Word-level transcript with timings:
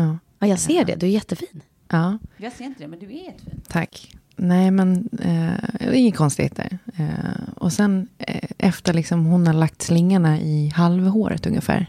Ja. 0.00 0.18
Ja, 0.38 0.46
jag 0.46 0.58
ser 0.58 0.84
det. 0.84 0.94
Du 0.94 1.06
är 1.06 1.10
jättefin. 1.10 1.62
ja, 1.88 2.18
Jag 2.36 2.52
ser 2.52 2.64
inte 2.64 2.82
det, 2.82 2.88
men 2.88 2.98
du 2.98 3.06
är 3.06 3.24
jättefin. 3.24 3.60
tack. 3.68 4.12
Nej, 4.36 4.70
men 4.70 4.96
eh, 5.12 5.68
det 5.78 5.84
är 5.84 5.92
inget 5.92 6.16
konstigheter. 6.16 6.78
Eh, 6.96 7.48
och 7.56 7.72
sen 7.72 8.08
eh, 8.18 8.50
efter 8.58 8.94
liksom 8.94 9.24
hon 9.26 9.46
har 9.46 9.54
lagt 9.54 9.82
slingarna 9.82 10.40
i 10.40 10.68
halvhåret 10.68 11.46
ungefär. 11.46 11.86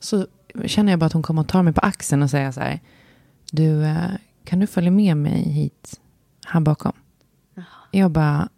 Så 0.00 0.26
känner 0.66 0.92
jag 0.92 0.98
bara 0.98 1.06
att 1.06 1.12
hon 1.12 1.22
kommer 1.22 1.42
att 1.42 1.48
ta 1.48 1.62
mig 1.62 1.72
på 1.72 1.80
axeln 1.80 2.22
och 2.22 2.30
säga 2.30 2.52
så 2.52 2.60
här. 2.60 2.80
Du, 3.52 3.84
eh, 3.84 4.10
kan 4.44 4.58
du 4.58 4.66
följa 4.66 4.90
med 4.90 5.16
mig 5.16 5.42
hit 5.42 6.00
här 6.46 6.60
bakom? 6.60 6.92
Jag 7.90 8.10
bara, 8.10 8.48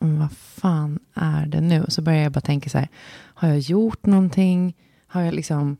"Mm, 0.00 0.18
vad 0.18 0.32
fan 0.32 0.98
är 1.14 1.46
det 1.46 1.60
nu? 1.60 1.82
Och 1.82 1.92
så 1.92 2.02
börjar 2.02 2.22
jag 2.22 2.32
bara 2.32 2.40
tänka 2.40 2.70
så 2.70 2.78
här. 2.78 2.88
Har 3.14 3.48
jag 3.48 3.58
gjort 3.58 4.06
någonting? 4.06 4.74
Har 5.06 5.20
jag 5.22 5.34
liksom, 5.34 5.70
eh, 5.70 5.76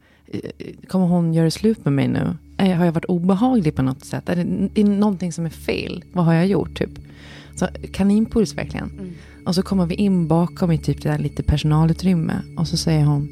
kommer 0.88 1.06
hon 1.06 1.34
göra 1.34 1.50
slut 1.50 1.84
med 1.84 1.92
mig 1.92 2.08
nu? 2.08 2.36
Eh, 2.58 2.76
Har 2.76 2.84
jag 2.84 2.92
varit 2.92 3.04
obehaglig 3.04 3.74
på 3.74 3.82
något 3.82 4.04
sätt? 4.04 4.28
Är 4.28 4.36
det, 4.36 4.80
är 4.80 4.84
någonting 4.84 5.32
som 5.32 5.46
är 5.46 5.50
fel? 5.50 6.04
Vad 6.12 6.24
har 6.24 6.34
jag 6.34 6.46
gjort 6.46 6.78
typ? 6.78 6.90
Så 7.56 7.66
kaninpuls 7.92 8.54
verkligen. 8.54 9.12
Och 9.46 9.54
så 9.54 9.62
kommer 9.62 9.86
vi 9.86 9.94
in 9.94 10.28
bakom 10.28 10.72
i 10.72 10.78
typ 10.78 11.02
det 11.02 11.08
där 11.08 11.18
lite 11.18 11.42
personalutrymme. 11.42 12.42
Och 12.58 12.68
så 12.68 12.76
säger 12.76 13.04
hon. 13.04 13.28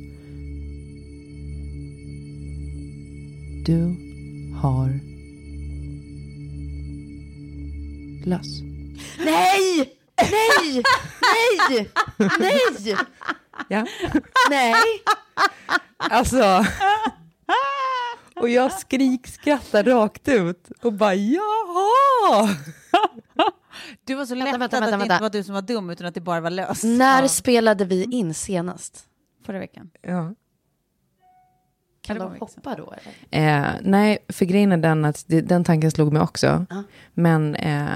Du 3.66 3.96
har 4.60 5.00
löss. 8.24 8.60
Nej! 9.24 9.92
Nej! 10.16 10.82
Nej! 11.68 11.88
Nej! 12.40 12.96
Ja. 13.68 13.86
Nej! 14.50 14.74
Alltså. 15.96 16.64
Och 18.36 18.48
jag 18.48 18.72
skrikskrattar 18.72 19.84
rakt 19.84 20.28
ut 20.28 20.70
och 20.82 20.92
bara 20.92 21.14
jaha. 21.14 22.48
Du 24.04 24.14
var 24.14 24.26
så 24.26 24.34
Vänta, 24.34 24.44
lättad 24.44 24.60
vänta, 24.60 24.76
att 24.76 24.82
vänta, 24.82 24.90
det 24.90 24.96
vänta. 24.96 25.14
inte 25.14 25.22
var 25.22 25.30
du 25.30 25.42
som 25.44 25.54
var 25.54 25.62
dum, 25.62 25.90
utan 25.90 26.06
att 26.06 26.14
det 26.14 26.20
bara 26.20 26.40
var 26.40 26.50
löst. 26.50 26.84
När 26.84 27.22
Ja. 27.22 27.28
spelade 27.28 27.84
vi 27.84 28.04
in 28.04 28.34
senast? 28.34 29.04
Förra 29.46 29.58
veckan. 29.58 29.90
Ja. 30.02 30.34
Kan 32.02 32.18
det 32.18 32.24
de 32.24 32.36
hoppa 32.40 32.74
då? 32.74 32.94
Eller? 33.30 33.64
Eh, 33.64 33.70
nej, 33.82 34.18
för 34.28 34.44
grejen 34.44 34.72
är 34.72 34.76
den 34.76 35.04
att 35.04 35.24
det, 35.26 35.40
den 35.40 35.64
tanken 35.64 35.90
slog 35.90 36.12
mig 36.12 36.22
också. 36.22 36.66
Ja. 36.70 36.82
Men 37.14 37.54
eh, 37.54 37.88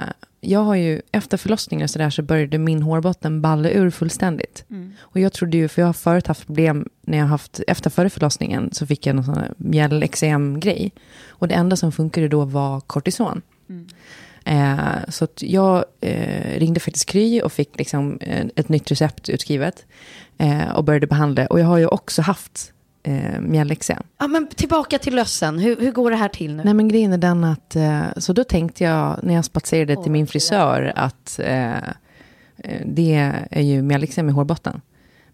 jag 0.46 0.60
har 0.60 0.74
ju, 0.74 1.00
efter 1.12 1.36
förlossningen 1.36 1.84
och 1.84 1.90
så 1.90 1.98
där 1.98 2.10
så 2.10 2.22
började 2.22 2.58
min 2.58 2.82
hårbotten 2.82 3.42
balla 3.42 3.70
ur 3.70 3.90
fullständigt. 3.90 4.64
Och 4.98 5.20
jag 5.20 5.32
trodde 5.32 5.56
ju, 5.56 5.68
för 5.68 5.82
jag 5.82 5.86
har 5.86 5.92
förut 5.92 6.26
haft 6.26 6.46
problem 6.46 6.88
när 7.02 7.18
jag 7.18 7.26
haft, 7.26 7.60
efter 7.66 7.90
förra 7.90 8.10
förlossningen 8.10 8.70
så 8.72 8.86
fick 8.86 9.06
jag 9.06 9.16
någon 9.16 9.24
sån 9.24 9.34
här 9.34 9.52
mjällexem-grej. 9.56 10.92
Och 11.28 11.48
det 11.48 11.54
enda 11.54 11.76
som 11.76 11.92
funkade 11.92 12.28
då 12.28 12.44
var 12.44 12.80
kortison. 12.80 13.42
Eh, 14.44 14.78
så 15.08 15.28
jag 15.36 15.84
eh, 16.00 16.58
ringde 16.58 16.80
faktiskt 16.80 17.08
Kry 17.08 17.40
och 17.40 17.52
fick 17.52 17.78
liksom, 17.78 18.18
eh, 18.20 18.46
ett 18.56 18.68
nytt 18.68 18.90
recept 18.90 19.28
utskrivet. 19.28 19.84
Eh, 20.38 20.70
och 20.76 20.84
började 20.84 21.06
behandla. 21.06 21.46
Och 21.46 21.60
jag 21.60 21.66
har 21.66 21.78
ju 21.78 21.86
också 21.86 22.22
haft 22.22 22.72
eh, 23.06 23.40
mjällexem. 23.40 24.02
Ja, 24.18 24.26
men 24.26 24.46
tillbaka 24.46 24.98
till 24.98 25.14
lössen. 25.14 25.58
Hur, 25.58 25.76
hur 25.76 25.92
går 25.92 26.10
det 26.10 26.16
här 26.16 26.28
till 26.28 26.56
nu? 26.56 26.64
Nej 26.64 26.74
men 26.74 26.88
grejen 26.88 27.12
är 27.12 27.18
den 27.18 27.44
att, 27.44 27.76
eh, 27.76 28.02
så 28.16 28.32
då 28.32 28.44
tänkte 28.44 28.84
jag 28.84 29.20
när 29.22 29.34
jag 29.34 29.44
spatserade 29.44 30.02
till 30.02 30.12
min 30.12 30.26
frisör 30.26 30.92
att 30.96 31.40
eh, 31.42 31.76
eh, 31.76 32.82
det 32.86 33.32
är 33.50 33.62
ju 33.62 33.82
mjällexem 33.82 34.28
i 34.28 34.32
hårbotten. 34.32 34.80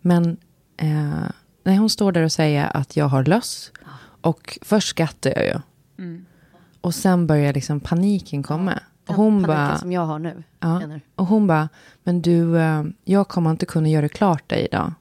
Men 0.00 0.36
eh, 0.76 1.30
när 1.64 1.76
hon 1.78 1.90
står 1.90 2.12
där 2.12 2.22
och 2.22 2.32
säger 2.32 2.76
att 2.76 2.96
jag 2.96 3.06
har 3.08 3.24
löss 3.24 3.72
och 4.20 4.58
först 4.62 4.88
skrattar 4.88 5.30
jag 5.30 5.44
ju. 5.44 5.60
Och 6.80 6.94
sen 6.94 7.26
börjar 7.26 7.52
liksom 7.52 7.80
paniken 7.80 8.42
komma. 8.42 8.78
Och 9.08 9.14
hon 9.14 9.42
bara, 9.42 9.78
som 9.78 9.92
jag 9.92 10.06
har 10.06 10.18
nu. 10.18 10.42
Ja. 10.60 10.82
Och 11.14 11.26
hon 11.26 11.46
bara, 11.46 11.68
men 12.04 12.22
du, 12.22 12.58
eh, 12.58 12.84
jag 13.04 13.28
kommer 13.28 13.50
inte 13.50 13.66
kunna 13.66 13.88
göra 13.88 14.08
klart 14.08 14.44
det 14.46 14.60
idag. 14.60 14.92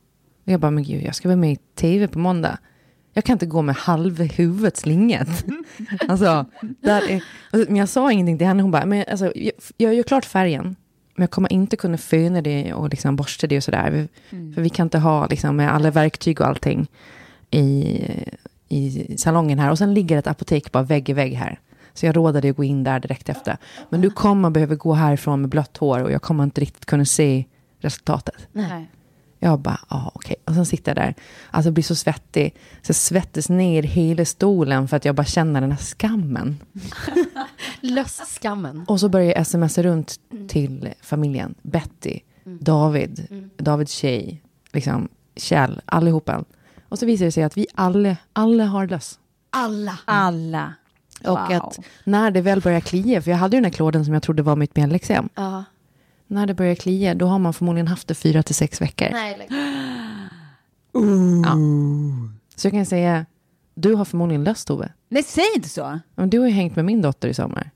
Och 0.46 0.52
jag 0.52 0.60
bara, 0.60 0.72
men 0.72 0.84
gud, 0.84 1.04
jag 1.04 1.16
ska 1.16 1.28
vara 1.28 1.36
med 1.36 1.52
i 1.52 1.58
tv 1.76 2.08
på 2.08 2.20
måndag. 2.20 2.58
Jag 3.14 3.24
kan 3.24 3.34
inte 3.34 3.46
gå 3.46 3.62
med 3.62 3.76
halva 3.76 4.24
huvudet 4.24 4.78
slinget. 4.78 5.46
alltså, 6.08 6.46
där 6.80 7.10
är, 7.12 7.24
men 7.68 7.76
jag 7.76 7.90
sa 7.90 8.12
ingenting 8.12 8.38
till 8.38 8.48
henne. 8.48 8.62
Hon 8.62 8.72
bara, 8.72 8.86
men 8.86 9.06
alltså, 9.12 9.32
jag, 9.36 9.52
jag 9.78 9.94
gör 9.94 10.04
klart 10.04 10.26
färgen. 10.26 10.76
Men 11.16 11.24
jag 11.24 11.32
kommer 11.32 11.54
inte 11.54 11.76
kunna 11.78 11.98
föna 11.98 12.42
det 12.42 12.74
och 12.74 12.90
liksom 12.90 13.16
borsta 13.16 13.48
det 13.48 13.58
och 13.58 13.64
sådär. 13.64 13.92
Vi- 13.92 14.08
För 14.54 14.62
vi 14.62 14.70
kan 14.70 14.86
inte 14.86 15.00
ha 15.00 15.28
liksom, 15.28 15.56
med 15.56 15.74
alla 15.74 15.92
verktyg 15.92 16.42
och 16.42 16.48
allting 16.48 16.88
i, 17.52 18.00
i 18.70 19.08
salongen 19.18 19.60
här. 19.60 19.72
Och 19.72 19.78
sen 19.78 19.94
ligger 19.94 20.18
ett 20.18 20.28
apotek 20.28 20.72
bara 20.72 20.84
vägg 20.84 21.10
i 21.10 21.14
vägg 21.14 21.34
här. 21.34 21.60
Så 21.94 22.06
jag 22.06 22.16
rådade 22.18 22.50
att 22.50 22.56
gå 22.58 22.64
in 22.64 22.84
där 22.84 23.00
direkt 23.00 23.30
efter. 23.30 23.58
Men 23.90 24.02
du 24.02 24.10
kommer 24.10 24.50
behöva 24.50 24.76
gå 24.76 24.94
härifrån 24.94 25.42
med 25.42 25.50
blött 25.50 25.78
hår 25.78 26.04
och 26.04 26.12
jag 26.12 26.22
kommer 26.22 26.44
inte 26.44 26.62
riktigt 26.62 26.86
kunna 26.86 27.06
se 27.06 27.46
resultatet. 27.80 28.48
Nej. 28.52 28.90
Jag 29.44 29.60
bara, 29.60 29.80
ja 29.90 30.12
okej. 30.16 30.36
Och 30.46 30.54
sen 30.54 30.66
sitter 30.66 30.90
jag 30.92 31.08
där, 31.08 31.16
alltså 31.52 31.72
blir 31.72 31.84
så 31.84 31.96
svettig. 31.96 32.56
Så 32.82 32.90
jag 32.90 32.96
svettas 32.96 33.50
ner 33.50 33.84
hela 33.84 34.26
stolen 34.26 34.88
för 34.88 34.98
att 34.98 35.06
jag 35.06 35.16
bara 35.16 35.26
känner 35.26 35.62
den 35.62 35.72
här 35.72 35.78
skammen. 35.80 36.60
Lösskammen. 37.82 38.86
Och 38.88 39.00
så 39.00 39.10
börjar 39.10 39.34
jag 39.36 39.48
smsa 39.48 39.84
runt 39.84 40.16
till 40.48 40.90
familjen. 41.02 41.56
Betty, 41.62 42.20
David, 42.44 43.28
Davids 43.58 43.92
tjej, 43.94 44.42
liksom 44.74 45.08
Kjell, 45.36 45.82
allihopa. 45.86 46.44
Och 46.90 47.00
så 47.00 47.06
visar 47.06 47.26
det 47.26 47.32
sig 47.32 47.44
att 47.44 47.58
vi 47.58 47.68
alla, 47.76 48.18
alla 48.34 48.66
har 48.66 48.88
löss. 48.88 49.20
Alla. 49.50 50.00
Alla. 50.06 50.74
Och 51.24 51.28
Wow. 51.30 51.52
att 51.52 51.80
när 52.04 52.32
det 52.32 52.42
väl 52.42 52.62
börjar 52.62 52.80
klia, 52.80 53.22
för 53.22 53.32
jag 53.32 53.38
hade 53.38 53.56
ju 53.58 53.62
den 53.62 53.66
här 53.72 53.72
klåden 53.78 54.06
som 54.06 54.14
jag 54.14 54.24
trodde 54.24 54.44
var 54.44 54.56
mitt 54.56 54.76
mjällexem. 54.76 55.30
Ja. 55.36 55.64
När 56.32 56.48
det 56.48 56.54
börjar 56.54 56.76
klia, 56.76 57.16
då 57.16 57.26
har 57.26 57.40
man 57.40 57.54
förmodligen 57.54 57.88
haft 57.88 58.08
det 58.08 58.16
fyra 58.16 58.44
till 58.44 58.56
sex 58.56 58.82
veckor. 58.82 59.08
Nej, 59.12 59.38
lägg. 59.38 59.50
Ja. 61.44 61.58
Så 62.56 62.68
jag 62.68 62.72
kan 62.74 62.86
säga, 62.86 63.26
du 63.76 63.94
har 63.96 64.06
förmodligen 64.06 64.44
löst 64.44 64.68
Tove. 64.68 64.92
Nej, 65.10 65.24
säg 65.24 65.44
inte 65.56 65.70
så. 65.70 66.00
Men 66.16 66.30
du 66.30 66.40
har 66.40 66.48
ju 66.48 66.54
hängt 66.54 66.76
med 66.76 66.86
min 66.86 67.02
dotter 67.02 67.28
i 67.28 67.34
sommar. 67.34 67.72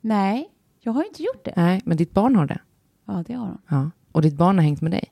Nej, 0.00 0.48
jag 0.80 0.92
har 0.92 1.04
inte 1.04 1.22
gjort 1.22 1.44
det. 1.44 1.52
Nej, 1.56 1.82
men 1.84 1.96
ditt 1.96 2.12
barn 2.12 2.36
har 2.36 2.46
det. 2.46 2.60
Ja, 3.06 3.24
det 3.26 3.34
har 3.34 3.46
de. 3.46 3.58
Ja. 3.68 3.90
Och 4.12 4.22
ditt 4.22 4.34
barn 4.34 4.56
har 4.58 4.62
hängt 4.62 4.80
med 4.80 4.90
dig. 4.92 5.04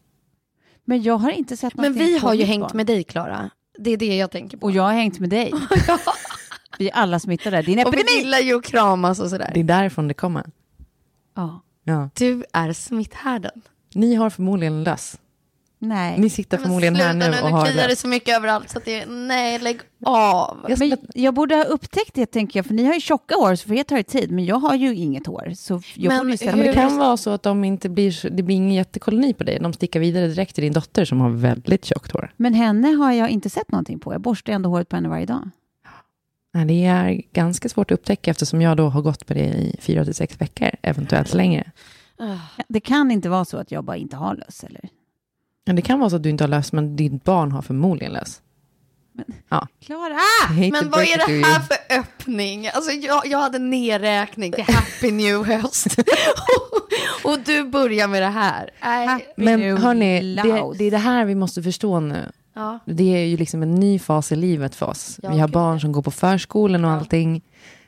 Men 0.84 1.02
jag 1.02 1.16
har 1.18 1.30
inte 1.30 1.56
sett 1.56 1.74
Men 1.76 1.92
vi 1.92 2.18
har 2.18 2.34
ju 2.34 2.44
hängt 2.44 2.62
barn. 2.62 2.76
med 2.76 2.86
dig, 2.86 3.04
Klara. 3.04 3.50
Det 3.78 3.90
är 3.90 3.96
det 3.96 4.16
jag 4.16 4.30
tänker 4.30 4.56
på. 4.56 4.66
Och 4.66 4.72
jag 4.72 4.82
har 4.82 4.92
hängt 4.92 5.20
med 5.20 5.30
dig. 5.30 5.52
Vi 6.78 6.88
är 6.90 6.94
alla 6.94 7.18
smittade. 7.20 7.62
Det 7.62 7.72
är 7.74 7.78
en 7.78 7.86
och 7.86 7.94
vi 7.94 7.98
epidemi. 8.00 8.18
gillar 8.24 8.38
ju 8.38 8.56
att 8.58 8.64
kramas 8.64 9.20
och 9.20 9.30
sådär. 9.30 9.50
Det 9.54 9.60
är 9.60 9.64
därifrån 9.64 10.08
det 10.08 10.14
kommer. 10.14 10.44
Ja. 11.34 11.62
Ja. 11.88 12.10
Du 12.14 12.44
är 12.52 12.72
smitthärden. 12.72 13.62
Ni 13.94 14.14
har 14.14 14.30
förmodligen 14.30 14.84
löss. 14.84 15.18
Nej. 15.78 16.18
Ni 16.18 16.30
sitter 16.30 16.58
förmodligen 16.58 16.96
här 16.96 17.14
nu 17.14 17.26
och 17.26 17.50
har 17.50 17.64
Nu 17.64 17.72
kliar 17.72 17.88
det 17.88 17.96
så 17.96 18.08
mycket 18.08 18.36
överallt 18.36 18.70
så 18.70 18.78
att 18.78 18.84
det 18.84 19.06
nej 19.06 19.58
lägg 19.58 19.80
av. 20.04 20.66
Jag 20.68 20.78
Men 20.78 20.96
jag 21.14 21.34
borde 21.34 21.54
ha 21.54 21.64
upptäckt 21.64 22.14
det, 22.14 22.26
tänker 22.26 22.58
jag, 22.58 22.66
för 22.66 22.74
ni 22.74 22.84
har 22.84 22.94
ju 22.94 23.00
tjocka 23.00 23.34
hår, 23.34 23.54
så 23.54 23.68
för 23.68 23.74
er 23.74 23.82
tar 23.82 23.96
det 23.96 24.02
tid, 24.02 24.30
men 24.30 24.44
jag 24.44 24.56
har 24.56 24.74
ju 24.74 24.94
inget 24.94 25.26
hår. 25.26 25.52
Så 25.56 25.80
jag 25.94 26.24
Men 26.26 26.36
ställa 26.38 26.56
Men 26.56 26.66
det 26.66 26.72
kan 26.72 26.98
vara 26.98 27.16
så 27.16 27.30
att 27.30 27.42
de 27.42 27.64
inte 27.64 27.88
blir, 27.88 28.30
det 28.30 28.42
blir 28.42 28.56
ingen 28.56 28.74
jättekoloni 28.74 29.34
på 29.34 29.44
dig. 29.44 29.58
De 29.62 29.72
stickar 29.72 30.00
vidare 30.00 30.26
direkt 30.26 30.54
till 30.54 30.64
din 30.64 30.72
dotter 30.72 31.04
som 31.04 31.20
har 31.20 31.30
väldigt 31.30 31.84
tjockt 31.84 32.12
hår. 32.12 32.32
Men 32.36 32.54
henne 32.54 32.88
har 32.88 33.12
jag 33.12 33.30
inte 33.30 33.50
sett 33.50 33.72
någonting 33.72 33.98
på. 33.98 34.12
Jag 34.12 34.20
borstar 34.20 34.52
ändå 34.52 34.68
håret 34.68 34.88
på 34.88 34.96
henne 34.96 35.08
varje 35.08 35.26
dag. 35.26 35.50
Nej, 36.56 36.64
Det 36.64 36.84
är 36.84 37.22
ganska 37.32 37.68
svårt 37.68 37.90
att 37.90 37.98
upptäcka 37.98 38.30
eftersom 38.30 38.62
jag 38.62 38.76
då 38.76 38.88
har 38.88 39.02
gått 39.02 39.28
med 39.28 39.38
det 39.38 39.44
i 39.44 39.76
fyra 39.80 40.04
till 40.04 40.14
sex 40.14 40.40
veckor, 40.40 40.70
eventuellt 40.82 41.34
längre. 41.34 41.70
Det 42.68 42.80
kan 42.80 43.10
inte 43.10 43.28
vara 43.28 43.44
så 43.44 43.56
att 43.56 43.70
jag 43.70 43.84
bara 43.84 43.96
inte 43.96 44.16
har 44.16 44.34
löss, 44.34 44.64
eller? 44.64 44.88
Men 45.66 45.76
det 45.76 45.82
kan 45.82 46.00
vara 46.00 46.10
så 46.10 46.16
att 46.16 46.22
du 46.22 46.30
inte 46.30 46.44
har 46.44 46.48
löss, 46.48 46.72
men 46.72 46.96
ditt 46.96 47.24
barn 47.24 47.52
har 47.52 47.62
förmodligen 47.62 48.12
löss. 48.12 48.40
Klara! 49.86 50.20
I 50.50 50.70
hate 50.70 50.78
to 50.78 50.82
Men 50.82 50.90
vad 50.90 51.00
är 51.00 51.26
det 51.26 51.32
you. 51.32 51.44
här 51.44 51.60
för 51.60 51.98
öppning? 51.98 52.68
Alltså 52.68 52.90
jag, 52.90 53.26
jag 53.26 53.38
hade 53.38 53.58
nedräkning 53.58 54.52
till 54.52 54.64
Happy 54.64 55.10
New 55.10 55.44
Höst. 55.44 55.86
och 57.24 57.38
du 57.44 57.64
börjar 57.64 58.08
med 58.08 58.22
det 58.22 58.28
här. 58.28 58.70
Nej. 58.82 59.32
Men 59.36 59.76
hörni, 59.76 60.34
det, 60.34 60.72
det 60.78 60.84
är 60.84 60.90
det 60.90 60.98
här 60.98 61.24
vi 61.24 61.34
måste 61.34 61.62
förstå 61.62 62.00
nu. 62.00 62.32
Ja. 62.56 62.78
Det 62.84 63.16
är 63.16 63.26
ju 63.26 63.36
liksom 63.36 63.62
en 63.62 63.74
ny 63.74 63.98
fas 63.98 64.32
i 64.32 64.36
livet 64.36 64.74
för 64.74 64.86
oss. 64.86 65.20
Ja, 65.22 65.30
vi 65.30 65.38
har 65.38 65.48
barn 65.48 65.74
ja. 65.74 65.80
som 65.80 65.92
går 65.92 66.02
på 66.02 66.10
förskolan 66.10 66.84
och 66.84 66.90
allting. 66.90 67.42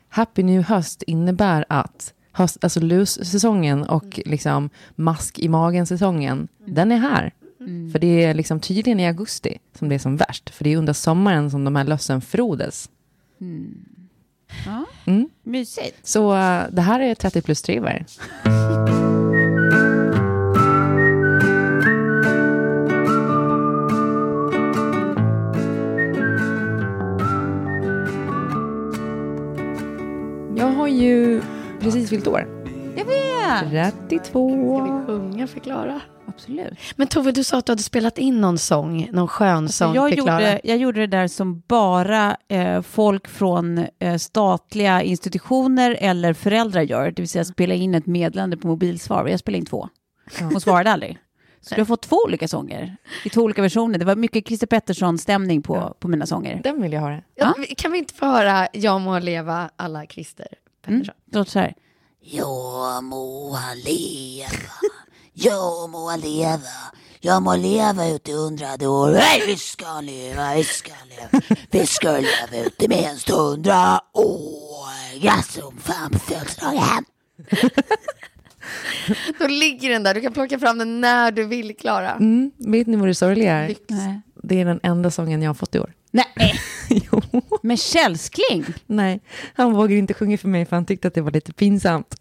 Happy 0.09 0.43
New 0.43 0.61
Höst 0.63 1.03
innebär 1.03 1.65
att 1.69 2.13
höst, 2.31 2.57
alltså 2.61 2.79
lussäsongen 2.79 3.83
och 3.83 4.03
Mm. 4.03 4.23
liksom 4.25 4.69
mask 4.95 5.39
i 5.39 5.47
magen-säsongen, 5.47 6.47
den 6.65 6.91
är 6.91 6.97
här. 6.97 7.33
Mm. 7.59 7.91
För 7.91 7.99
det 7.99 8.23
är 8.23 8.33
liksom 8.33 8.59
tydligen 8.59 8.99
i 8.99 9.07
augusti 9.07 9.57
som 9.79 9.89
det 9.89 9.95
är 9.95 9.99
som 9.99 10.17
värst. 10.17 10.49
För 10.49 10.63
det 10.63 10.73
är 10.73 10.77
under 10.77 10.93
sommaren 10.93 11.51
som 11.51 11.63
de 11.63 11.75
här 11.75 11.83
lössen 11.83 12.21
frodas. 12.21 12.89
Ja. 14.65 14.85
Mm. 15.05 15.29
Mysigt. 15.43 16.07
Så 16.07 16.35
eh, 16.35 16.63
det 16.71 16.81
här 16.81 16.99
är 16.99 17.15
30 17.15 17.41
plus 17.41 17.61
driver. 17.61 18.05
Jag 30.59 30.67
har 30.67 30.87
ju 30.87 31.41
precis 31.79 32.09
fyllt 32.09 32.27
år. 32.27 32.47
Jag 32.97 33.05
vet! 33.05 33.69
32. 34.09 34.49
Ska 34.49 34.83
vi 34.83 35.05
sjunga 35.05 35.47
för 35.47 35.59
Klara? 35.59 36.01
Absolut. 36.27 36.73
Men 36.95 37.07
Tove, 37.07 37.31
du 37.31 37.43
sa 37.43 37.57
att 37.57 37.65
du 37.65 37.71
hade 37.71 37.83
spelat 37.83 38.17
in 38.17 38.41
någon 38.41 38.57
sång, 38.57 39.09
någon 39.11 39.27
skön 39.27 39.69
sång 39.69 39.95
jag, 39.95 40.09
för 40.09 40.15
Klara. 40.15 40.41
gjorde, 40.41 40.61
jag 40.63 40.77
gjorde 40.77 40.99
det 40.99 41.07
där 41.07 41.27
som 41.27 41.63
bara 41.67 42.37
eh, 42.47 42.81
folk 42.81 43.27
från 43.27 43.85
eh, 43.99 44.17
statliga 44.17 45.01
institutioner 45.03 45.97
eller 45.99 46.33
föräldrar 46.33 46.81
gör, 46.81 47.11
det 47.11 47.21
vill 47.21 47.29
säga 47.29 47.45
spela 47.45 47.73
in 47.73 47.95
ett 47.95 48.05
meddelande 48.05 48.57
på 48.57 48.67
mobilsvar. 48.67 49.27
Jag 49.27 49.39
spelade 49.39 49.59
in 49.59 49.65
två. 49.65 49.89
Hon 50.39 50.61
svarade 50.61 50.91
aldrig. 50.91 51.17
Så 51.61 51.75
du 51.75 51.81
har 51.81 51.85
fått 51.85 52.01
två 52.01 52.15
olika 52.25 52.47
sånger 52.47 52.97
i 53.25 53.29
två 53.29 53.41
olika 53.41 53.61
versioner. 53.61 53.99
Det 53.99 54.05
var 54.05 54.15
mycket 54.15 54.47
Christer 54.47 54.67
Pettersson-stämning 54.67 55.61
på, 55.61 55.95
på 55.99 56.07
mina 56.07 56.25
sånger. 56.25 56.61
Den 56.63 56.81
vill 56.81 56.93
jag 56.93 57.01
ha. 57.01 57.09
Det. 57.09 57.23
Ja, 57.35 57.53
Kan 57.77 57.91
vi 57.91 57.97
inte 57.97 58.13
få 58.13 58.25
höra 58.25 58.67
Jag 58.73 59.01
må 59.01 59.19
leva 59.19 59.69
alla 59.75 60.05
Christer 60.05 60.47
Mm. 60.87 60.99
Pettersson? 60.99 61.21
Det 61.25 61.37
låter 61.37 61.51
så 61.51 61.59
här. 61.59 61.73
Jag 62.21 63.03
må 63.03 63.51
han 63.53 63.79
leva, 63.79 64.49
jag 65.33 65.89
må 65.89 66.09
han 66.09 66.19
leva, 66.19 66.59
jag 67.19 67.43
må 67.43 67.55
leva 67.55 68.07
ut 68.07 68.29
i 68.29 68.33
hundrade 68.33 68.87
år. 68.87 69.11
Nej, 69.11 69.43
vi 69.47 69.55
ska 69.55 70.01
leva, 70.01 70.53
vi 70.55 70.63
ska 70.63 70.91
leva, 71.09 71.41
vi 71.71 71.87
ska 71.87 72.11
leva 72.11 72.65
ut 72.65 72.83
i 72.83 72.87
minst 72.87 73.29
hundra 73.29 74.01
år. 74.13 75.19
Grattis 75.21 75.53
som 75.53 75.77
fan 75.77 76.11
på 76.11 76.19
födelsedagen. 76.19 77.05
Då 79.39 79.47
ligger 79.47 79.89
den 79.89 80.03
där, 80.03 80.13
du 80.13 80.21
kan 80.21 80.33
plocka 80.33 80.59
fram 80.59 80.77
den 80.77 81.01
när 81.01 81.31
du 81.31 81.43
vill 81.45 81.75
Klara. 81.77 82.11
Mm, 82.11 82.51
vet 82.57 82.87
ni 82.87 82.95
vad 82.97 83.07
det 83.07 83.15
sorgliga 83.15 83.53
är? 83.53 83.75
Nej. 83.89 84.21
Det 84.43 84.61
är 84.61 84.65
den 84.65 84.79
enda 84.83 85.11
sången 85.11 85.41
jag 85.41 85.49
har 85.49 85.53
fått 85.53 85.75
i 85.75 85.79
år. 85.79 85.93
Nej, 86.11 86.25
jo. 87.11 87.21
med 87.61 87.79
källskling. 87.79 88.65
Nej, 88.85 89.19
han 89.53 89.73
vågade 89.73 89.95
inte 89.95 90.13
sjunga 90.13 90.37
för 90.37 90.47
mig 90.47 90.65
för 90.65 90.75
han 90.75 90.85
tyckte 90.85 91.07
att 91.07 91.13
det 91.13 91.21
var 91.21 91.31
lite 91.31 91.53
pinsamt. 91.53 92.15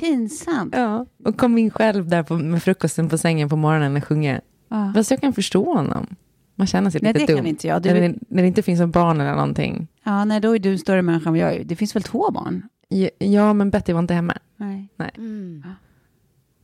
Pinsamt. 0.00 0.74
Ja, 0.76 1.06
och 1.24 1.36
kom 1.36 1.58
in 1.58 1.70
själv 1.70 2.08
där 2.08 2.22
på, 2.22 2.34
med 2.34 2.62
frukosten 2.62 3.08
på 3.08 3.18
sängen 3.18 3.48
på 3.48 3.56
morgonen 3.56 3.96
och 3.96 4.04
sjunger. 4.04 4.40
Ja. 4.68 4.92
Fast 4.94 5.10
jag 5.10 5.20
kan 5.20 5.32
förstå 5.32 5.74
honom. 5.74 6.06
Man 6.54 6.66
känner 6.66 6.90
sig 6.90 7.00
Nej, 7.02 7.12
lite 7.12 7.26
det 7.26 7.32
dum. 7.32 7.36
kan 7.36 7.46
inte 7.46 7.66
jag. 7.66 7.82
Du- 7.82 7.92
När, 7.92 8.00
det, 8.00 8.14
när 8.28 8.42
det 8.42 8.48
inte 8.48 8.62
finns 8.62 8.80
något 8.80 8.90
barn 8.92 9.20
eller 9.20 9.34
någonting. 9.34 9.88
Ja, 10.04 10.24
nej, 10.24 10.40
då 10.40 10.54
är 10.54 10.58
du 10.58 10.72
en 10.72 10.78
större 10.78 11.02
människa 11.02 11.28
än 11.30 11.36
jag 11.36 11.52
är. 11.54 11.64
Det 11.64 11.76
finns 11.76 11.96
väl 11.96 12.02
två 12.02 12.30
barn? 12.30 12.62
Ja, 12.92 13.08
Ja, 13.18 13.52
men 13.52 13.70
Betty 13.70 13.92
var 13.92 14.00
inte 14.00 14.14
hemma. 14.14 14.38
Nej. 14.56 14.88
Nej. 14.96 15.10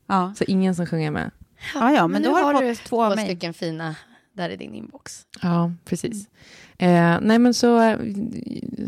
Ja, 0.06 0.32
Så 0.36 0.44
ingen 0.44 0.74
som 0.74 0.86
sjunger 0.86 1.10
med. 1.10 1.30
ja, 1.74 1.92
ja 1.92 2.06
men, 2.08 2.22
nu 2.22 2.28
då 2.28 2.34
har 2.34 2.62
du 2.62 2.74
fått 2.74 2.84
två 2.86 3.04
av 3.04 3.10
två 3.10 3.16
mig. 3.16 3.24
stycken 3.24 3.54
fina 3.54 3.94
där 4.32 4.50
i 4.50 4.56
din 4.56 4.74
inbox. 4.74 5.26
Ja, 5.42 5.72
precis. 5.84 6.28
Eh, 6.78 7.18
nej, 7.22 7.38
men 7.38 7.54
så 7.54 7.80
eh, 7.80 7.98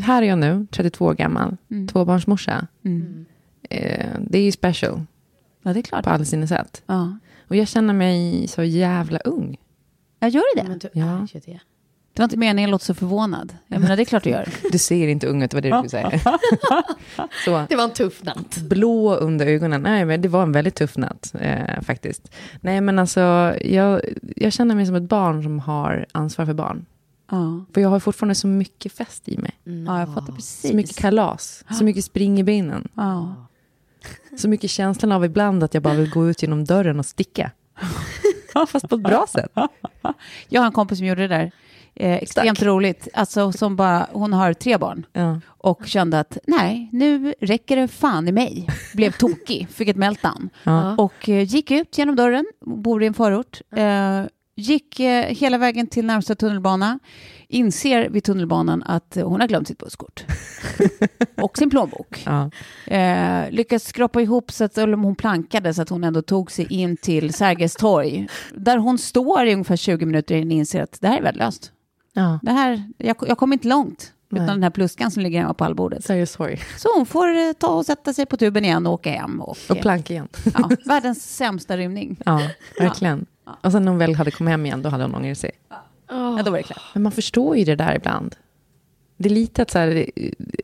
här 0.00 0.22
är 0.22 0.26
jag 0.26 0.38
nu, 0.38 0.66
32 0.70 1.04
år 1.04 1.14
gammal, 1.14 1.56
Mm. 1.70 1.88
tvåbarnsmorsa. 1.88 2.66
Mm. 2.84 3.24
Eh, 3.70 4.10
det 4.20 4.38
är 4.38 4.42
ju 4.42 4.52
special 4.52 5.02
Ja, 5.62 5.72
det 5.72 5.80
är 5.80 5.82
klart. 5.82 6.04
på 6.04 6.10
alla 6.10 6.24
sina 6.24 6.46
sätt. 6.46 6.82
Ja. 6.86 7.18
Och 7.48 7.56
jag 7.56 7.68
känner 7.68 7.94
mig 7.94 8.48
så 8.48 8.62
jävla 8.62 9.18
ung. 9.18 9.56
Jag 10.18 10.30
gör 10.30 10.56
det. 10.62 10.68
Men 10.68 10.78
du 10.78 10.88
Ja. 10.92 11.06
är 11.06 11.28
ju 11.34 11.40
det. 11.40 11.60
Det 12.12 12.22
var 12.22 12.24
inte 12.24 12.36
meningen, 12.36 12.62
jag 12.62 12.70
låter 12.70 12.84
så 12.84 12.94
förvånad. 12.94 13.56
Jag 13.66 13.80
menar, 13.80 13.96
det 13.96 14.02
är 14.02 14.04
klart 14.04 14.22
du 14.22 14.30
gör. 14.30 14.48
Du 14.72 14.78
ser 14.78 15.08
inte 15.08 15.26
ung 15.26 15.42
ut, 15.42 15.54
var 15.54 15.60
det 15.60 15.70
du 15.82 15.88
skulle 15.88 16.10
säga. 16.10 16.20
så, 17.44 17.64
Det 17.68 17.76
var 17.76 17.84
en 17.84 17.92
tuff 17.92 18.22
natt. 18.22 18.56
blå 18.56 19.14
under 19.16 19.46
ögonen. 19.46 19.82
Nej, 19.82 20.04
men 20.04 20.20
det 20.22 20.28
var 20.28 20.42
en 20.42 20.52
väldigt 20.52 20.74
tuff 20.74 20.96
natt 20.96 21.34
eh, 21.40 21.80
faktiskt. 21.82 22.30
Nej, 22.60 22.80
men 22.80 22.98
alltså, 22.98 23.20
jag, 23.60 24.00
jag 24.36 24.52
känner 24.52 24.74
mig 24.74 24.86
som 24.86 24.94
ett 24.94 25.02
barn 25.02 25.42
som 25.42 25.58
har 25.58 26.06
ansvar 26.12 26.46
för 26.46 26.54
barn. 26.54 26.86
Ja, 27.30 27.64
För 27.74 27.80
jag 27.80 27.88
har 27.88 28.00
fortfarande 28.00 28.34
så 28.34 28.46
mycket 28.46 28.92
fest 28.92 29.28
i 29.28 29.38
mig. 29.38 29.52
ja 29.86 29.98
jag 30.00 30.14
fattar 30.14 30.32
precis. 30.32 30.70
Så 30.70 30.76
mycket 30.76 30.96
kalas, 30.96 31.64
så 31.78 31.84
mycket 31.84 32.04
spring 32.04 32.40
i 32.40 32.44
benen. 32.44 32.88
Ja. 32.94 33.34
Så 34.38 34.48
mycket 34.48 34.70
känslan 34.70 35.12
av 35.12 35.24
ibland 35.24 35.62
att 35.64 35.74
jag 35.74 35.82
bara 35.82 35.94
vill 35.94 36.10
gå 36.10 36.28
ut 36.30 36.42
genom 36.42 36.64
dörren 36.64 36.98
och 36.98 37.06
sticka. 37.06 37.50
Fast 38.68 38.88
på 38.88 38.94
ett 38.94 39.02
bra 39.02 39.26
sätt. 39.28 39.52
Jag 40.48 40.60
har 40.60 40.66
en 40.66 40.72
kompis 40.72 40.98
som 40.98 41.06
gjorde 41.06 41.22
det 41.22 41.28
där. 41.28 41.50
Eh, 41.94 42.16
extremt 42.16 42.58
Tack. 42.58 42.66
roligt. 42.66 43.08
Alltså, 43.14 43.52
som 43.52 43.76
bara, 43.76 44.06
hon 44.12 44.32
har 44.32 44.52
tre 44.52 44.78
barn. 44.78 45.06
Ja. 45.12 45.40
Och 45.46 45.86
kände 45.86 46.20
att 46.20 46.38
nej, 46.46 46.88
nu 46.92 47.34
räcker 47.40 47.76
det 47.76 47.88
fan 47.88 48.28
i 48.28 48.32
mig. 48.32 48.66
Blev 48.94 49.12
tokig, 49.12 49.68
fick 49.70 49.88
ett 49.88 49.96
meltdown. 49.96 50.50
Ja. 50.64 50.94
Och 50.96 51.28
eh, 51.28 51.42
gick 51.42 51.70
ut 51.70 51.98
genom 51.98 52.16
dörren, 52.16 52.46
bor 52.66 53.02
i 53.02 53.06
en 53.06 53.14
förort. 53.14 53.60
Eh, 53.76 54.24
gick 54.60 55.00
eh, 55.00 55.24
hela 55.24 55.58
vägen 55.58 55.86
till 55.86 56.04
närmsta 56.04 56.34
tunnelbana. 56.34 56.98
Inser 57.48 58.08
vid 58.08 58.24
tunnelbanan 58.24 58.82
att 58.82 59.16
eh, 59.16 59.28
hon 59.28 59.40
har 59.40 59.48
glömt 59.48 59.68
sitt 59.68 59.78
busskort. 59.78 60.24
och 61.36 61.58
sin 61.58 61.70
plånbok. 61.70 62.22
Ja. 62.26 62.50
Eh, 62.94 63.50
lyckas 63.50 63.84
skrapa 63.84 64.20
ihop 64.20 64.52
så 64.52 64.64
att 64.64 64.78
eller 64.78 64.96
hon 64.96 65.16
plankade 65.16 65.74
så 65.74 65.82
att 65.82 65.88
hon 65.88 66.04
ändå 66.04 66.22
tog 66.22 66.50
sig 66.50 66.66
in 66.70 66.96
till 66.96 67.34
Sergels 67.34 67.74
torg. 67.74 68.28
Där 68.54 68.78
hon 68.78 68.98
står 68.98 69.46
i 69.46 69.52
ungefär 69.52 69.76
20 69.76 70.06
minuter 70.06 70.34
innan 70.34 70.52
inser 70.52 70.82
att 70.82 71.00
det 71.00 71.08
här 71.08 71.18
är 71.18 71.22
värdelöst. 71.22 71.72
Ja. 72.12 72.38
Det 72.42 72.50
här, 72.50 72.84
jag, 72.98 73.16
jag 73.28 73.38
kommer 73.38 73.56
inte 73.56 73.68
långt 73.68 74.12
utan 74.32 74.46
Nej. 74.46 74.54
den 74.54 74.62
här 74.62 74.70
pluskan 74.70 75.10
som 75.10 75.22
ligger 75.22 75.40
hemma 75.40 75.54
på 75.54 75.64
allbordet. 75.64 76.04
Sorry. 76.04 76.56
Så 76.76 76.88
hon 76.96 77.06
får 77.06 77.28
eh, 77.28 77.52
ta 77.52 77.66
och 77.66 77.86
sätta 77.86 78.12
sig 78.12 78.26
på 78.26 78.36
tuben 78.36 78.64
igen 78.64 78.86
och 78.86 78.92
åka 78.92 79.10
hem. 79.10 79.40
Och, 79.40 79.56
Och 79.68 79.80
plank 79.80 80.10
igen. 80.10 80.28
ja, 80.54 80.70
världens 80.84 81.36
sämsta 81.36 81.76
rymning. 81.76 82.16
Ja, 82.24 82.42
verkligen. 82.78 83.26
Och 83.62 83.72
sen 83.72 83.84
när 83.84 83.90
hon 83.90 83.98
väl 83.98 84.14
hade 84.14 84.30
kommit 84.30 84.50
hem 84.50 84.66
igen, 84.66 84.82
då 84.82 84.88
hade 84.88 85.04
hon 85.04 85.14
ångrat 85.14 85.38
sig. 85.38 85.50
Ja, 86.08 86.42
då 86.44 86.50
var 86.50 86.58
det 86.58 86.62
klart. 86.62 86.82
Men 86.94 87.02
man 87.02 87.12
förstår 87.12 87.56
ju 87.56 87.64
det 87.64 87.76
där 87.76 87.94
ibland. 87.94 88.36
Det 89.16 89.28
är 89.28 89.34
lite 89.34 89.62
att 89.62 89.70
så 89.70 89.78
här, 89.78 90.10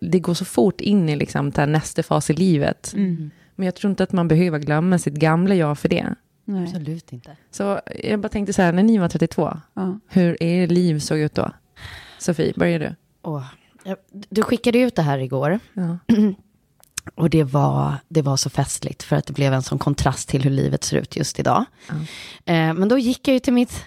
det, 0.00 0.18
går 0.18 0.34
så 0.34 0.44
fort 0.44 0.80
in 0.80 1.08
i 1.08 1.16
liksom, 1.16 1.52
nästa 1.56 2.02
fas 2.02 2.30
i 2.30 2.32
livet. 2.32 2.92
Mm. 2.94 3.30
Men 3.54 3.66
jag 3.66 3.74
tror 3.74 3.90
inte 3.90 4.02
att 4.02 4.12
man 4.12 4.28
behöver 4.28 4.58
glömma 4.58 4.98
sitt 4.98 5.14
gamla 5.14 5.54
jag 5.54 5.78
för 5.78 5.88
det. 5.88 6.14
Nej. 6.48 6.62
Absolut 6.64 7.12
inte. 7.12 7.36
Så 7.50 7.80
jag 8.02 8.20
bara 8.20 8.28
tänkte 8.28 8.52
så 8.52 8.62
här, 8.62 8.72
när 8.72 8.82
ni 8.82 8.98
var 8.98 9.08
32, 9.08 9.60
Ja. 9.74 9.98
hur 10.08 10.42
er 10.42 10.66
liv 10.66 10.98
såg 10.98 11.18
ut 11.18 11.34
då? 11.34 11.50
Sofie, 12.18 12.52
börjar 12.56 12.78
du? 12.78 12.94
Åh, 13.22 13.44
Du 14.28 14.42
skickade 14.42 14.78
ut 14.78 14.94
det 14.96 15.02
här 15.02 15.18
igår. 15.18 15.58
Ja. 15.74 15.98
Och 17.14 17.30
det 17.30 17.42
var, 17.44 17.94
det 18.08 18.22
var 18.22 18.36
så 18.36 18.50
festligt 18.50 19.02
för 19.02 19.16
att 19.16 19.26
det 19.26 19.32
blev 19.32 19.52
en 19.52 19.62
sån 19.62 19.78
kontrast 19.78 20.28
till 20.28 20.42
hur 20.42 20.50
livet 20.50 20.84
ser 20.84 20.96
ut 20.96 21.16
just 21.16 21.38
idag. 21.40 21.64
Eh, 22.44 22.74
men 22.74 22.88
då 22.88 22.98
gick 22.98 23.28
jag 23.28 23.34
ju 23.34 23.40
till 23.40 23.52
mitt 23.52 23.84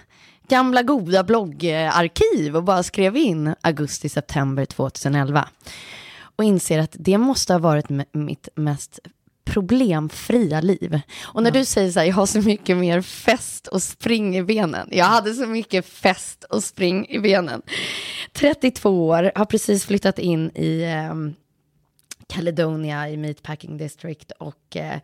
gamla 0.48 0.82
goda 0.82 1.24
bloggarkiv 1.24 2.56
och 2.56 2.64
bara 2.64 2.82
skrev 2.82 3.16
in 3.16 3.54
augusti-september 3.60 4.64
2011. 4.64 5.48
Och 6.36 6.44
inser 6.44 6.78
att 6.78 6.96
det 6.98 7.18
måste 7.18 7.52
ha 7.52 7.58
varit 7.58 7.86
mitt 8.12 8.48
mest 8.54 8.98
problemfria 9.50 10.60
liv. 10.60 11.00
Och 11.22 11.42
när 11.42 11.50
du 11.50 11.64
säger 11.64 11.90
så 11.90 11.98
här, 11.98 12.06
jag 12.06 12.14
har 12.14 12.26
så 12.26 12.38
mycket 12.40 12.76
mer 12.76 13.00
fest 13.00 13.66
och 13.66 13.82
spring 13.82 14.36
i 14.36 14.42
benen. 14.42 14.88
Jag 14.90 15.04
hade 15.04 15.34
så 15.34 15.46
mycket 15.46 15.86
fest 15.86 16.44
och 16.44 16.64
spring 16.64 17.08
i 17.08 17.18
benen. 17.18 17.62
32 18.32 19.06
år, 19.06 19.32
har 19.34 19.44
precis 19.44 19.84
flyttat 19.84 20.18
in 20.18 20.50
i 20.54 20.84
ehm, 20.84 21.34
Caledonia 22.26 23.10
i 23.10 23.16
Meatpacking 23.16 23.76
District 23.76 24.32
och 24.38 24.76
eh, 24.76 24.98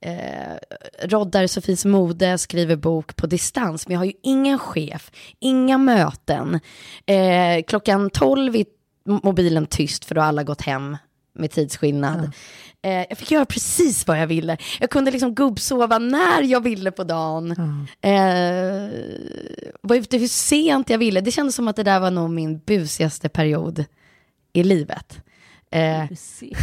eh, 0.00 0.56
roddar 1.02 1.46
Sofies 1.46 1.84
mode, 1.84 2.38
skriver 2.38 2.76
bok 2.76 3.16
på 3.16 3.26
distans. 3.26 3.88
Men 3.88 3.92
jag 3.92 4.00
har 4.00 4.06
ju 4.06 4.12
ingen 4.22 4.58
chef, 4.58 5.10
inga 5.38 5.78
möten. 5.78 6.60
Eh, 7.06 7.62
klockan 7.66 8.10
12 8.10 8.56
är 8.56 8.64
mobilen 9.04 9.66
tyst 9.66 10.04
för 10.04 10.14
då 10.14 10.20
har 10.20 10.28
alla 10.28 10.42
gått 10.42 10.62
hem 10.62 10.96
med 11.32 11.50
tidsskillnad. 11.50 12.32
Eh, 12.82 13.04
jag 13.08 13.18
fick 13.18 13.30
göra 13.30 13.44
precis 13.44 14.06
vad 14.06 14.20
jag 14.20 14.26
ville. 14.26 14.56
Jag 14.80 14.90
kunde 14.90 15.10
liksom 15.10 15.34
gubbsova 15.34 15.98
när 15.98 16.42
jag 16.42 16.62
ville 16.62 16.90
på 16.90 17.04
dagen. 17.04 17.50
Eh, 18.00 18.90
var 19.82 19.96
ute 19.96 20.18
hur 20.18 20.28
sent 20.28 20.90
jag 20.90 20.98
ville. 20.98 21.20
Det 21.20 21.30
kändes 21.30 21.54
som 21.54 21.68
att 21.68 21.76
det 21.76 21.82
där 21.82 22.00
var 22.00 22.10
nog 22.10 22.30
min 22.30 22.58
busigaste 22.58 23.28
period 23.28 23.84
i 24.52 24.62
livet. 24.62 25.20
Eh, 25.72 26.04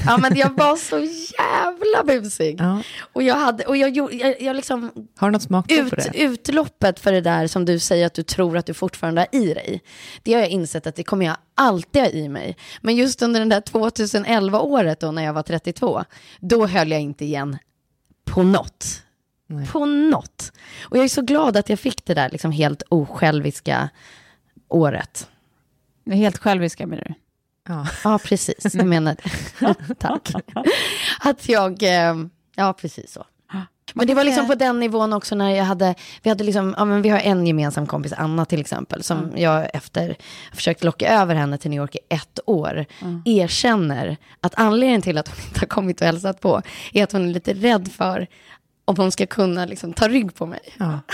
ja, 0.06 0.18
men 0.18 0.36
jag 0.38 0.58
var 0.58 0.76
så 0.76 1.00
jävla 1.40 2.04
busig. 2.22 2.60
Ja. 2.60 2.82
Och 3.14 3.24
jag 3.24 3.36
hade, 3.36 3.64
och 3.66 3.78
jag, 3.78 3.98
jag, 3.98 4.42
jag 4.42 4.56
liksom, 4.56 4.92
Har 5.18 5.28
du 5.28 5.32
något 5.32 5.42
smakprov 5.42 5.80
ut, 5.80 5.90
på 5.90 5.96
det? 5.96 6.22
utloppet 6.22 7.00
för 7.00 7.12
det 7.12 7.22
där 7.22 7.48
som 7.48 7.66
du 7.66 7.80
säger 7.80 8.06
att 8.06 8.14
du 8.14 8.24
tror 8.24 8.58
att 8.58 8.66
du 8.66 8.74
fortfarande 8.74 9.22
har 9.22 9.40
i 9.42 9.54
dig. 9.54 9.82
Det 10.24 10.34
har 10.34 10.40
jag 10.42 10.50
insett 10.50 10.88
att 10.88 10.96
det 10.96 11.04
kommer 11.04 11.26
jag 11.26 11.38
alltid 11.56 12.02
ha 12.02 12.10
i 12.10 12.30
mig. 12.30 12.58
Men 12.82 12.96
just 12.96 13.22
under 13.22 13.40
den 13.40 13.50
där 13.50 13.62
2011-året 13.62 15.00
då 15.00 15.12
när 15.12 15.24
jag 15.24 15.34
var 15.34 15.44
32, 15.44 16.04
då 16.40 16.68
höll 16.68 16.92
jag 16.92 17.02
inte 17.02 17.26
igen 17.26 17.58
på 18.26 18.44
något. 18.44 19.04
Nej. 19.48 19.68
På 19.68 19.86
något. 19.86 20.52
Och 20.82 20.98
jag 20.98 21.04
är 21.04 21.10
så 21.10 21.22
glad 21.22 21.58
att 21.58 21.70
jag 21.70 21.80
fick 21.80 22.06
det 22.06 22.14
där 22.14 22.30
liksom 22.30 22.52
helt 22.52 22.84
osjälviska 22.90 23.90
året. 24.68 25.30
Helt 26.12 26.38
själviska 26.38 26.88
menar 26.88 27.04
du? 27.08 27.14
Ja. 27.68 27.88
Ja, 28.04 28.20
precis. 28.24 28.76
Jag 28.76 28.86
menar 28.88 29.16
Tack. 29.94 30.32
Att 31.20 31.50
jag, 31.50 31.84
eh, 31.84 32.16
ja 32.56 32.74
precis 32.74 33.12
så. 33.12 33.26
Men 33.94 34.08
det 34.08 34.14
var 34.14 34.24
liksom 34.24 34.48
på 34.48 34.56
den 34.56 34.80
nivån 34.80 35.14
också 35.14 35.36
när 35.36 35.50
jag 35.50 35.66
hade, 35.66 35.96
vi 36.24 36.30
hade 36.30 36.44
liksom, 36.44 36.76
ja 36.78 36.86
men 36.86 37.02
vi 37.02 37.10
har 37.10 37.20
en 37.20 37.48
gemensam 37.48 37.88
kompis, 37.88 38.14
Anna 38.18 38.46
till 38.46 38.62
exempel, 38.62 39.04
som 39.04 39.32
jag 39.36 39.70
efter, 39.74 40.16
försökt 40.54 40.84
locka 40.84 41.10
över 41.22 41.36
henne 41.36 41.58
till 41.58 41.72
New 41.72 41.80
York 41.80 41.96
i 41.96 42.00
ett 42.10 42.40
år, 42.46 42.86
erkänner 43.26 44.18
att 44.42 44.54
anledningen 44.56 45.02
till 45.02 45.18
att 45.18 45.28
hon 45.28 45.38
inte 45.48 45.60
har 45.60 45.68
kommit 45.68 46.02
och 46.02 46.08
hälsat 46.08 46.42
på, 46.42 46.62
är 46.94 47.04
att 47.04 47.12
hon 47.12 47.30
är 47.30 47.34
lite 47.34 47.54
rädd 47.54 47.92
för 47.92 48.28
om 48.86 48.96
hon 48.98 49.12
ska 49.12 49.26
kunna 49.26 49.66
liksom 49.66 49.94
ta 49.94 50.08
rygg 50.08 50.36
på 50.36 50.46
mig. 50.46 50.76
Ja. 50.78 51.00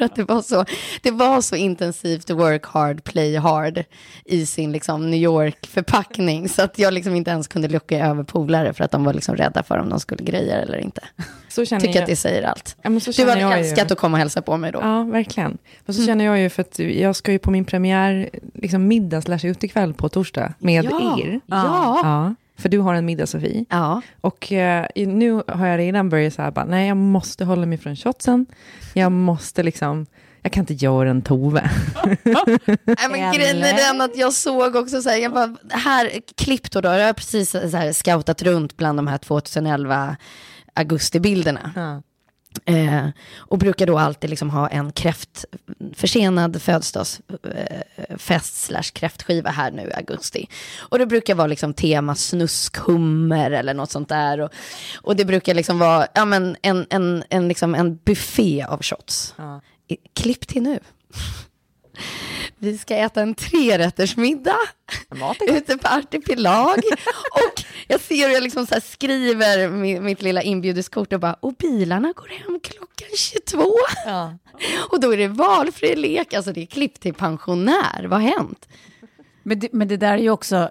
För 0.00 0.04
att 0.04 0.16
det 0.16 0.24
var 0.24 0.42
så, 0.42 0.64
det 1.02 1.10
var 1.10 1.40
så 1.40 1.56
intensivt 1.56 2.30
work 2.30 2.66
hard, 2.66 3.04
play 3.04 3.36
hard 3.36 3.84
i 4.24 4.46
sin 4.46 4.72
liksom 4.72 5.10
New 5.10 5.20
York-förpackning. 5.20 6.48
Så 6.48 6.62
att 6.62 6.78
jag 6.78 6.94
liksom 6.94 7.14
inte 7.14 7.30
ens 7.30 7.48
kunde 7.48 7.68
locka 7.68 8.06
över 8.06 8.22
polare 8.24 8.72
för 8.74 8.84
att 8.84 8.90
de 8.90 9.04
var 9.04 9.14
liksom 9.14 9.36
rädda 9.36 9.62
för 9.62 9.78
om 9.78 9.88
de 9.88 10.00
skulle 10.00 10.24
greja 10.24 10.56
eller 10.56 10.78
inte. 10.78 11.00
Så 11.48 11.64
känner 11.64 11.80
Tycker 11.80 11.94
jag. 11.94 12.02
att 12.02 12.08
det 12.08 12.16
säger 12.16 12.42
allt. 12.42 12.76
Ja, 12.82 12.90
Du 13.16 13.28
hade 13.30 13.40
älskat 13.58 13.90
ju. 13.90 13.92
att 13.92 13.98
komma 13.98 14.14
och 14.14 14.18
hälsa 14.18 14.42
på 14.42 14.56
mig 14.56 14.72
då. 14.72 14.78
Ja, 14.82 15.02
verkligen. 15.02 15.58
Och 15.86 15.94
så 15.94 16.06
känner 16.06 16.24
jag 16.24 16.40
ju 16.40 16.50
för 16.50 16.60
att 16.62 16.78
jag 16.78 17.16
ska 17.16 17.32
ju 17.32 17.38
på 17.38 17.50
min 17.50 17.64
premiär, 17.64 18.30
liksom 18.54 18.88
middag 18.88 19.22
slash 19.22 19.46
utekväll 19.46 19.94
på 19.94 20.08
torsdag 20.08 20.54
med 20.58 20.84
Ja. 20.84 21.18
er. 21.20 21.40
Ja. 21.46 22.00
Ja, 22.02 22.34
för 22.60 22.68
du 22.68 22.78
har 22.78 22.94
en 22.94 23.06
middag 23.06 23.26
Sofie. 23.26 23.64
Ja. 23.68 24.02
Och 24.20 24.52
eh, 24.52 24.86
nu 24.94 25.42
har 25.48 25.66
jag 25.66 25.78
redan 25.78 26.08
börjat 26.08 26.34
så 26.34 26.42
här, 26.42 26.50
bara, 26.50 26.64
nej 26.64 26.88
jag 26.88 26.96
måste 26.96 27.44
hålla 27.44 27.66
mig 27.66 27.78
från 27.78 27.96
shotsen. 27.96 28.46
Jag 28.94 29.12
måste 29.12 29.62
liksom, 29.62 30.06
jag 30.42 30.52
kan 30.52 30.62
inte 30.62 30.74
göra 30.74 31.10
en 31.10 31.22
Tove. 31.22 31.70
Nej, 32.24 33.08
men 33.10 33.32
grejen 33.32 33.62
är 33.62 33.76
den 33.76 34.00
att 34.00 34.16
jag 34.16 34.32
såg 34.32 34.76
också 34.76 35.02
så 35.02 35.08
här, 35.08 35.16
jag 35.16 35.32
bara, 35.32 35.56
här, 35.70 36.10
klipp 36.36 36.70
då, 36.70 36.80
då, 36.80 36.88
jag 36.88 37.06
har 37.06 37.12
precis 37.12 37.50
så 37.50 37.76
här 37.76 37.92
scoutat 37.92 38.42
runt 38.42 38.76
bland 38.76 38.98
de 38.98 39.06
här 39.06 39.18
2011 39.18 40.16
augustibilderna. 40.74 41.72
Ja. 41.76 42.02
Eh, 42.64 43.08
och 43.36 43.58
brukar 43.58 43.86
då 43.86 43.98
alltid 43.98 44.30
liksom 44.30 44.50
ha 44.50 44.68
en 44.68 44.92
kräftförsenad 44.92 46.62
födelsedagsfest 46.62 48.56
slash 48.62 48.82
kräftskiva 48.92 49.50
här 49.50 49.70
nu 49.70 49.82
i 49.82 49.92
augusti. 49.94 50.48
Och 50.78 50.98
det 50.98 51.06
brukar 51.06 51.34
vara 51.34 51.46
liksom 51.46 51.74
tema 51.74 52.14
snuskhummer 52.14 53.50
eller 53.50 53.74
något 53.74 53.90
sånt 53.90 54.08
där. 54.08 54.40
Och, 54.40 54.50
och 55.02 55.16
det 55.16 55.24
brukar 55.24 55.54
liksom 55.54 55.78
vara 55.78 56.06
ja, 56.14 56.24
men 56.24 56.56
en, 56.62 56.86
en, 56.90 57.24
en, 57.30 57.48
liksom 57.48 57.74
en 57.74 57.96
buffé 57.96 58.62
av 58.68 58.82
shots. 58.82 59.34
Ja. 59.36 59.60
I- 59.88 59.96
Klipp 60.14 60.46
till 60.46 60.62
nu. 60.62 60.78
Vi 62.62 62.78
ska 62.78 62.96
äta 62.96 63.22
en 63.22 63.34
trerättersmiddag 63.34 64.56
ute 65.48 65.78
på 65.78 65.88
Artipelag. 65.88 66.78
och 67.32 67.64
jag 67.88 68.00
ser 68.00 68.28
hur 68.28 68.34
jag 68.34 68.42
liksom 68.42 68.66
så 68.66 68.74
här 68.74 68.80
skriver 68.80 69.68
mi- 69.68 70.00
mitt 70.00 70.22
lilla 70.22 70.42
inbjudeskort 70.42 71.12
och 71.12 71.20
bara, 71.20 71.34
och 71.34 71.54
bilarna 71.54 72.12
går 72.16 72.28
hem 72.28 72.60
klockan 72.62 73.08
22. 73.16 73.72
Och 74.90 75.00
då 75.00 75.12
är 75.12 75.16
det 75.16 75.28
valfri 75.28 75.96
lek, 75.96 76.34
alltså 76.34 76.52
det 76.52 76.62
är 76.62 76.66
klipp 76.66 77.00
till 77.00 77.14
pensionär, 77.14 78.04
vad 78.10 78.20
har 78.22 78.28
hänt? 78.30 78.68
Men 79.42 79.58
det, 79.58 79.68
men 79.72 79.88
det 79.88 79.96
där 79.96 80.12
är 80.12 80.18
ju 80.18 80.30
också 80.30 80.70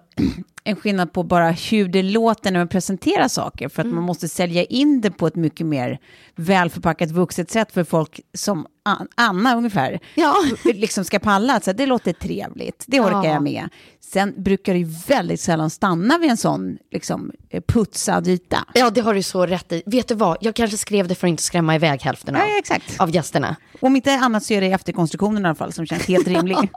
en 0.69 0.75
skillnad 0.75 1.13
på 1.13 1.23
bara 1.23 1.51
hur 1.51 1.87
det 1.87 2.03
låter 2.03 2.51
när 2.51 2.59
man 2.59 2.67
presenterar 2.67 3.27
saker. 3.27 3.69
För 3.69 3.81
att 3.81 3.87
man 3.93 4.03
måste 4.03 4.27
sälja 4.29 4.63
in 4.63 5.01
det 5.01 5.11
på 5.11 5.27
ett 5.27 5.35
mycket 5.35 5.65
mer 5.65 5.99
välförpackat 6.35 7.11
vuxet 7.11 7.51
sätt 7.51 7.71
för 7.71 7.83
folk 7.83 8.19
som 8.33 8.65
An- 8.85 9.07
Anna 9.15 9.55
ungefär. 9.57 9.99
Ja. 10.15 10.35
Liksom 10.65 11.05
ska 11.05 11.19
palla 11.19 11.59
så 11.59 11.73
det 11.73 11.85
låter 11.85 12.13
trevligt, 12.13 12.83
det 12.87 12.99
orkar 12.99 13.23
Ja. 13.23 13.33
jag 13.33 13.43
med. 13.43 13.69
Sen 14.13 14.33
brukar 14.43 14.73
det 14.73 14.79
ju 14.79 14.85
väldigt 15.07 15.41
sällan 15.41 15.69
stanna 15.69 16.17
vid 16.17 16.29
en 16.29 16.37
sån 16.37 16.77
liksom, 16.91 17.31
eh, 17.49 17.61
putsad 17.67 18.27
yta. 18.27 18.65
Ja, 18.73 18.89
det 18.89 19.01
har 19.01 19.13
du 19.13 19.23
så 19.23 19.45
rätt 19.45 19.71
i. 19.71 19.83
Vet 19.85 20.07
du 20.07 20.15
vad, 20.15 20.37
jag 20.41 20.55
kanske 20.55 20.77
skrev 20.77 21.07
det 21.07 21.15
för 21.15 21.27
att 21.27 21.29
inte 21.29 21.43
skrämma 21.43 21.75
iväg 21.75 22.01
hälften 22.01 22.35
av, 22.35 22.41
Ja, 22.41 22.57
exakt. 22.59 22.99
av 22.99 23.15
gästerna. 23.15 23.55
Om 23.81 23.95
inte 23.95 24.13
annat 24.13 24.43
så 24.43 24.53
är 24.53 24.61
det 24.61 24.67
efterkonstruktionen 24.71 25.43
i 25.43 25.45
alla 25.47 25.55
fall 25.55 25.73
som 25.73 25.85
känns 25.85 26.07
helt 26.07 26.27
rimlig. 26.27 26.57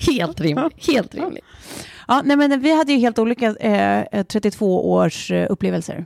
helt 0.00 0.40
rimligt, 0.40 0.86
helt 0.88 1.14
rimligt. 1.14 1.44
Ja, 2.08 2.22
nej, 2.24 2.36
men 2.36 2.60
vi 2.60 2.76
hade 2.76 2.92
ju 2.92 2.98
helt 2.98 3.18
olika 3.18 3.56
eh, 3.56 4.22
32 4.22 4.90
års 4.92 5.30
eh, 5.30 5.46
upplevelser. 5.50 6.04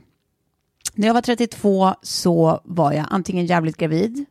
När 0.93 1.07
jag 1.07 1.13
var 1.13 1.21
32 1.21 1.93
så 2.01 2.61
var 2.63 2.93
jag 2.93 3.05
antingen 3.09 3.45
jävligt 3.45 3.77
gravid, 3.77 4.25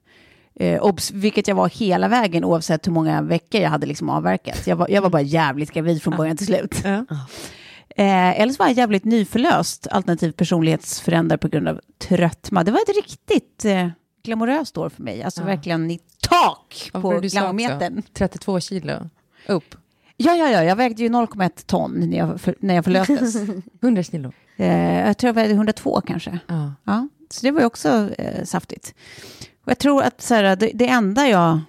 eh, 0.55 0.83
obs, 0.83 1.11
vilket 1.11 1.49
jag 1.49 1.55
var 1.55 1.69
hela 1.69 2.09
vägen 2.09 2.45
oavsett 2.45 2.87
hur 2.87 2.93
många 2.93 3.23
veckor 3.23 3.61
jag 3.61 3.71
hade 3.71 3.87
liksom 3.87 4.09
avverkat. 4.11 4.67
Jag 4.67 4.77
var, 4.77 4.89
jag 4.89 5.03
var 5.03 5.11
bara 5.11 5.23
jävligt 5.23 5.71
gravid 5.73 6.03
från 6.03 6.17
början 6.17 6.37
till 6.37 6.47
slut. 6.47 6.75
Ja. 6.85 7.05
Eh, 7.97 8.41
eller 8.41 8.53
så 8.53 8.59
var 8.63 8.67
jag 8.67 8.77
jävligt 8.77 9.05
nyförlöst, 9.05 9.87
alternativt 9.91 10.37
personlighetsförändrad 10.37 11.41
på 11.41 11.49
grund 11.49 11.69
av 11.69 11.81
tröttma. 11.99 12.65
Det 12.65 12.71
var 12.71 12.79
ett 12.79 12.97
riktigt 12.97 13.65
eh, 13.65 13.89
glamoröst 14.25 14.79
år 14.79 14.89
för 14.89 15.03
mig, 15.03 15.23
alltså 15.23 15.43
verkligen 15.43 15.91
i 15.91 16.01
tak 16.21 16.91
på 16.93 17.21
glamourmetern. 17.21 18.03
32 18.13 18.61
kilo 18.61 18.93
upp. 19.47 19.75
Ja, 20.17 20.35
ja, 20.35 20.51
ja, 20.51 20.65
jag 20.65 20.77
vägde 20.77 21.03
ju 21.03 21.09
0,1 21.09 21.67
ton 21.67 22.11
när 22.11 22.19
jag, 22.19 22.41
för, 22.41 22.55
när 22.61 22.75
jag 22.75 22.85
förlöstes. 22.85 23.37
100 23.83 24.03
kilo. 24.13 24.33
Eh, 24.57 25.07
jag 25.07 25.19
tror 25.19 25.29
jag 25.29 25.35
vägde 25.35 25.55
102 25.55 26.01
kanske. 26.01 26.39
Ja. 26.47 26.73
Ja, 26.85 27.09
så 27.31 27.47
det 27.47 27.51
var 27.51 27.61
ju 27.61 27.67
också 27.67 28.11
eh, 28.19 28.45
saftigt. 28.45 28.95
Och 29.65 29.71
jag 29.71 29.79
tror 29.79 30.03
att 30.03 30.21
så 30.21 30.35
här, 30.35 30.57
det, 30.57 30.71
det 30.75 30.89
enda 30.89 31.29
jag 31.29 31.61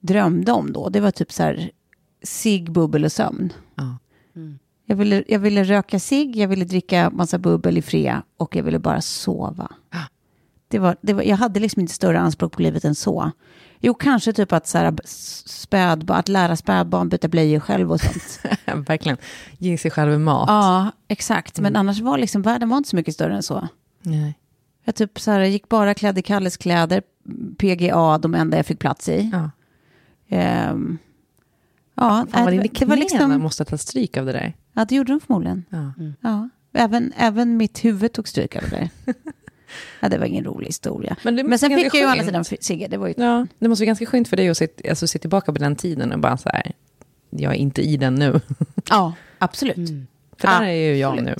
drömde 0.00 0.52
om 0.52 0.72
då, 0.72 0.88
det 0.88 1.00
var 1.00 1.10
typ 1.10 1.32
så 1.32 1.42
här 1.42 1.70
cigg, 2.22 2.72
bubbel 2.72 3.04
och 3.04 3.12
sömn. 3.12 3.52
Ja. 3.74 3.98
Jag 4.88 4.96
ville, 4.96 5.24
jag 5.28 5.38
ville 5.38 5.64
röka 5.64 5.98
cigg, 6.00 6.36
jag 6.36 6.48
ville 6.48 6.64
dricka 6.64 7.10
massa 7.10 7.38
bubbel 7.38 7.78
i 7.78 7.82
fred 7.82 8.22
och 8.36 8.56
jag 8.56 8.62
ville 8.62 8.78
bara 8.78 9.00
sova. 9.00 9.72
Det 10.68 10.78
var, 10.78 10.96
det 11.00 11.12
var, 11.12 11.22
jag 11.22 11.36
hade 11.36 11.60
liksom 11.60 11.80
inte 11.80 11.92
större 11.92 12.18
anspråk 12.18 12.52
på 12.52 12.62
livet 12.62 12.84
än 12.84 12.94
så. 12.94 13.30
Jo, 13.80 13.94
kanske 13.94 14.32
typ 14.32 14.52
att, 14.52 14.66
så 14.66 14.78
här, 14.78 14.94
spädbarn, 15.46 16.18
att 16.18 16.28
lära 16.28 16.56
spädbarn 16.56 17.08
byta 17.08 17.28
blöjor 17.28 17.60
själv 17.60 17.92
och 17.92 18.00
sånt. 18.00 18.40
Verkligen. 18.88 19.18
Ge 19.58 19.78
sig 19.78 19.90
själv 19.90 20.20
mat. 20.20 20.48
ja, 20.48 20.90
exakt. 21.08 21.60
Men 21.60 21.76
annars 21.76 22.00
var 22.00 22.18
liksom 22.18 22.42
världen 22.42 22.68
var 22.68 22.76
inte 22.76 22.88
så 22.88 22.96
mycket 22.96 23.14
större 23.14 23.34
än 23.34 23.42
så. 23.42 23.68
Nej. 24.02 24.38
Jag 24.84 24.94
typ 24.94 25.20
så 25.20 25.30
här, 25.30 25.40
gick 25.40 25.68
bara 25.68 25.94
klädd 25.94 26.18
i 26.18 26.22
Kalles 26.22 26.56
kläder, 26.56 27.02
PGA, 27.58 28.18
de 28.18 28.34
enda 28.34 28.56
jag 28.56 28.66
fick 28.66 28.78
plats 28.78 29.08
i. 29.08 29.30
Ja. 29.32 29.50
Ehm, 30.28 30.98
ja, 31.94 32.26
Fan 32.30 32.44
vad 32.44 32.54
äh, 32.54 32.62
det, 32.62 32.68
knän 32.68 32.88
var 32.88 32.96
liksom, 32.96 33.42
måste 33.42 33.64
ta 33.64 33.78
stryk 33.78 34.16
av 34.16 34.26
det 34.26 34.32
där. 34.32 34.54
ja, 34.72 34.84
det 34.84 34.94
gjorde 34.94 35.12
de 35.12 35.20
förmodligen. 35.20 35.64
Ja. 35.70 35.92
Ja. 36.20 36.48
Även, 36.72 37.12
även 37.16 37.56
mitt 37.56 37.84
huvud 37.84 38.12
tog 38.12 38.28
stryk 38.28 38.56
av 38.56 38.62
det. 38.70 38.90
ja, 40.00 40.08
det 40.08 40.18
var 40.18 40.26
ingen 40.26 40.44
rolig 40.44 40.66
historia. 40.66 41.16
Men 41.22 41.34
Men, 41.34 41.50
det 41.50 41.58
sen 41.58 41.72
måste 41.72 41.84
fick 41.84 41.94
jag 41.94 42.00
ju 42.00 42.06
å 42.06 42.10
andra 42.10 42.24
sidan 42.24 42.44
Sigge, 42.44 42.88
det 42.88 42.96
var 42.96 43.08
ju... 43.08 43.14
Ja, 43.16 43.46
det 43.58 43.68
måste 43.68 43.82
vara 43.82 43.86
ganska 43.86 44.06
skönt 44.06 44.28
för 44.28 44.36
dig 44.36 44.48
att 44.48 44.56
se, 44.56 44.68
alltså, 44.88 45.06
se 45.06 45.18
tillbaka 45.18 45.52
på 45.52 45.58
den 45.58 45.76
tiden 45.76 46.12
och 46.12 46.18
bara 46.18 46.36
så 46.36 46.48
här, 46.48 46.72
jag 47.30 47.52
är 47.52 47.56
inte 47.56 47.82
i 47.82 47.96
den 47.96 48.14
nu. 48.14 48.40
Ja, 48.90 49.12
absolut. 49.38 49.90
För 50.38 50.48
där 50.48 50.62
är 50.62 50.72
ju 50.72 50.96
jag 50.96 51.22
nu. 51.22 51.34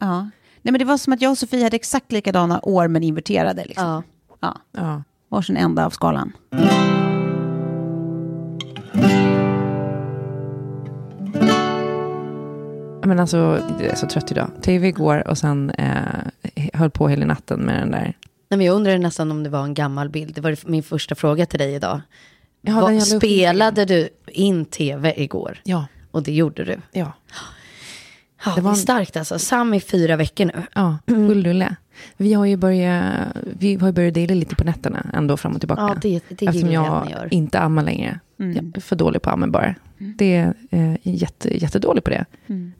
Ja. 0.00 0.30
Nej, 0.62 0.72
men 0.72 0.78
det 0.78 0.84
var 0.84 0.96
som 0.96 1.12
att 1.12 1.22
jag 1.22 1.30
och 1.30 1.38
Sofie 1.38 1.64
hade 1.64 1.76
exakt 1.76 2.12
likadana 2.12 2.60
år, 2.62 2.88
men 2.88 3.02
inverterade. 3.02 3.64
Liksom. 3.64 3.86
Ja. 3.86 4.02
Ja. 4.40 4.56
Ja. 4.72 5.02
Varsin 5.28 5.56
ända 5.56 5.86
av 5.86 5.90
skalan. 5.90 6.32
Men 13.04 13.20
alltså, 13.20 13.36
jag 13.80 13.88
är 13.88 13.94
så 13.94 14.06
trött 14.06 14.30
idag. 14.32 14.50
Tv 14.62 14.88
igår 14.88 15.28
och 15.28 15.38
sen 15.38 15.70
eh, 15.70 15.92
höll 16.78 16.90
på 16.90 17.08
hela 17.08 17.26
natten 17.26 17.60
med 17.60 17.80
den 17.82 17.90
där. 17.90 18.12
Nej, 18.50 18.58
men 18.58 18.60
jag 18.60 18.74
undrar 18.76 18.98
nästan 18.98 19.30
om 19.30 19.42
det 19.42 19.50
var 19.50 19.64
en 19.64 19.74
gammal 19.74 20.08
bild. 20.08 20.34
Det 20.34 20.40
var 20.40 20.56
min 20.70 20.82
första 20.82 21.14
fråga 21.14 21.46
till 21.46 21.58
dig 21.58 21.74
idag. 21.74 22.00
Ja, 22.60 22.80
Vad- 22.80 23.02
spelade 23.02 23.84
du 23.84 24.08
in 24.26 24.64
tv 24.64 25.14
igår? 25.22 25.60
Ja, 25.64 25.86
Och 26.10 26.22
det 26.22 26.32
gjorde 26.32 26.64
du. 26.64 26.76
ja. 26.92 27.12
Ja, 28.44 28.52
det 28.54 28.60
var 28.60 28.70
är 28.70 28.74
en- 28.74 28.80
starkt 28.80 29.16
alltså. 29.16 29.38
Sam 29.38 29.74
i 29.74 29.80
fyra 29.80 30.16
veckor 30.16 30.44
nu. 30.44 30.62
Ja, 30.74 30.98
full 31.06 31.44
rulle. 31.46 31.76
Vi 32.16 32.32
har 32.32 32.44
ju 32.46 32.56
börjat, 32.56 33.04
vi 33.58 33.74
har 33.74 33.92
börjat 33.92 34.14
dela 34.14 34.34
lite 34.34 34.56
på 34.56 34.64
nätterna, 34.64 35.06
ändå 35.14 35.36
fram 35.36 35.52
och 35.54 35.60
tillbaka. 35.60 35.82
Ja, 35.82 35.94
det, 36.02 36.22
det 36.28 36.46
Eftersom 36.46 36.72
jag 36.72 37.06
jag 37.10 37.32
inte 37.32 37.58
ammar 37.60 37.82
längre. 37.82 38.20
Jag 38.54 38.76
är 38.76 38.80
för 38.80 38.96
dålig 38.96 39.22
på 39.22 39.30
amma 39.30 39.46
bara. 39.46 39.74
Det 39.98 40.36
är 40.36 40.54
eh, 40.70 40.94
jätte, 41.02 41.58
jättedålig 41.62 42.04
på 42.04 42.10
det, 42.10 42.24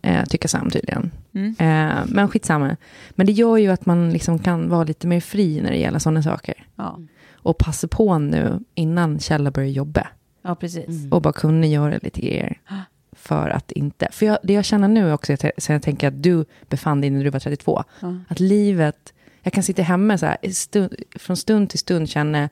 eh, 0.03 0.25
tycker 0.25 0.49
Sam 0.49 0.71
tydligen. 0.71 1.11
Eh, 1.59 2.05
men 2.07 2.29
skitsamma. 2.29 2.77
Men 3.11 3.27
det 3.27 3.33
gör 3.33 3.57
ju 3.57 3.69
att 3.69 3.87
man 3.87 4.13
liksom 4.13 4.39
kan 4.39 4.69
vara 4.69 4.85
lite 4.85 5.07
mer 5.07 5.21
fri 5.21 5.61
när 5.61 5.71
det 5.71 5.77
gäller 5.77 5.99
sådana 5.99 6.23
saker. 6.23 6.55
Ja, 6.77 6.99
Och 7.35 7.59
passa 7.59 7.89
på 7.89 8.19
nu 8.19 8.61
innan 8.75 9.19
Kjell 9.19 9.51
börjar 9.51 9.69
jobba. 9.71 10.07
ja 10.43 10.55
precis. 10.55 11.13
Och 11.13 11.23
bara 11.23 11.33
kunna 11.33 11.67
göra 11.67 11.99
lite 12.03 12.21
grejer. 12.21 12.61
För 13.13 13.49
att 13.49 13.73
inte. 13.73 14.09
För 14.13 14.27
jag, 14.27 14.39
det 14.43 14.53
jag 14.53 14.65
känner 14.65 14.89
nu 14.89 15.13
också, 15.13 15.37
så 15.59 15.73
jag 15.73 15.83
tänker 15.83 16.09
att 16.09 16.23
du 16.23 16.45
befann 16.69 17.01
dig 17.01 17.11
när 17.11 17.25
du 17.25 17.31
var 17.31 17.41
32. 17.41 17.85
Att 18.29 18.41
livet, 18.41 19.13
jag 19.43 19.53
kan 19.53 19.63
sitta 19.63 19.83
hemma 19.83 20.19
så 20.19 20.27
här, 20.27 20.37
stund, 20.53 20.95
från 21.17 21.37
stund 21.37 21.71
till 21.71 21.79
stund 21.79 22.09
känna 22.09 22.49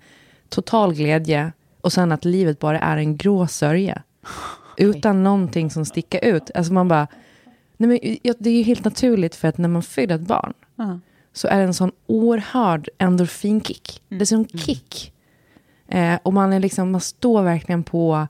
total 0.48 0.94
glädje. 0.94 1.52
Och 1.86 1.92
sen 1.92 2.12
att 2.12 2.24
livet 2.24 2.58
bara 2.58 2.78
är 2.80 2.96
en 2.96 3.16
grå 3.16 3.46
sörja. 3.46 4.02
Utan 4.76 5.22
någonting 5.22 5.70
som 5.70 5.84
sticker 5.84 6.24
ut. 6.24 6.50
Alltså 6.54 6.72
man 6.72 6.88
bara, 6.88 7.06
nej 7.76 7.88
men, 7.88 8.16
ja, 8.22 8.34
det 8.38 8.50
är 8.50 8.54
ju 8.54 8.62
helt 8.62 8.84
naturligt 8.84 9.34
för 9.34 9.48
att 9.48 9.58
när 9.58 9.68
man 9.68 9.82
föder 9.82 10.14
ett 10.14 10.20
barn. 10.20 10.52
Ja. 10.76 11.00
Så 11.32 11.48
är 11.48 11.58
det 11.58 11.64
en 11.64 11.74
sån 11.74 11.92
oerhörd 12.06 12.88
endorfinkick. 12.98 14.02
Det 14.08 14.14
är 14.16 14.20
en 14.20 14.26
sån 14.26 14.48
kick. 14.48 15.12
Eh, 15.88 16.18
och 16.22 16.32
man, 16.32 16.52
är 16.52 16.60
liksom, 16.60 16.90
man 16.90 17.00
står 17.00 17.42
verkligen 17.42 17.82
på, 17.82 18.26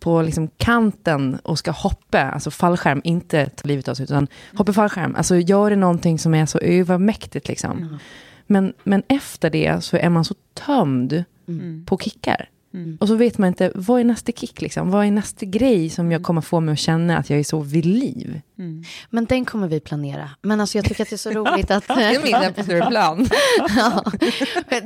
på 0.00 0.22
liksom 0.22 0.48
kanten 0.48 1.38
och 1.42 1.58
ska 1.58 1.70
hoppa, 1.70 2.22
alltså 2.22 2.50
fallskärm, 2.50 3.00
inte 3.04 3.46
ta 3.46 3.68
livet 3.68 3.88
av 3.88 3.94
sig, 3.94 4.04
utan 4.04 4.28
hoppa 4.56 4.72
fallskärm. 4.72 5.14
Alltså 5.16 5.36
gör 5.36 5.70
det 5.70 5.76
någonting 5.76 6.18
som 6.18 6.34
är 6.34 6.46
så 6.46 6.58
övermäktigt 6.58 7.48
liksom. 7.48 7.98
Men, 8.46 8.72
men 8.84 9.02
efter 9.08 9.50
det 9.50 9.84
så 9.84 9.96
är 9.96 10.08
man 10.08 10.24
så 10.24 10.34
tömd 10.54 11.24
på 11.86 11.98
kickar. 11.98 12.48
Och 13.00 13.08
så 13.08 13.14
vet 13.14 13.38
man 13.38 13.48
inte, 13.48 13.72
vad 13.74 14.00
är 14.00 14.04
nästa 14.04 14.32
kick 14.32 14.60
liksom? 14.60 14.90
Vad 14.90 15.06
är 15.06 15.10
nästa 15.10 15.46
grej 15.46 15.90
som 15.90 16.12
jag 16.12 16.22
kommer 16.22 16.40
få 16.40 16.60
mig 16.60 16.72
att 16.72 16.78
känna 16.78 17.18
att 17.18 17.30
jag 17.30 17.38
är 17.38 17.44
så 17.44 17.60
vid 17.60 17.86
liv? 17.86 18.40
Men 19.10 19.24
den 19.24 19.44
kommer 19.44 19.68
vi 19.68 19.80
planera. 19.80 20.30
Men 20.42 20.60
alltså 20.60 20.78
jag 20.78 20.84
tycker 20.84 21.02
att 21.02 21.10
det 21.10 21.14
är 21.14 21.18
så 21.18 21.30
roligt 21.30 21.70
att... 21.70 21.88
Det 21.98 22.04
är 22.04 22.42
min 22.42 22.54
på 22.54 22.62
större 22.62 22.86
plan. 22.86 23.28
ja, 23.76 24.04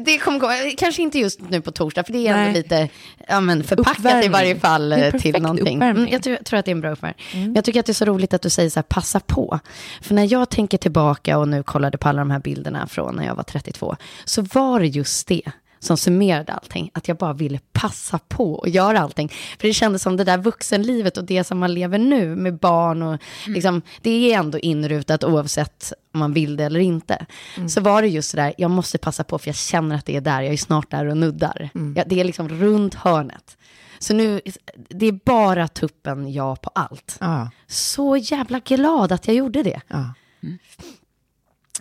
det 0.05 0.19
kommer 0.19 0.41
komma, 0.41 0.53
kanske 0.77 1.03
inte 1.03 1.19
just 1.19 1.41
nu 1.49 1.61
på 1.61 1.73
torsdag, 1.73 2.05
för 2.05 2.13
det 2.13 2.27
är 2.27 2.33
ändå 2.33 2.45
Nej. 2.45 2.53
lite 2.53 2.89
ja, 3.29 3.41
men 3.41 3.65
förpackat 3.65 3.99
Uppvärmning. 3.99 4.25
i 4.25 4.29
varje 4.29 4.57
fall 4.57 4.89
Det 4.89 4.97
är 4.97 4.99
eh, 4.99 5.11
perfekt 5.11 5.35
till 5.35 5.43
någonting. 5.43 5.83
Mm, 5.83 6.09
jag, 6.09 6.23
tror, 6.23 6.37
tror 6.37 6.59
att 6.59 6.65
det 6.65 6.71
är 6.71 6.75
en 6.75 6.81
bra 6.81 6.91
uppvärmning. 6.91 7.27
Men 7.33 7.55
Jag 7.55 7.65
tycker 7.65 7.81
att 7.81 7.87
det 7.87 7.93
är 7.93 7.95
så 7.95 8.05
roligt 8.05 8.35
att 8.35 8.43
du 8.43 8.51
säger 8.51 8.71
så 8.71 8.79
här, 8.79 8.83
passa 8.83 9.21
på. 9.21 9.59
För 10.03 10.15
när 10.15 10.33
jag 10.33 10.51
tänker 10.51 10.79
tillbaka 10.79 11.39
och 11.39 11.49
nu 11.49 11.63
kollade 11.63 11.99
på 11.99 12.09
alla 12.09 12.19
de 12.19 12.31
här 12.31 12.41
bilderna 12.41 12.87
från 12.87 13.17
när 13.17 13.27
jag 13.27 13.35
var 13.35 13.43
32, 13.43 13.97
så 14.25 14.43
var 14.43 14.81
det 14.81 14.87
just 14.87 15.29
det 15.29 15.43
som 15.83 15.97
summerade 15.97 16.53
allting. 16.53 16.91
Att 16.95 17.09
jag 17.09 17.17
bara 17.17 17.33
ville 17.33 17.59
passa 17.73 18.19
på 18.29 18.55
och 18.55 18.69
göra 18.69 19.01
allting. 19.01 19.29
För 19.59 19.69
det 19.69 19.75
kändes 19.75 20.03
som 20.03 20.17
det 20.17 20.25
där 20.25 20.39
vuxenlivet 20.39 21.17
och 21.17 21.25
det 21.25 21.45
som 21.45 21.59
man 21.59 21.75
lever 21.75 21.99
nu 21.99 22.37
med 22.37 22.59
barn 22.59 23.03
och 23.03 23.21
liksom, 23.47 23.83
det 24.03 24.11
är 24.33 24.39
ändå 24.39 24.59
inrutat 24.59 25.25
oavsett 25.25 25.93
om 26.15 26.21
man 26.21 26.33
vill 26.33 26.57
det 26.57 26.65
eller 26.65 26.81
inte. 26.81 27.27
Så 27.69 27.81
var 27.81 28.03
det 28.03 28.09
just 28.09 28.31
så 28.31 28.37
där, 28.37 28.55
jag 28.59 28.71
måste 28.71 28.99
passa 28.99 29.25
på 29.25 29.39
för 29.39 29.49
jag 29.49 29.57
känner 29.57 29.97
att 29.97 30.07
det 30.07 30.17
är 30.17 30.21
där, 30.21 30.43
jag 30.43 30.53
är 30.53 30.57
snart 30.57 30.91
där 30.91 31.07
och 31.07 31.17
nuddar. 31.17 31.71
Ja, 31.97 32.05
det 32.07 32.21
är 32.21 32.25
liksom 32.25 32.49
runt 32.49 32.95
hörnet. 32.95 33.57
Så 33.99 34.15
nu, 34.15 34.41
det 34.89 35.07
är 35.07 35.19
bara 35.25 35.69
tuppen 35.69 36.33
ja 36.33 36.57
på 36.57 36.71
allt. 36.75 37.17
Ja, 37.21 37.51
Så 37.67 38.17
jävla 38.17 38.59
glad 38.59 39.13
att 39.13 39.27
jag 39.27 39.37
gjorde 39.37 39.63
det. 39.63 39.81
ja. 39.89 40.05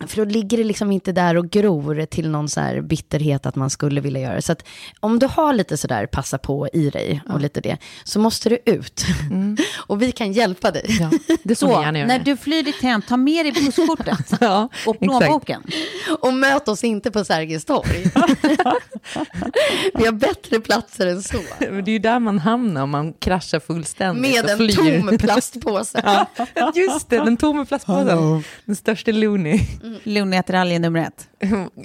För 0.06 0.16
då 0.16 0.24
ligger 0.24 0.56
det 0.58 0.64
liksom 0.64 0.92
inte 0.92 1.12
där 1.12 1.36
och 1.36 1.50
gror 1.50 2.06
till 2.06 2.30
någon 2.30 2.48
så 2.48 2.60
här 2.60 2.80
bitterhet 2.80 3.46
att 3.46 3.56
man 3.56 3.70
skulle 3.70 4.00
vilja 4.00 4.20
göra 4.20 4.34
det. 4.34 4.42
Så 4.42 4.52
att 4.52 4.64
om 5.00 5.18
du 5.18 5.26
har 5.26 5.52
lite 5.52 5.76
sådär 5.76 6.06
passa 6.06 6.38
på 6.38 6.68
i 6.72 6.90
dig 6.90 7.22
och 7.28 7.40
lite 7.40 7.60
det, 7.60 7.76
så 8.04 8.20
måste 8.20 8.48
du 8.48 8.58
ut. 8.64 9.04
och 9.86 10.02
vi 10.02 10.12
kan 10.12 10.32
hjälpa 10.32 10.70
dig. 10.70 10.86
ja. 11.00 11.10
Det 11.42 11.54
Så, 11.56 11.68
göra. 11.70 11.90
när 11.90 12.18
du 12.18 12.36
flyr 12.36 12.62
ditt 12.62 12.82
hem, 12.82 13.02
ta 13.02 13.16
med 13.16 13.44
dig 13.44 13.52
busskortet 13.52 14.32
ja, 14.40 14.68
och 14.86 15.00
plånboken. 15.00 15.62
Och 16.20 16.34
möt 16.34 16.68
oss 16.68 16.84
inte 16.84 17.10
på 17.10 17.24
Sergels 17.24 17.64
torg. 17.64 18.02
vi 19.94 20.04
har 20.04 20.12
bättre 20.12 20.60
platser 20.60 21.06
än 21.06 21.22
så. 21.22 21.38
Men 21.60 21.84
det 21.84 21.90
är 21.90 21.92
ju 21.92 21.98
där 21.98 22.18
man 22.18 22.38
hamnar 22.38 22.82
om 22.82 22.90
man 22.90 23.12
kraschar 23.12 23.60
fullständigt 23.60 24.34
Med 24.34 24.50
en 24.50 24.56
flyr. 24.56 25.00
tom 25.00 25.18
plastpåse. 25.18 26.26
Just 26.74 27.10
det, 27.10 27.16
den 27.16 27.36
tomma 27.36 27.64
plastpåsen. 27.64 28.42
Den 28.64 28.76
största 28.76 29.10
Looney. 29.82 30.00
Lunätteralje 30.04 30.78
nummer 30.78 31.00
ett. 31.00 31.28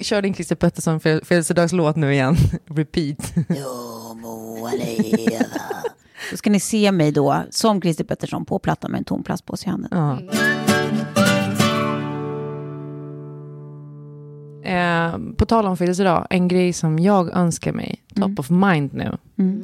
Kör 0.00 0.22
din 0.22 0.34
Christer 0.34 0.56
Pettersson 0.56 1.00
födelsedagslåt 1.00 1.96
nu 1.96 2.12
igen. 2.12 2.36
Repeat. 2.66 3.32
Jag 3.48 4.16
må 4.16 4.70
leva. 4.78 5.44
Då 6.30 6.36
ska 6.36 6.50
ni 6.50 6.60
se 6.60 6.92
mig 6.92 7.12
då, 7.12 7.42
som 7.50 7.80
Christer 7.80 8.04
Pettersson, 8.04 8.44
på 8.44 8.58
plattan 8.58 8.90
med 8.90 8.98
en 8.98 9.04
tom 9.04 9.22
plastpåse 9.22 9.66
i 9.66 9.70
handen. 9.70 9.90
Ja. 9.92 10.18
Eh, 14.62 15.18
på 15.36 15.46
tal 15.46 15.66
om 15.66 15.76
födelsedag, 15.76 16.26
en 16.30 16.48
grej 16.48 16.72
som 16.72 16.98
jag 16.98 17.30
önskar 17.36 17.72
mig, 17.72 18.02
top 18.14 18.38
of 18.38 18.50
mind 18.50 18.94
nu, 18.94 19.16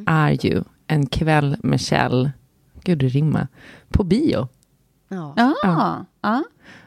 är 0.06 0.46
ju 0.46 0.62
en 0.86 1.06
kväll 1.06 1.56
med 1.62 1.80
Kjell, 1.80 2.30
gud 2.84 2.98
det 2.98 3.08
rimmar, 3.08 3.48
på 3.88 4.04
bio. 4.04 4.48
Ja. 5.08 5.34
Ja, 5.36 5.54
Ja. 5.62 6.04
ja. 6.22 6.44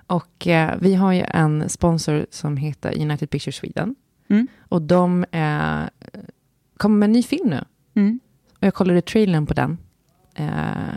Och 0.08 0.48
eh, 0.48 0.76
vi 0.82 0.96
har 0.96 1.12
ju 1.14 1.26
en 1.30 1.70
sponsor 1.70 2.26
som 2.30 2.58
heter 2.58 3.02
United 3.02 3.30
Pictures 3.30 3.56
Sweden. 3.56 3.96
Mm. 4.30 4.48
Och 4.70 4.82
de 4.82 5.24
eh, 5.32 5.80
kommer 6.78 6.98
med 6.98 7.08
en 7.08 7.12
ny 7.12 7.24
film 7.24 7.50
nu. 7.50 7.64
Mm. 7.96 8.20
Och 8.60 8.64
jag 8.68 8.74
kollade 8.74 9.02
trailern 9.02 9.46
på 9.46 9.54
den. 9.54 9.78
Eh, 10.36 10.50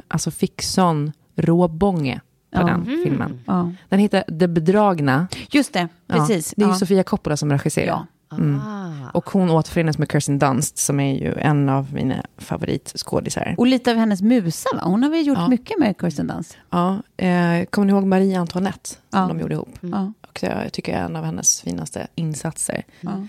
alltså 0.09 0.31
fick 0.31 0.63
sån 0.63 1.13
råbånge 1.37 2.21
på 2.51 2.61
Ja. 2.61 2.67
den 2.67 2.85
filmen. 3.05 3.41
ja. 3.47 3.73
Den 3.89 3.99
heter 4.01 4.25
Det 4.29 4.49
bedragna. 4.49 5.29
Just 5.51 5.73
det, 5.73 5.89
Ja, 6.07 6.15
precis. 6.15 6.55
det 6.57 6.63
är 6.63 6.67
ju 6.67 6.73
ja. 6.73 6.79
Sofia 6.79 7.03
Coppola 7.03 7.37
som 7.37 7.51
regisserar. 7.53 8.07
Mm. 8.33 8.61
Ah. 8.61 9.11
Och 9.15 9.31
hon 9.31 9.51
återförenas 9.51 9.99
med 9.99 10.11
Kirsten 10.13 10.39
Dunst 10.39 10.79
som 10.79 11.01
är 11.01 11.15
ju 11.15 11.35
en 11.39 11.69
av 11.69 11.95
mina 11.95 12.25
favoritskådisar. 12.39 13.55
Och 13.59 13.67
lite 13.67 13.91
av 13.91 13.97
hennes 13.97 14.23
musa, 14.23 14.69
va? 14.75 14.81
Hon 14.85 15.03
har 15.03 15.11
väl 15.11 15.27
gjort 15.27 15.39
Ja. 15.39 15.49
mycket 15.49 15.79
med 15.79 15.95
Kirsten 16.01 16.27
Dunst? 16.27 16.57
Ja, 16.71 17.03
eh, 17.17 17.65
kommer 17.65 17.87
ni 17.87 17.93
ihåg 17.93 18.07
Marie 18.07 18.41
Antoinette 18.41 18.89
som 18.89 18.99
Ja. 19.11 19.27
de 19.29 19.41
gjorde 19.41 19.55
ihop? 19.55 19.79
Ja. 19.81 20.13
Och 20.29 20.43
jag, 20.43 20.65
jag 20.65 20.73
tycker 20.73 20.93
är 20.97 21.03
en 21.05 21.17
av 21.17 21.25
hennes 21.25 21.61
finaste 21.61 22.07
insatser. 22.15 22.83
Ja. 23.01 23.27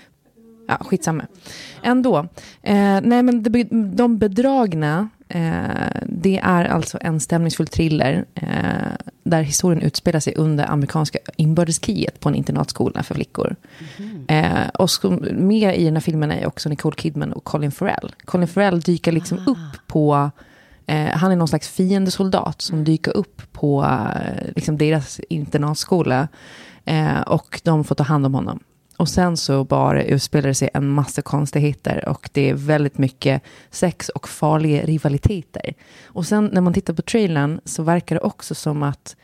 Ja, 0.71 0.85
skitsamma. 0.85 1.25
Ändå. 1.83 2.17
Eh, 2.63 3.01
nej, 3.01 3.23
men 3.23 3.43
De 3.95 4.17
bedragna, 4.17 5.09
eh, 5.27 6.01
det 6.05 6.39
är 6.43 6.65
alltså 6.65 6.97
en 7.01 7.19
stämningsfull 7.19 7.67
thriller 7.67 8.25
eh, 8.35 8.47
där 9.23 9.41
historien 9.41 9.81
utspelar 9.81 10.19
sig 10.19 10.33
under 10.35 10.71
amerikanska 10.71 11.19
inbördeskriget 11.35 12.19
på 12.19 12.29
en 12.29 12.35
internatskola 12.35 13.03
för 13.03 13.15
flickor. 13.15 13.55
Eh, 14.27 14.67
och 14.73 14.89
som, 14.89 15.15
med 15.31 15.77
i 15.77 15.85
den 15.85 15.93
här 15.93 16.01
filmen 16.01 16.31
är 16.31 16.47
också 16.47 16.69
Nicole 16.69 16.95
Kidman 16.97 17.33
och 17.33 17.43
Colin 17.43 17.71
Farrell. 17.71 18.15
Colin 18.25 18.47
Farrell 18.47 18.81
dyker 18.81 19.11
liksom 19.11 19.37
upp 19.37 19.87
på 19.87 20.31
Eh, 20.85 21.17
han 21.17 21.31
är 21.31 21.35
någon 21.35 21.47
slags 21.47 21.69
fiendesoldat 21.69 22.61
som 22.61 22.83
dyker 22.83 23.17
upp 23.17 23.41
på 23.51 23.83
eh, 23.85 24.51
liksom 24.55 24.77
deras 24.77 25.19
internatskola. 25.29 26.27
Och 27.25 27.61
de 27.63 27.83
får 27.83 27.95
ta 27.95 28.03
hand 28.03 28.25
om 28.25 28.33
honom. 28.33 28.59
Och 29.01 29.09
sen 29.09 29.37
så 29.37 29.63
bara 29.63 30.03
utspelar 30.03 30.47
det 30.47 30.55
sig 30.55 30.69
en 30.73 30.89
massa 30.89 31.21
konstigheter 31.21 32.09
och 32.09 32.29
det 32.33 32.49
är 32.49 32.53
väldigt 32.53 32.97
mycket 32.97 33.43
sex 33.69 34.09
och 34.09 34.29
farliga 34.29 34.83
rivaliteter. 34.83 35.73
Och 36.05 36.25
sen 36.25 36.49
när 36.53 36.61
man 36.61 36.73
tittar 36.73 36.93
på 36.93 37.01
trailern 37.01 37.61
så 37.65 37.83
verkar 37.83 38.15
det 38.15 38.21
också 38.21 38.55
som 38.55 38.83
att 38.83 39.15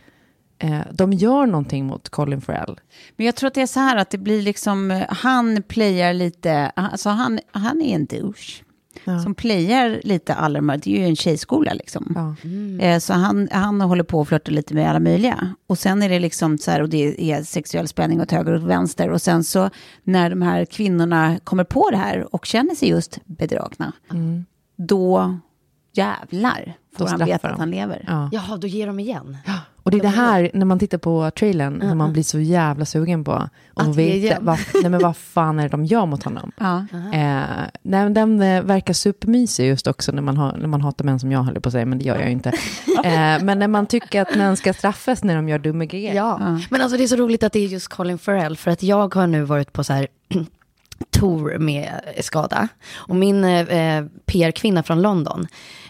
eh, 0.59 0.79
de 0.91 1.13
gör 1.13 1.45
någonting 1.45 1.85
mot 1.85 2.09
Colin 2.09 2.41
Farrell. 2.41 2.79
Men 3.15 3.25
jag 3.25 3.35
tror 3.35 3.47
att 3.47 3.53
det 3.53 3.61
är 3.61 3.67
så 3.67 3.79
här 3.79 3.97
att 3.97 4.09
det 4.09 4.17
blir 4.17 4.41
liksom, 4.41 4.91
eh, 4.91 5.03
han 5.09 5.63
playar 5.63 6.13
lite, 6.13 6.71
alltså 6.75 7.09
han, 7.09 7.39
han 7.51 7.81
är 7.81 7.95
en 7.95 8.05
douche. 8.05 8.63
Ja. 9.03 9.19
Som 9.19 9.36
playar 9.36 10.01
lite 10.03 10.33
här, 10.33 10.77
det 10.77 10.88
är 10.95 10.99
ju 10.99 11.05
en 11.05 11.15
tjejskola 11.15 11.73
liksom. 11.73 12.13
Ja. 12.15 12.49
Eh, 12.86 12.99
Så 12.99 13.13
han, 13.13 13.49
han 13.51 13.81
håller 13.81 14.03
på 14.03 14.19
och 14.19 14.27
flörtar 14.27 14.51
lite 14.51 14.73
med 14.73 14.89
alla 14.89 14.99
möjliga. 14.99 15.55
Och 15.67 15.77
sen 15.77 16.03
är 16.03 16.10
det 16.10 16.19
liksom 16.19 16.57
så 16.57 16.71
här, 16.71 16.81
och 16.81 16.89
det 16.89 17.31
är 17.31 17.43
sexuell 17.43 17.88
spänning 17.88 18.21
åt 18.21 18.31
höger 18.31 18.51
och 18.53 18.69
vänster. 18.69 19.10
Och 19.10 19.21
sen 19.21 19.43
så 19.43 19.69
när 20.03 20.29
de 20.29 20.41
här 20.41 20.65
kvinnorna 20.65 21.39
kommer 21.43 21.63
på 21.63 21.89
det 21.91 21.97
här 21.97 22.36
och 22.36 22.45
känner 22.45 22.75
sig 22.75 22.89
just 22.89 23.19
bedragna, 23.25 23.93
då 24.75 25.38
jävlar 25.93 26.73
får 26.97 27.05
Då 27.05 27.12
han 27.12 27.25
veta 27.25 27.47
de. 27.47 27.53
att 27.53 27.60
han 27.60 27.71
lever. 27.71 28.03
Ja. 28.07 28.29
Jaha, 28.31 28.57
då 28.57 28.67
ger 28.67 28.88
de 28.88 28.99
igen. 28.99 29.38
Och 29.88 29.91
det 29.91 29.97
är 29.97 30.02
det 30.02 30.08
här, 30.08 30.52
när 30.54 30.65
man 30.65 30.80
tittar 30.80 30.97
på 30.97 31.32
trailern, 31.32 31.73
när 31.73 31.95
man 31.95 32.13
blir 32.13 32.23
så 32.23 32.39
jävla 32.39 32.86
sugen 32.86 33.23
på 33.23 33.50
ge 33.86 34.19
veta, 34.19 34.38
vad, 34.41 34.60
nej 34.73 34.89
men 34.89 35.02
vad 35.02 35.17
fan 35.17 35.60
är 35.60 35.63
det 35.63 35.69
de 35.69 35.86
gör 35.86 36.06
mot 36.06 36.23
honom? 36.23 36.52
Ja. 36.60 36.86
Eh, 37.13 37.43
nej, 37.82 38.10
den 38.10 38.41
eh, 38.41 38.63
verkar 38.63 38.93
supermysig 38.93 39.67
just 39.67 39.88
också 39.88 40.12
när 40.12 40.21
man, 40.21 40.38
har, 40.38 40.58
när 40.58 40.67
man 40.67 40.82
hatar 40.82 41.06
män 41.06 41.19
som 41.19 41.32
jag 41.32 41.39
håller 41.39 41.60
på 41.60 41.69
att 41.69 41.73
säga, 41.73 41.86
men 41.86 41.97
det 41.97 42.06
gör 42.06 42.15
jag 42.15 42.26
ju 42.26 42.32
inte. 42.32 42.54
Eh, 42.97 43.43
men 43.43 43.60
när 43.60 43.67
man 43.67 43.86
tycker 43.86 44.21
att 44.21 44.36
män 44.36 44.58
ska 44.58 44.73
straffas 44.73 45.23
när 45.23 45.36
de 45.36 45.50
gör 45.50 45.60
dumma 45.60 45.86
grejer. 45.86 46.13
Ja, 46.13 46.58
men 46.69 46.82
alltså 46.82 46.97
det 46.97 47.04
är 47.04 47.08
så 47.08 47.15
roligt 47.15 47.43
att 47.43 47.54
det 47.54 47.60
är 47.60 47.67
just 47.67 47.88
Colin 47.88 48.17
Farrell, 48.17 48.58
för 48.58 48.71
att 48.71 48.84
jag 48.84 49.15
har 49.15 49.28
nu 49.28 49.43
varit 49.43 49.73
på 49.73 49.84
så 49.84 49.93
här 49.93 50.08
tour 51.10 51.58
med 51.58 52.02
skada. 52.21 52.67
Och 52.95 53.15
min 53.15 53.43
eh, 53.43 54.06
PR-kvinna 54.26 54.84
från 54.84 55.02
London, 55.02 55.47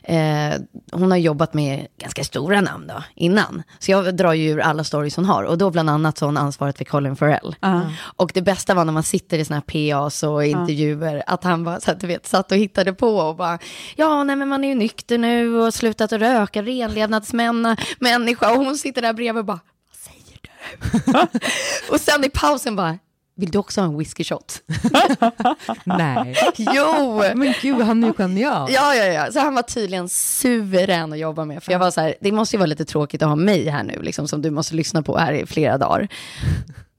eh, 0.08 0.62
hon 0.92 1.12
har 1.12 1.18
jobbat 1.18 1.54
med 1.54 1.88
ganska 1.98 2.24
stora 2.24 2.62
namn 2.62 2.88
då, 2.88 3.04
innan. 3.16 3.64
Så 3.80 3.92
jag 3.92 4.16
drar 4.16 4.34
ju 4.34 4.50
ur 4.50 4.60
alla 4.60 4.84
stories 4.84 5.16
hon 5.16 5.26
har. 5.26 5.44
Och 5.44 5.58
då 5.58 5.70
bland 5.70 5.90
annat 5.90 6.18
så 6.18 6.26
har 6.26 6.28
hon 6.28 6.38
ansvaret 6.38 6.78
för 6.78 6.86
Colin 6.86 7.16
Farrell. 7.16 7.56
Och 8.00 8.32
det 8.34 8.42
bästa 8.42 8.74
var 8.74 8.86
när 8.86 8.94
man 8.94 9.04
sitter 9.04 9.40
i 9.40 9.46
såna 9.46 9.56
här 9.68 9.92
PAs 9.92 10.24
och 10.24 10.46
intervjuer, 10.46 11.24
att 11.28 11.44
han 11.44 11.64
bara 11.64 11.80
så 11.80 11.92
att 11.92 12.00
du 12.00 12.08
vet, 12.08 12.28
satt 12.28 12.52
och 12.52 12.58
hittade 12.58 12.94
på 12.94 13.18
och 13.18 13.36
bara, 13.36 13.60
ja 13.96 14.24
nej 14.24 14.36
men 14.36 14.48
man 14.48 14.64
är 14.64 14.68
ju 14.68 14.76
nykter 14.76 15.18
nu 15.18 15.58
och 15.58 15.74
slutat 15.74 16.14
att 16.14 16.22
röka, 16.22 16.62
renlevnadsmän, 16.62 17.78
människa. 18.00 18.52
Och 18.52 18.66
hon 18.66 18.78
sitter 18.78 19.02
där 19.02 19.14
bredvid 19.14 19.40
och 19.40 19.46
bara, 19.46 19.60
vad 19.90 19.98
säger 19.98 20.40
du? 20.42 21.90
och 21.94 22.02
sen 22.02 22.24
i 22.24 22.30
pausen 22.30 22.76
bara, 22.76 22.98
vill 23.38 23.52
du 23.52 23.58
också 23.58 23.82
ha 23.82 23.88
en 23.88 23.98
whisky 23.98 24.24
shot? 24.24 24.62
Nej. 25.84 26.36
jo! 26.58 27.22
Men 27.36 27.54
gud, 27.62 27.82
han 27.82 28.04
är 28.04 28.08
ju 28.08 28.14
genial. 28.14 28.72
Ja, 28.72 28.96
ja, 28.96 29.06
ja. 29.06 29.32
Så 29.32 29.40
han 29.40 29.56
var 29.56 29.62
tydligen 29.62 30.10
suverän 30.10 31.14
att 31.14 31.20
jobba 31.20 31.46
med. 31.46 31.64
För 31.64 31.72
jag 31.72 31.80
var 31.80 31.92
så 31.92 32.02
här, 32.02 32.16
det 32.22 32.32
måste 32.32 32.56
ju 32.56 32.58
vara 32.58 32.68
lite 32.68 32.86
tråkigt 32.86 33.22
att 33.22 33.30
ha 33.30 33.36
mig 33.36 33.68
här 33.70 33.84
nu, 33.84 34.02
liksom, 34.02 34.28
som 34.28 34.42
du 34.42 34.52
måste 34.52 34.76
lyssna 34.76 35.02
på 35.02 35.18
här 35.18 35.34
i 35.34 35.46
flera 35.46 35.78
dagar. 35.78 36.08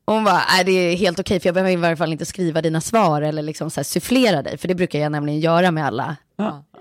Och 0.05 0.15
hon 0.15 0.25
bara, 0.25 0.43
nej 0.53 0.65
det 0.65 0.73
är 0.73 0.97
helt 0.97 1.19
okej, 1.19 1.41
för 1.41 1.47
jag 1.47 1.55
behöver 1.55 1.73
i 1.73 1.77
varje 1.77 1.97
fall 1.97 2.13
inte 2.13 2.27
skriva 2.27 2.63
dina 2.63 2.81
svar 2.81 3.23
eller 3.23 3.43
liksom 3.43 3.71
så 3.71 3.81
här 3.81 3.85
sufflera 3.85 4.43
dig, 4.43 4.59
för 4.59 4.69
det 4.69 4.75
brukar 4.75 4.99
jag 4.99 5.13
nämligen 5.13 5.41
göra 5.41 5.71
med 5.71 5.87
alla 5.87 6.17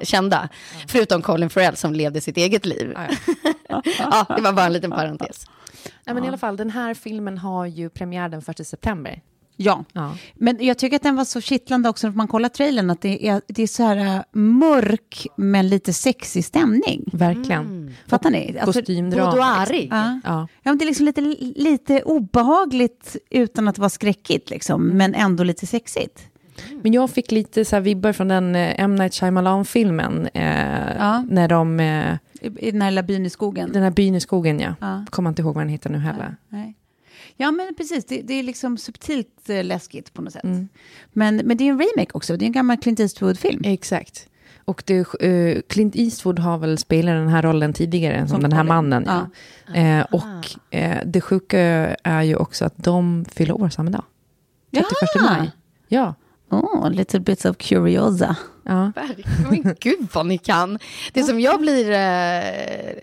kända. 0.01 0.49
Förutom 0.87 1.21
Colin 1.21 1.49
Farrell 1.49 1.75
som 1.75 1.93
levde 1.93 2.21
sitt 2.21 2.37
eget 2.37 2.65
liv. 2.65 2.93
ja, 3.69 4.25
det 4.35 4.41
var 4.41 4.53
bara 4.53 4.65
en 4.65 4.73
liten 4.73 4.91
parentes. 4.91 5.45
Nej, 6.05 6.13
men 6.13 6.25
i 6.25 6.27
alla 6.27 6.37
fall, 6.37 6.57
den 6.57 6.69
här 6.69 6.93
filmen 6.93 7.37
har 7.37 7.65
ju 7.65 7.89
premiär 7.89 8.29
den 8.29 8.41
1 8.47 8.67
september. 8.67 9.21
Ja. 9.57 9.83
Ja. 9.93 10.15
Men 10.35 10.57
jag 10.59 10.77
tycker 10.77 10.95
att 10.95 11.03
den 11.03 11.15
var 11.15 11.25
så 11.25 11.41
kittlande 11.41 11.89
också 11.89 12.07
när 12.07 12.15
man 12.15 12.27
kollar 12.27 12.49
trailern, 12.49 12.89
att 12.89 13.01
det 13.01 13.27
är, 13.27 13.41
det 13.47 13.63
är 13.63 13.67
så 13.67 13.83
här 13.83 13.97
äh, 14.15 14.21
mörk 14.39 15.27
men 15.37 15.67
lite 15.69 15.93
sexig 15.93 16.45
stämning. 16.45 17.03
Verkligen. 17.13 17.95
Fattar 18.07 18.29
ni? 18.29 18.57
Alltså, 18.61 18.79
Kostymdrama. 18.79 19.31
Boudoirig. 19.31 19.87
Ja. 19.91 20.19
Ja. 20.23 20.47
Ja, 20.63 20.71
men 20.71 20.77
det 20.77 20.83
är 20.83 20.87
liksom 20.87 21.05
lite, 21.05 21.21
lite 21.61 22.01
obehagligt 22.01 23.15
utan 23.29 23.67
att 23.67 23.77
vara 23.77 23.89
skräckigt, 23.89 24.49
liksom, 24.49 24.87
men 24.87 25.15
ändå 25.15 25.43
lite 25.43 25.67
sexigt. 25.67 26.27
Men 26.81 26.93
jag 26.93 27.09
fick 27.09 27.31
lite 27.31 27.65
så 27.65 27.75
här 27.75 27.81
vibbar 27.81 28.11
från 28.13 28.27
den 28.27 28.55
eh, 28.55 28.81
M. 28.81 28.95
Night 28.95 29.13
Shyamalan-filmen. 29.13 30.27
Eh, 30.33 30.77
Ja. 30.97 31.23
När 31.29 31.47
de, 31.47 31.79
eh, 31.79 32.13
I, 32.41 32.67
I 32.67 32.71
den 32.71 32.81
här 32.81 32.91
lilla 32.91 33.03
byn 33.03 33.25
i 33.25 33.29
skogen. 33.29 33.71
den 33.73 33.83
här 33.83 33.91
byn 33.91 34.15
i 34.15 34.19
skogen, 34.19 34.59
ja. 34.59 34.75
Ja. 34.81 35.05
Kommer 35.09 35.29
inte 35.29 35.41
ihåg 35.41 35.55
vad 35.55 35.61
den 35.63 35.69
heter 35.69 35.89
nu 35.89 35.97
heller. 35.97 36.35
Nej. 36.49 36.75
Ja, 37.37 37.51
men 37.51 37.75
precis. 37.75 38.05
Det, 38.05 38.21
det 38.21 38.33
är 38.33 38.43
liksom 38.43 38.77
subtilt 38.77 39.49
eh, 39.49 39.63
läskigt 39.63 40.13
på 40.13 40.21
något 40.21 40.33
sätt. 40.33 40.43
Mm. 40.43 40.67
Men, 41.13 41.35
men 41.35 41.57
det 41.57 41.63
är 41.63 41.69
en 41.69 41.79
remake 41.79 42.11
också. 42.13 42.37
Det 42.37 42.45
är 42.45 42.47
en 42.47 42.51
gammal 42.53 42.77
Clint 42.77 42.99
Eastwood-film. 42.99 43.61
Exakt. 43.65 44.27
Och 44.65 44.83
det, 44.85 45.13
eh, 45.21 45.61
Clint 45.67 45.95
Eastwood 45.95 46.39
har 46.39 46.57
väl 46.57 46.77
spelat 46.77 47.13
den 47.15 47.27
här 47.27 47.41
rollen 47.41 47.73
tidigare, 47.73 48.19
som, 48.19 48.27
Som 48.27 48.41
den 48.41 48.51
här 48.51 48.59
Colin. 48.59 48.67
mannen. 48.67 49.03
Ja. 49.07 49.75
Eh, 49.75 50.05
och 50.11 50.75
eh, 50.77 50.97
det 51.05 51.21
sjuka 51.21 51.59
är 52.03 52.21
ju 52.21 52.35
också 52.35 52.65
att 52.65 52.77
de 52.77 53.25
fyller 53.31 53.61
år 53.61 53.69
samma 53.69 53.91
dag. 53.91 54.03
31 54.71 54.89
maj. 55.21 55.51
Ja. 55.87 56.13
Oh, 56.49 56.91
little 56.91 57.19
bits 57.19 57.45
of 57.45 57.57
curiosa. 57.57 58.35
Ja. 58.67 58.91
Men 59.49 59.75
gud 59.79 60.07
vad 60.13 60.25
ni 60.25 60.37
kan. 60.37 60.79
Det 61.13 61.23
som 61.23 61.39
jag 61.39 61.61
blir, 61.61 61.91
eh, 61.91 62.93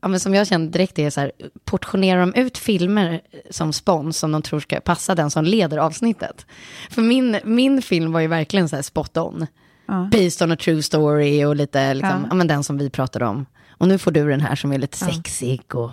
ja, 0.00 0.08
men 0.08 0.20
som 0.20 0.34
jag 0.34 0.46
känner 0.46 0.66
direkt 0.70 0.98
är 0.98 1.10
så 1.10 1.20
här, 1.20 1.32
portionerar 1.64 2.20
de 2.20 2.34
ut 2.34 2.58
filmer 2.58 3.20
som 3.50 3.72
spons 3.72 4.18
som 4.18 4.32
de 4.32 4.42
tror 4.42 4.60
ska 4.60 4.80
passa 4.80 5.14
den 5.14 5.30
som 5.30 5.44
leder 5.44 5.78
avsnittet. 5.78 6.46
För 6.90 7.02
min, 7.02 7.38
min 7.44 7.82
film 7.82 8.12
var 8.12 8.20
ju 8.20 8.26
verkligen 8.26 8.68
så 8.68 8.76
här 8.76 8.82
spot 8.82 9.16
on. 9.16 9.46
Ja. 9.86 10.08
Based 10.12 10.42
on 10.48 10.52
a 10.52 10.56
true 10.56 10.82
story 10.82 11.44
och 11.44 11.56
lite, 11.56 11.94
liksom, 11.94 12.20
Ja. 12.22 12.26
ja. 12.28 12.34
men 12.34 12.46
den 12.46 12.64
som 12.64 12.78
vi 12.78 12.90
pratade 12.90 13.26
om. 13.26 13.46
Och 13.70 13.88
nu 13.88 13.98
får 13.98 14.10
du 14.10 14.28
den 14.28 14.40
här 14.40 14.54
som 14.54 14.72
är 14.72 14.78
lite 14.78 14.98
sexig 14.98 15.74
och 15.74 15.90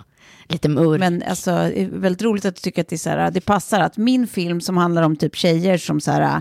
lite 0.48 0.68
mörk. 0.68 1.00
Men 1.00 1.22
alltså, 1.28 1.50
det 1.50 1.82
är 1.82 1.88
väldigt 1.92 2.22
roligt 2.22 2.44
att 2.44 2.54
du 2.54 2.60
tycker 2.60 2.82
att 2.82 2.88
det, 2.88 2.96
är 2.96 2.98
så 2.98 3.10
här, 3.10 3.30
det 3.30 3.40
passar. 3.40 3.80
Att 3.80 3.96
min 3.96 4.26
film 4.26 4.60
som 4.60 4.76
handlar 4.76 5.02
om 5.02 5.16
typ 5.16 5.36
tjejer 5.36 5.78
som 5.78 6.00
så 6.00 6.10
här, 6.10 6.40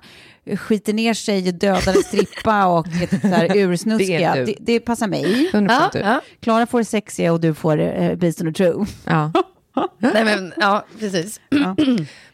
skiter 0.56 0.94
ner 0.94 1.14
sig, 1.14 1.52
dödar 1.52 1.96
en 1.98 2.04
strippa 2.04 2.66
och 2.78 2.88
så 3.22 3.28
här 3.28 3.58
ursnuskiga. 3.58 4.34
Det 4.36 4.42
är 4.42 4.46
Det, 4.46 4.56
det, 4.60 4.80
passar 4.80 5.08
mig. 5.08 5.50
100% 5.54 5.68
ja, 5.70 5.90
du. 5.94 6.00
ja. 6.00 6.22
Klara 6.40 6.66
får 6.66 6.80
det 6.80 6.86
sexiga 6.86 7.34
och 7.34 7.40
du 7.42 7.54
får 7.54 7.80
eh, 7.80 8.16
Based 8.16 8.42
on 8.42 8.48
a 8.48 8.54
True. 8.58 8.86
ja. 9.06 9.32
Nej, 10.00 10.26
men, 10.26 10.54
ja, 10.58 10.86
precis. 11.00 11.42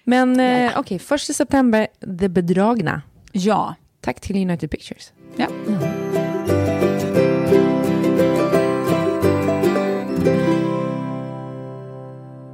Men 0.04 0.40
eh, 0.40 0.72
okej, 0.80 1.00
första 1.00 1.34
september, 1.34 1.88
Det 2.00 2.30
bedragna. 2.30 3.02
Ja. 3.32 3.76
Tack 4.02 4.20
till 4.22 4.36
United 4.36 4.72
Pictures. 4.72 5.12
ja. 5.36 5.48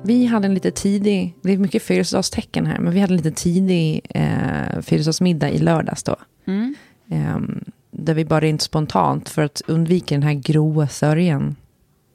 Vi 0.07 0.25
hade 0.25 0.45
en 0.45 0.53
lite 0.53 0.71
tidig, 0.71 1.35
det 1.41 1.53
är 1.53 1.57
mycket 1.57 1.83
födelsedagstecken 1.83 2.65
här, 2.65 2.79
men 2.79 2.93
vi 2.93 2.99
hade 2.99 3.13
en 3.13 3.17
lite 3.17 3.31
tidig 3.31 4.01
eh, 4.09 4.81
födelsedagsmiddag 4.81 5.49
i 5.49 5.57
lördags 5.57 6.03
då. 6.03 6.15
Mm. 6.45 6.75
Ehm, 7.09 7.63
där 7.91 8.13
vi 8.13 8.25
bara 8.25 8.47
inte 8.47 8.63
spontant 8.63 9.29
för 9.29 9.41
att 9.41 9.61
undvika 9.67 10.15
den 10.15 10.23
här 10.23 10.33
gråa 10.33 10.87
sörjan 10.87 11.55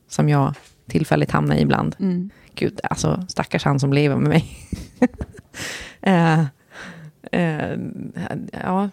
som 0.09 0.29
jag 0.29 0.55
tillfälligt 0.89 1.31
hamnar 1.31 1.57
i 1.57 1.61
ibland. 1.61 1.97
Mm. 1.99 2.31
Gud, 2.55 2.81
alltså 2.83 3.27
stackars 3.29 3.65
han 3.65 3.81
som 3.81 3.93
lever 3.93 4.17
med 4.17 4.29
mig. 4.29 4.57
eh, 6.01 6.45
eh, 7.33 7.77
ja, 8.53 8.91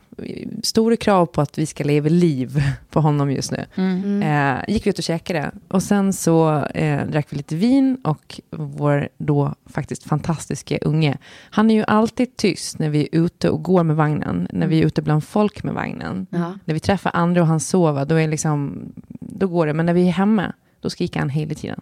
stora 0.63 0.95
krav 0.97 1.25
på 1.25 1.41
att 1.41 1.57
vi 1.57 1.65
ska 1.65 1.83
leva 1.83 2.09
liv 2.09 2.61
på 2.89 3.01
honom 3.01 3.31
just 3.31 3.51
nu. 3.51 3.65
Mm. 3.75 4.23
Eh, 4.23 4.63
gick 4.73 4.85
vi 4.85 4.89
ut 4.89 4.97
och 4.97 5.03
käkade. 5.03 5.51
Och 5.67 5.83
sen 5.83 6.13
så 6.13 6.65
eh, 6.65 7.07
drack 7.07 7.27
vi 7.29 7.37
lite 7.37 7.55
vin 7.55 7.97
och 8.03 8.41
vår 8.51 9.09
då 9.17 9.55
faktiskt 9.65 10.03
fantastiska 10.03 10.77
unge. 10.77 11.17
Han 11.49 11.71
är 11.71 11.75
ju 11.75 11.83
alltid 11.87 12.35
tyst 12.37 12.79
när 12.79 12.89
vi 12.89 13.01
är 13.01 13.19
ute 13.19 13.49
och 13.49 13.63
går 13.63 13.83
med 13.83 13.95
vagnen. 13.95 14.47
När 14.51 14.67
vi 14.67 14.81
är 14.81 14.85
ute 14.85 15.01
bland 15.01 15.23
folk 15.23 15.63
med 15.63 15.73
vagnen. 15.73 16.27
Ja. 16.29 16.53
När 16.65 16.73
vi 16.73 16.79
träffar 16.79 17.11
andra 17.13 17.41
och 17.41 17.47
han 17.47 17.59
sover, 17.59 18.05
då, 18.05 18.15
är 18.15 18.27
liksom, 18.27 18.83
då 19.19 19.47
går 19.47 19.67
det. 19.67 19.73
Men 19.73 19.85
när 19.85 19.93
vi 19.93 20.07
är 20.07 20.11
hemma, 20.11 20.53
då 20.81 20.89
skriker 20.89 21.19
han 21.19 21.29
hela 21.29 21.53
tiden. 21.55 21.81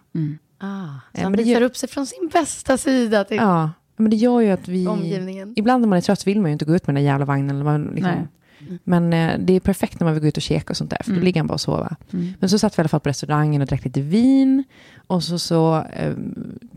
Ah, 0.59 0.85
så 1.13 1.21
Ja, 1.21 1.23
han 1.23 1.31
visar 1.33 1.51
gör- 1.51 1.61
upp 1.61 1.77
sig 1.77 1.89
från 1.89 2.05
sin 2.05 2.29
bästa 2.33 2.77
sida 2.77 3.23
till 3.23 3.37
Ja, 3.37 3.71
men 3.97 4.09
det 4.09 4.15
gör 4.15 4.39
ju 4.41 4.49
att 4.51 4.67
vi... 4.67 4.87
omgivningen. 4.87 5.53
Ibland 5.55 5.81
när 5.81 5.87
man 5.87 5.97
är 5.97 6.01
trött 6.01 6.27
vill 6.27 6.41
man 6.41 6.49
ju 6.49 6.53
inte 6.53 6.65
gå 6.65 6.75
ut 6.75 6.87
med 6.87 6.95
den 6.95 7.03
där 7.03 7.11
jävla 7.11 7.25
vagnen. 7.25 7.55
Eller 7.55 7.63
man 7.65 7.91
liksom, 7.95 8.27
men 8.83 9.13
eh, 9.13 9.31
det 9.39 9.53
är 9.53 9.59
perfekt 9.59 9.99
när 9.99 10.05
man 10.05 10.13
vill 10.13 10.21
gå 10.23 10.27
ut 10.27 10.37
och 10.37 10.43
käka 10.43 10.73
och 10.73 10.77
sånt 10.77 10.89
där, 10.89 10.97
för 11.03 11.11
då 11.11 11.15
Mm. 11.15 11.25
ligger 11.25 11.39
han 11.39 11.47
bara 11.47 11.53
och 11.53 11.61
sover. 11.61 11.95
Mm. 12.13 12.33
Men 12.39 12.49
så 12.49 12.59
satt 12.59 12.77
vi 12.77 12.79
i 12.79 12.81
alla 12.81 12.89
fall 12.89 12.99
på 12.99 13.09
restaurangen 13.09 13.61
och 13.61 13.67
drack 13.67 13.85
lite 13.85 14.01
vin. 14.01 14.63
Och 15.07 15.23
så, 15.23 15.39
så 15.39 15.83
eh, 15.93 16.13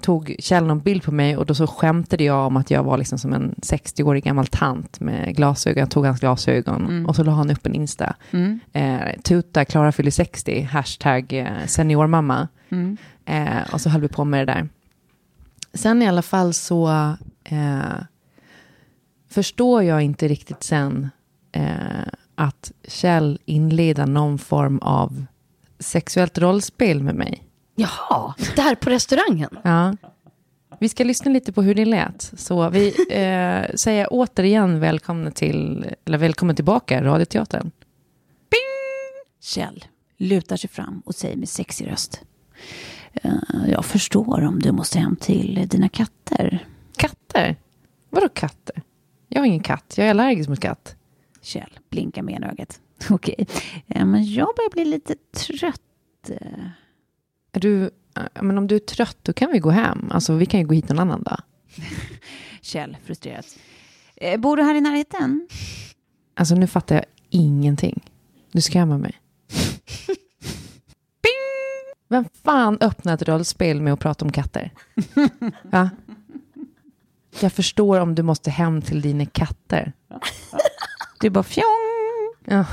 tog 0.01 0.37
Kjell 0.39 0.67
någon 0.67 0.81
bild 0.81 1.03
på 1.03 1.13
mig 1.13 1.37
och 1.37 1.47
då 1.47 1.55
så 1.55 1.67
skämtade 1.67 2.25
jag 2.25 2.47
om 2.47 2.57
att 2.57 2.71
jag 2.71 2.83
var 2.83 2.99
liksom 2.99 3.19
som 3.19 3.33
en 3.33 3.55
60-årig 3.63 4.25
gammal 4.25 4.47
tant 4.47 5.01
med 5.01 5.37
glasögon. 5.37 5.81
Jag 5.81 5.91
tog 5.91 6.07
hans 6.07 6.21
glasögon 6.21 6.85
Mm. 6.87 7.07
och 7.07 7.17
så 7.17 7.25
la 7.25 7.33
han 7.33 7.51
upp 7.51 7.67
en 7.67 7.75
Insta. 7.75 8.15
Mm. 8.31 8.61
Eh, 8.73 9.21
Tuta, 9.23 9.65
Klara 9.65 9.93
fyller 9.93 10.11
60, 10.11 10.61
hashtag 10.63 11.33
eh, 11.33 11.47
seniormamma. 11.67 12.49
Mm. 12.71 12.97
Eh, 13.25 13.73
och 13.73 13.81
så 13.81 13.89
höll 13.91 14.01
vi 14.01 14.09
på 14.09 14.25
med 14.25 14.41
det 14.49 14.53
där. 14.53 14.69
Sen 15.75 16.03
i 16.03 16.09
alla 16.09 16.23
fall 16.23 16.55
så 16.55 16.89
eh, 17.45 18.03
förstår 19.29 19.83
jag 19.83 20.03
inte 20.03 20.29
riktigt 20.29 20.63
sen 20.63 21.11
eh, 21.53 21.65
att 22.35 22.73
Kjell 22.89 23.39
inleder 23.45 24.07
någon 24.07 24.39
form 24.39 24.79
av 24.79 25.25
sexuellt 25.79 26.39
rollspel 26.39 27.03
med 27.03 27.15
mig. 27.15 27.45
Jaha, 27.75 28.35
där 28.57 28.75
på 28.75 28.91
restaurangen. 28.91 29.59
Ja. 29.63 29.97
Vi 30.79 30.89
ska 30.89 31.05
lyssna 31.05 31.31
lite 31.31 31.53
på 31.53 31.63
hur 31.63 31.75
det 31.75 31.85
lät. 31.85 32.33
Så 32.37 32.71
vi 32.71 32.89
eh, 33.11 33.75
säger 33.77 34.07
återigen 34.11 34.81
välkomna, 34.81 35.31
till, 35.31 35.87
eller 36.05 36.19
välkommen 36.19 36.57
tillbaka, 36.57 37.05
Radioteatern. 37.05 37.71
Kjell 39.43 39.85
lutar 40.17 40.57
sig 40.57 40.71
fram 40.71 41.03
och 41.07 41.15
säger 41.15 41.37
med 41.37 41.49
sexig 41.49 41.91
röst. 41.91 42.21
"Eh, 43.12 43.33
Jag 43.68 43.85
förstår 43.85 44.44
om 44.44 44.59
du 44.59 44.73
måste 44.73 44.99
hem 44.99 45.16
till 45.16 45.66
dina 45.70 45.88
katter. 45.88 46.66
Katter? 46.96 47.57
Vadå 48.11 48.29
katter? 48.29 48.83
Jag 49.29 49.40
har 49.40 49.46
ingen 49.46 49.62
katt. 49.62 49.94
Jag 49.96 50.07
är 50.07 50.11
allergisk 50.11 50.49
mot 50.49 50.61
katt. 50.61 50.96
Kjell 51.42 51.79
blinkar 51.90 52.23
med 52.23 52.35
enögat. 52.35 52.81
Okej, 53.11 53.46
Eh, 53.87 54.07
men 54.07 54.25
jag 54.33 54.46
börjar 54.57 54.70
bli 54.70 54.85
lite 54.85 55.14
trött. 55.37 55.81
eh. 56.31 56.64
Är 57.53 57.61
du, 57.61 57.90
men 58.40 58.59
om 58.59 58.66
du 58.66 58.75
är 58.75 58.79
trött, 58.79 59.16
då 59.23 59.33
kan 59.33 59.53
vi 59.53 59.59
gå 59.59 59.70
hem. 59.70 60.09
Alltså, 60.11 60.35
vi 60.35 60.46
kan 60.46 60.61
ju 60.61 60.66
gå 60.66 60.75
hit 60.75 60.88
någon 60.88 60.99
annan 60.99 61.23
dag. 61.23 61.40
Kjell 62.61 62.96
frustrerat. 63.05 63.59
"Eh, 64.16 64.40
Bor 64.40 64.57
du 64.57 64.62
här 64.62 64.75
i 64.75 64.81
närheten? 64.81 65.49
Alltså, 66.37 66.55
nu 66.55 66.66
fattar 66.66 66.94
jag 66.94 67.05
ingenting. 67.31 68.01
Du 68.53 68.61
skrämmer 68.61 68.99
mig. 68.99 69.12
Vem 72.11 72.25
fan 72.44 72.79
öppnar 72.81 73.14
ett 73.14 73.29
rollspel 73.29 73.81
med 73.81 73.92
att 73.92 74.01
prata 74.01 74.25
om 74.25 74.33
katter? 74.33 74.70
Va? 75.62 75.90
Jag 77.40 77.53
förstår 77.53 78.01
om 78.01 78.14
du 78.14 78.23
måste 78.23 78.51
hem 78.51 78.83
till 78.83 79.01
dina 79.01 79.27
katter. 79.27 79.92
Du 81.20 81.31
bara 81.31 81.44
fjong. 81.44 82.35
Ja. 82.44 82.64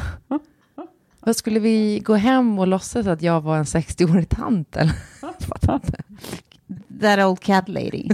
Vad 1.20 1.36
skulle 1.36 1.60
vi 1.60 2.00
gå 2.00 2.16
hem 2.16 2.60
och 2.60 2.68
låtsas 2.68 3.08
att 3.08 3.22
jag 3.22 3.42
var 3.42 3.58
en 3.58 3.64
60-årig 3.64 4.30
tant? 4.30 4.76
Eller? 4.76 4.94
That 7.02 7.20
old 7.20 7.40
cat 7.40 7.70
lady. 7.70 8.10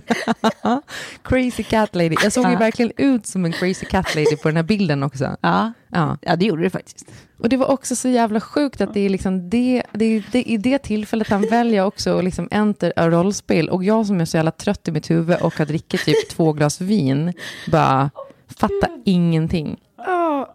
Crazy 1.24 1.64
cat 1.64 1.96
lady. 1.96 2.16
Jag 2.24 2.34
såg 2.34 2.50
ju 2.50 2.56
verkligen 2.56 2.92
ut 2.98 3.26
som 3.26 3.46
en 3.46 3.52
crazy 3.52 3.86
cat 3.86 4.16
lady 4.16 4.38
på 4.38 4.48
den 4.48 4.56
här 4.56 4.64
bilden 4.64 5.04
också. 5.04 5.38
Ja, 5.42 5.74
Ja. 5.94 6.18
ja 6.22 6.36
det 6.36 6.46
gjorde 6.46 6.64
du 6.64 6.70
faktiskt. 6.70 7.12
Och 7.38 7.50
det 7.50 7.58
var 7.58 7.68
också 7.68 7.96
så 7.96 8.10
jävla 8.10 8.42
sjukt 8.42 8.82
att 8.82 8.94
det 8.94 9.00
är 9.00 9.10
liksom 9.10 9.50
det, 9.50 9.84
det, 9.92 10.06
är 10.06 10.24
det 10.32 10.44
i 10.44 10.58
det 10.58 10.80
tillfället 10.80 11.30
han 11.30 11.42
väljer 11.42 11.86
också 11.86 12.18
att 12.18 12.24
liksom 12.24 12.48
enter 12.52 12.94
a 12.96 13.10
rollspel. 13.10 13.70
Och 13.70 13.84
jag 13.84 14.06
som 14.06 14.22
är 14.22 14.26
så 14.26 14.38
jävla 14.38 14.52
trött 14.52 14.88
i 14.88 14.92
mitt 14.92 15.10
huvud 15.10 15.42
och 15.42 15.58
har 15.58 15.66
drickit 15.66 16.06
typ 16.06 16.30
två 16.30 16.54
glas 16.54 16.82
vin, 16.82 17.34
bara 17.72 18.10
fattar 18.48 18.90
ingenting. 19.06 19.80
Åh, 19.98 20.46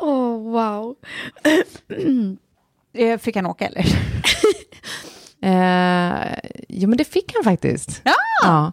oh, 0.00 0.52
wow. 0.52 0.96
Eh, 2.94 3.18
Fick 3.18 3.36
han 3.36 3.46
åka 3.46 3.66
eller? 3.66 3.86
Eh, 5.42 6.38
jo, 6.68 6.88
men 6.88 6.98
det 6.98 7.04
fick 7.04 7.32
han 7.34 7.44
faktiskt. 7.44 8.02
Ja! 8.04 8.14
Ja, 8.42 8.72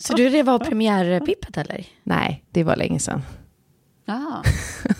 Så 0.00 0.14
du, 0.14 0.28
det 0.30 0.42
var 0.42 0.58
premiärpippet 0.58 1.56
eller? 1.58 1.86
Nej, 2.02 2.44
det 2.50 2.64
var 2.64 2.76
länge 2.76 2.98
sedan. 2.98 3.22
Ja. 4.04 4.42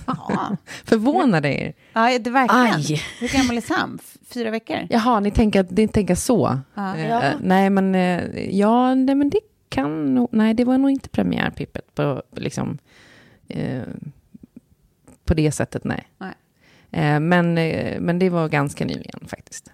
Ja. 0.07 0.57
Förvånar 0.85 1.41
det 1.41 1.65
er? 1.65 1.73
ja, 1.93 2.19
det 2.19 2.31
verkligen. 2.31 2.75
Aj. 2.75 3.03
Hur 3.21 3.29
gammal 3.39 3.57
är 3.57 3.61
Sam? 3.61 3.99
Fyra 4.29 4.51
veckor? 4.51 4.87
Jaha, 4.91 5.21
ni 5.21 5.31
tänker, 5.31 5.67
ni 5.71 5.89
tänker 5.89 6.15
så? 6.15 6.59
Ja. 6.75 6.97
Eh, 6.97 7.09
Ja. 7.09 7.23
nej, 7.41 7.71
men, 7.71 7.95
eh, 7.95 8.51
ja, 8.59 8.95
nej, 8.95 9.15
men 9.15 9.31
det 9.31 9.41
kan 9.69 10.15
nog... 10.15 10.29
Nej, 10.33 10.55
det 10.55 10.65
var 10.65 10.79
nog 10.79 10.91
inte 10.91 11.09
premiärpippet 11.09 11.95
på, 11.95 12.23
liksom, 12.37 12.79
eh, 13.49 13.83
på 15.25 15.35
det 15.35 15.53
sättet, 15.53 15.85
nej. 15.85 16.09
Nej. 16.19 16.35
Eh, 16.91 17.21
men, 17.21 17.59
eh, 17.59 18.01
men 18.01 18.19
det 18.19 18.31
var 18.31 18.49
ganska 18.49 18.85
nyligen 18.85 19.21
faktiskt. 19.27 19.71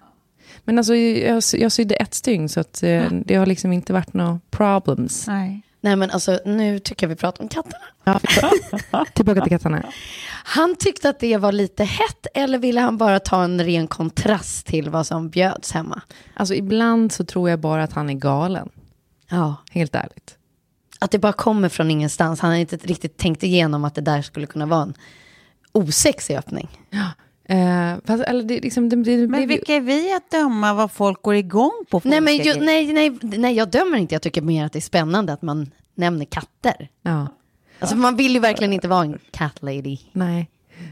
Men 0.67 0.77
alltså, 0.77 0.95
jag, 0.95 1.43
jag 1.53 1.71
sydde 1.71 1.95
ett 1.95 2.13
stygn, 2.13 2.49
så 2.49 2.59
att, 2.59 2.83
eh, 2.83 3.05
det 3.11 3.35
har 3.35 3.45
liksom 3.45 3.73
inte 3.73 3.93
varit 3.93 4.13
några 4.13 4.39
problems. 4.49 5.27
Nej. 5.27 5.61
Nej 5.81 5.95
men 5.95 6.11
alltså 6.11 6.39
nu 6.45 6.79
tycker 6.79 7.05
jag 7.05 7.09
vi 7.09 7.15
pratar 7.15 7.43
om 7.43 7.49
katterna. 7.49 7.83
Ja, 8.03 8.19
tillbaka 9.13 9.41
till 9.41 9.49
katterna. 9.49 9.83
Han 10.43 10.75
tyckte 10.75 11.09
att 11.09 11.19
det 11.19 11.37
var 11.37 11.51
lite 11.51 11.83
hett 11.83 12.27
eller 12.33 12.57
ville 12.57 12.81
han 12.81 12.97
bara 12.97 13.19
ta 13.19 13.43
en 13.43 13.63
ren 13.63 13.87
kontrast 13.87 14.65
till 14.67 14.89
vad 14.89 15.07
som 15.07 15.29
bjöds 15.29 15.71
hemma? 15.71 16.01
Alltså, 16.33 16.53
ibland 16.55 17.11
så 17.11 17.25
tror 17.25 17.49
jag 17.49 17.59
bara 17.59 17.83
att 17.83 17.93
han 17.93 18.09
är 18.09 18.13
galen, 18.13 18.69
Ja. 19.29 19.55
helt 19.71 19.95
ärligt. 19.95 20.35
Att 20.99 21.11
det 21.11 21.19
bara 21.19 21.33
kommer 21.33 21.69
från 21.69 21.91
ingenstans. 21.91 22.39
Han 22.39 22.51
har 22.51 22.57
inte 22.57 22.77
riktigt 22.77 23.17
tänkt 23.17 23.43
igenom 23.43 23.85
att 23.85 23.95
det 23.95 24.01
där 24.01 24.21
skulle 24.21 24.47
kunna 24.47 24.65
vara 24.65 24.81
en 24.83 24.93
osexig 25.71 26.35
öppning. 26.37 26.67
Eh, 27.49 27.93
fast, 28.05 28.23
eller 28.23 28.43
det, 28.43 28.59
liksom, 28.59 28.89
det, 28.89 28.95
det, 28.95 29.27
Men 29.27 29.41
ju- 29.41 29.47
vilka 29.47 29.75
är 29.75 29.81
vi 29.81 30.13
att 30.13 30.31
döma 30.31 30.73
vad 30.73 30.91
folk 30.91 31.21
går 31.21 31.35
igång 31.35 31.71
på? 31.89 32.01
Nej, 32.03 32.21
men 32.21 32.37
ju, 32.37 32.53
nej, 32.59 32.93
nej, 32.93 33.17
nej, 33.21 33.53
jag 33.55 33.69
dömer 33.69 33.97
inte. 33.97 34.15
Jag 34.15 34.21
tycker 34.21 34.41
mer 34.41 34.65
att 34.65 34.73
det 34.73 34.79
är 34.79 34.81
spännande 34.81 35.33
att 35.33 35.41
man 35.41 35.71
nämner 35.95 36.25
katter. 36.25 36.89
Ja. 37.01 37.27
Alltså 37.79 37.95
man 37.95 38.15
vill 38.15 38.33
ju 38.33 38.39
verkligen 38.39 38.73
inte 38.73 38.87
vara 38.87 39.01
en 39.03 39.19
cat 39.31 39.57
lady. 39.61 39.97
Nej, 40.11 40.49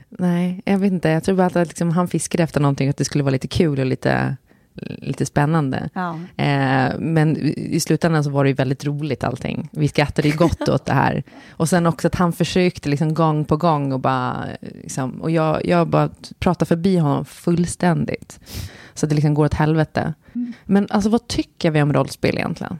nej, 0.10 0.62
jag 0.66 0.78
vet 0.78 0.92
inte. 0.92 1.10
Jag 1.10 1.24
tror 1.24 1.36
bara 1.36 1.48
att 1.48 1.68
liksom, 1.68 1.92
han 1.92 2.08
fiskade 2.08 2.44
efter 2.44 2.60
någonting, 2.60 2.90
att 2.90 2.98
det 2.98 3.06
skulle 3.06 3.24
vara 3.24 3.32
lite 3.32 3.48
kul 3.48 3.80
och 3.80 3.86
lite, 3.86 4.38
lite 4.76 5.26
spännande. 5.26 5.90
Ja. 5.94 6.20
Eh, 6.38 7.00
men 7.00 7.38
i 7.58 7.80
slutändan 7.80 8.24
så 8.24 8.30
var 8.30 8.44
det 8.44 8.50
ju 8.50 8.54
väldigt 8.54 8.86
roligt 8.86 9.24
allting. 9.24 9.70
Vi 9.72 9.88
skrattade 9.88 10.28
ju 10.28 10.38
gott 10.38 10.70
åt 10.70 10.86
det 10.86 10.94
här. 10.94 11.24
Och 11.50 11.70
sen 11.70 11.86
också 11.86 12.08
att 12.08 12.16
han 12.16 12.34
försökte 12.34 12.90
liksom 12.90 13.14
gång 13.14 13.46
på 13.46 13.58
gång 13.58 13.94
och 13.94 14.00
bara, 14.00 14.46
liksom, 14.62 15.22
och 15.22 15.32
jag, 15.32 15.66
jag 15.66 15.88
bara 15.88 16.10
pratade 16.40 16.66
förbi 16.66 16.98
honom 16.98 17.26
fullständigt. 17.26 18.40
Så 18.94 19.06
det 19.06 19.16
liksom 19.16 19.34
går 19.34 19.46
åt 19.46 19.54
helvete. 19.54 20.14
Men 20.66 20.88
alltså 20.90 21.10
vad 21.10 21.28
tycker 21.28 21.72
vi 21.72 21.82
om 21.82 21.94
rollspel 21.94 22.36
egentligen? 22.36 22.80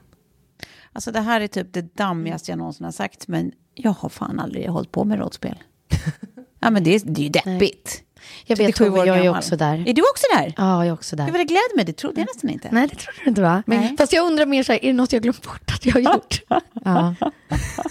Alltså 0.92 1.12
det 1.12 1.20
här 1.20 1.40
är 1.40 1.46
typ 1.46 1.72
det 1.72 1.96
dammigaste 1.96 2.50
jag 2.50 2.58
någonsin 2.58 2.84
har 2.84 2.92
sagt, 2.92 3.28
men 3.28 3.52
jag 3.74 3.90
har 3.90 4.08
fan 4.08 4.40
aldrig 4.40 4.68
hållit 4.68 4.92
på 4.92 5.04
med 5.04 5.18
rollspel. 5.18 5.62
ja, 6.60 6.70
men 6.70 6.84
det 6.84 6.94
är, 6.94 7.00
det 7.04 7.20
är 7.20 7.24
ju 7.24 7.28
deppigt. 7.28 8.02
Jag 8.44 8.56
vet 8.56 8.66
37 8.76 8.84
Tove, 8.90 9.06
jag 9.06 9.18
är 9.18 9.24
gammal. 9.24 9.38
också 9.38 9.56
där. 9.56 9.84
Är 9.88 9.92
du 9.94 10.02
också 10.02 10.24
där? 10.36 10.54
Ja, 10.56 10.78
jag 10.84 10.86
är 10.86 10.92
också 10.92 11.16
där. 11.16 11.30
var 11.30 11.38
det 11.38 11.44
gläder 11.44 11.76
mig, 11.76 11.84
det 11.84 11.92
trodde 11.92 12.20
jag 12.20 12.26
nästan 12.34 12.50
inte. 12.50 12.68
Nej, 12.72 12.86
det 12.88 12.96
tror 12.96 13.14
du 13.24 13.28
inte 13.28 13.42
va? 13.42 13.62
Nej. 13.66 13.94
Fast 13.98 14.12
jag 14.12 14.26
undrar 14.26 14.46
mer 14.46 14.62
så 14.62 14.72
här, 14.72 14.84
är 14.84 14.88
det 14.88 14.92
något 14.92 15.12
jag 15.12 15.22
glömt 15.22 15.42
bort 15.42 15.70
att 15.74 15.86
jag 15.86 15.92
har 15.92 16.00
gjort? 16.00 16.40
Ja. 16.84 17.14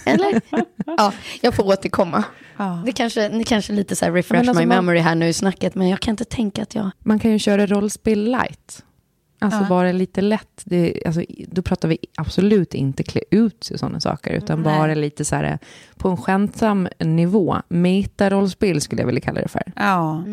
Eller? 0.04 0.40
Ja, 0.96 1.12
jag 1.40 1.54
får 1.54 1.66
återkomma. 1.66 2.24
Ja. 2.56 2.82
Det 2.86 2.92
kanske, 2.92 3.28
ni 3.28 3.44
kanske 3.44 3.72
lite 3.72 3.96
så 3.96 4.04
här 4.04 4.12
refresh 4.12 4.40
Men 4.40 4.48
alltså 4.48 4.60
my 4.62 4.66
man- 4.66 4.76
memory 4.84 4.98
här 5.00 5.14
nu 5.14 5.28
i 5.28 5.32
snacket, 5.32 5.74
men 5.74 5.88
jag 5.88 6.00
kan 6.00 6.12
inte 6.12 6.24
tänka 6.24 6.62
att 6.62 6.74
jag... 6.74 6.90
Man 6.98 7.18
kan 7.18 7.30
ju 7.30 7.38
köra 7.38 7.66
rollspel 7.66 8.24
light. 8.24 8.82
Alltså 9.38 9.60
Ja. 9.60 9.68
bara 9.68 9.92
lite 9.92 10.20
lätt. 10.20 10.62
Det, 10.64 11.02
alltså, 11.06 11.22
då 11.48 11.62
pratar 11.62 11.88
vi 11.88 11.98
absolut 12.14 12.74
inte 12.74 13.02
klä 13.02 13.20
ut 13.30 13.64
sig 13.64 13.74
och 13.74 13.80
sådana 13.80 14.00
saker. 14.00 14.32
Utan 14.32 14.62
Nej. 14.62 14.78
bara 14.78 14.94
lite 14.94 15.24
så 15.24 15.36
här 15.36 15.58
på 15.96 16.08
en 16.08 16.16
skämtsam 16.16 16.88
nivå. 16.98 17.56
Meta-rollspel 17.68 18.80
skulle 18.80 19.02
jag 19.02 19.06
vilja 19.06 19.20
kalla 19.20 19.40
det 19.40 19.48
för. 19.48 19.62
Ja. 19.76 20.24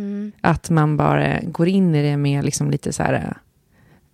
Att 0.41 0.69
man 0.69 0.97
bara 0.97 1.39
går 1.41 1.67
in 1.67 1.95
i 1.95 2.01
det 2.03 2.17
med 2.17 2.45
liksom 2.45 2.71
lite 2.71 2.93
så 2.93 3.03
här. 3.03 3.37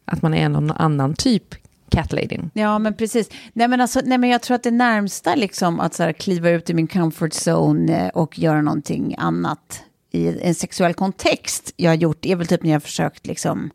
Att 0.05 0.21
man 0.21 0.33
är 0.33 0.49
någon 0.49 0.71
annan 0.71 1.13
typ 1.13 1.55
cat 1.89 2.13
ladyn. 2.13 2.51
Ja, 2.53 2.79
men 2.79 2.93
precis. 2.93 3.29
Nej, 3.53 3.67
men, 3.67 3.81
alltså, 3.81 4.01
nej, 4.05 4.17
men 4.17 4.29
jag 4.29 4.41
tror 4.41 4.55
att 4.55 4.63
det 4.63 4.71
närmsta 4.71 5.35
liksom, 5.35 5.79
att 5.79 5.93
så 5.93 6.03
här, 6.03 6.13
kliva 6.13 6.49
ut 6.49 6.69
i 6.69 6.73
min 6.73 6.87
comfort 6.87 7.31
zone 7.47 8.05
eh, 8.05 8.07
och 8.09 8.39
göra 8.39 8.61
någonting 8.61 9.15
annat 9.17 9.83
i 10.11 10.41
en 10.41 10.55
sexuell 10.55 10.93
kontext 10.93 11.73
jag 11.75 11.91
har 11.91 11.95
gjort 11.95 12.25
är 12.25 12.35
väl 12.35 12.47
typ 12.47 12.63
när 12.63 12.69
jag 12.69 12.75
har 12.75 12.79
försökt, 12.79 13.27
liksom, 13.27 13.69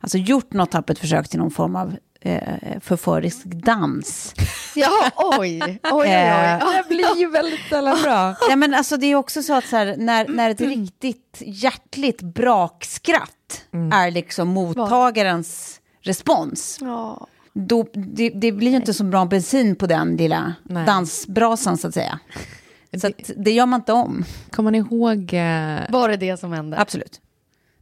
alltså 0.00 0.18
gjort 0.18 0.52
något 0.52 0.70
tappert 0.70 0.98
försök 0.98 1.28
till 1.28 1.38
någon 1.38 1.50
form 1.50 1.76
av 1.76 1.96
eh, 2.20 2.80
förförisk 2.80 3.44
dans. 3.44 4.34
Ja, 4.74 5.10
oj, 5.16 5.38
oj, 5.38 5.80
oj, 5.82 5.90
oj. 5.92 6.08
Eh, 6.08 6.58
Det 6.58 6.84
blir 6.88 7.16
ju 7.20 7.30
väldigt 7.30 7.60
sällan 7.70 7.98
bra. 8.02 8.34
Ja, 8.50 8.56
men 8.56 8.74
alltså, 8.74 8.96
det 8.96 9.06
är 9.06 9.14
också 9.14 9.42
så 9.42 9.54
att 9.54 9.66
så 9.66 9.76
här, 9.76 9.94
när, 9.98 10.28
när 10.28 10.50
ett 10.50 10.60
riktigt 10.60 11.42
hjärtligt 11.46 12.22
brakskratt 12.22 13.64
är 13.94 14.10
liksom 14.10 14.48
mottagarens 14.48 15.80
respons, 16.00 16.78
Ja. 16.80 17.26
då, 17.52 17.86
det, 17.92 18.28
det 18.30 18.52
blir 18.52 18.70
ju 18.70 18.76
inte 18.76 18.94
så 18.94 19.04
bra 19.04 19.24
bensin 19.24 19.76
på 19.76 19.86
den 19.86 20.16
lilla 20.16 20.54
Nej. 20.62 20.86
dansbrasan 20.86 21.78
så 21.78 21.88
att 21.88 21.94
säga. 21.94 22.18
Så 23.00 23.06
att, 23.06 23.30
det 23.36 23.50
gör 23.52 23.66
man 23.66 23.80
inte 23.80 23.92
om. 23.92 24.24
Kommer 24.50 24.70
ni 24.70 24.78
ihåg? 24.78 25.18
Eh, 25.34 25.80
Var 25.90 26.08
det 26.08 26.16
det 26.16 26.36
som 26.40 26.52
hände? 26.52 26.78
Absolut. 26.78 27.20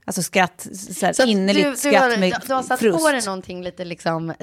Alltså 0.09 0.23
skratt, 0.23 0.66
så 0.99 1.07
här, 1.07 1.12
Så 1.12 1.25
innerligt 1.25 1.64
du, 1.64 1.71
du, 1.71 1.77
skratt 1.77 2.03
har, 2.12 2.16
med 2.19 2.33
du, 2.40 2.47
du 2.49 2.55
har 2.55 2.62
satt 2.62 2.79
frust. 2.81 2.99
på 3.05 3.11
dig 3.12 3.21
någonting 3.27 3.62
lite 3.62 3.85
liksom 3.85 4.31
eh, 4.31 4.37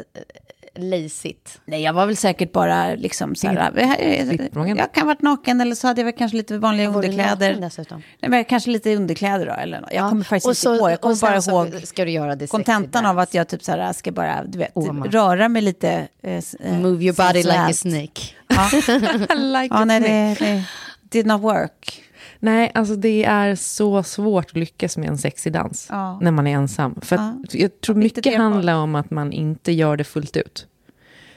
lejsigt. 0.75 1.59
Nej, 1.65 1.81
jag 1.81 1.93
var 1.93 2.05
väl 2.05 2.17
säkert 2.17 2.51
bara 2.51 2.95
liksom 2.95 3.35
så 3.35 3.47
här, 3.47 3.71
eh, 3.99 4.27
jag 4.67 4.93
kan 4.93 5.01
ha 5.01 5.05
varit 5.05 5.21
naken 5.21 5.61
eller 5.61 5.75
så 5.75 5.87
hade 5.87 6.01
jag 6.01 6.05
väl 6.05 6.13
kanske 6.17 6.37
lite 6.37 6.57
vanliga 6.57 6.87
underkläder. 6.87 7.53
dessutom? 7.61 8.01
Nej, 8.21 8.29
men 8.29 8.45
kanske 8.45 8.69
lite 8.71 8.95
underkläder 8.95 9.45
då, 9.45 9.51
eller 9.53 9.81
något. 9.81 9.93
Jag 9.93 10.09
kommer 10.09 10.23
faktiskt 10.23 10.45
och 10.45 10.51
inte 10.51 10.61
så- 10.61 10.75
ihåg. 10.75 10.91
Jag 10.91 11.01
kommer 11.01 11.15
bara 11.15 11.35
ihåg 11.37 11.87
ska 11.87 12.05
du 12.05 12.11
göra 12.11 12.35
det 12.35 12.47
kontentan 12.47 13.05
av 13.05 13.19
att 13.19 13.33
jag 13.33 13.47
typ 13.47 13.63
så 13.63 13.71
här 13.71 13.93
ska 13.93 14.11
bara, 14.11 14.43
du 14.43 14.57
vet, 14.57 14.75
man. 14.75 15.03
röra 15.11 15.49
mig 15.49 15.61
lite. 15.61 16.07
eh, 16.23 16.33
eh, 16.59 16.73
Move 16.79 17.03
your 17.03 17.15
body 17.27 17.43
like 17.43 17.55
a 17.57 17.73
snake. 17.73 18.21
Ja, 18.47 18.69
like 19.35 19.75
ja 19.75 19.81
a 19.81 19.85
nej, 19.85 20.01
snake. 20.35 20.45
det, 20.45 20.55
det 20.55 20.63
did 21.09 21.25
not 21.25 21.41
work. 21.41 22.03
Nej, 22.43 22.71
alltså 22.73 22.95
det 22.95 23.23
är 23.23 23.55
så 23.55 24.03
svårt 24.03 24.45
att 24.45 24.55
lyckas 24.57 24.97
med 24.97 25.09
en 25.09 25.17
sexig 25.17 25.53
dans 25.53 25.87
Ja. 25.89 26.19
när 26.21 26.31
man 26.31 26.47
är 26.47 26.53
ensam. 26.55 26.99
För 27.01 27.15
att 27.15 27.53
jag 27.53 27.81
tror 27.81 27.95
mycket 27.95 28.37
handlar 28.37 28.75
om 28.75 28.95
att 28.95 29.11
man 29.11 29.31
inte 29.31 29.71
gör 29.71 29.97
det 29.97 30.03
fullt 30.03 30.37
ut. 30.37 30.67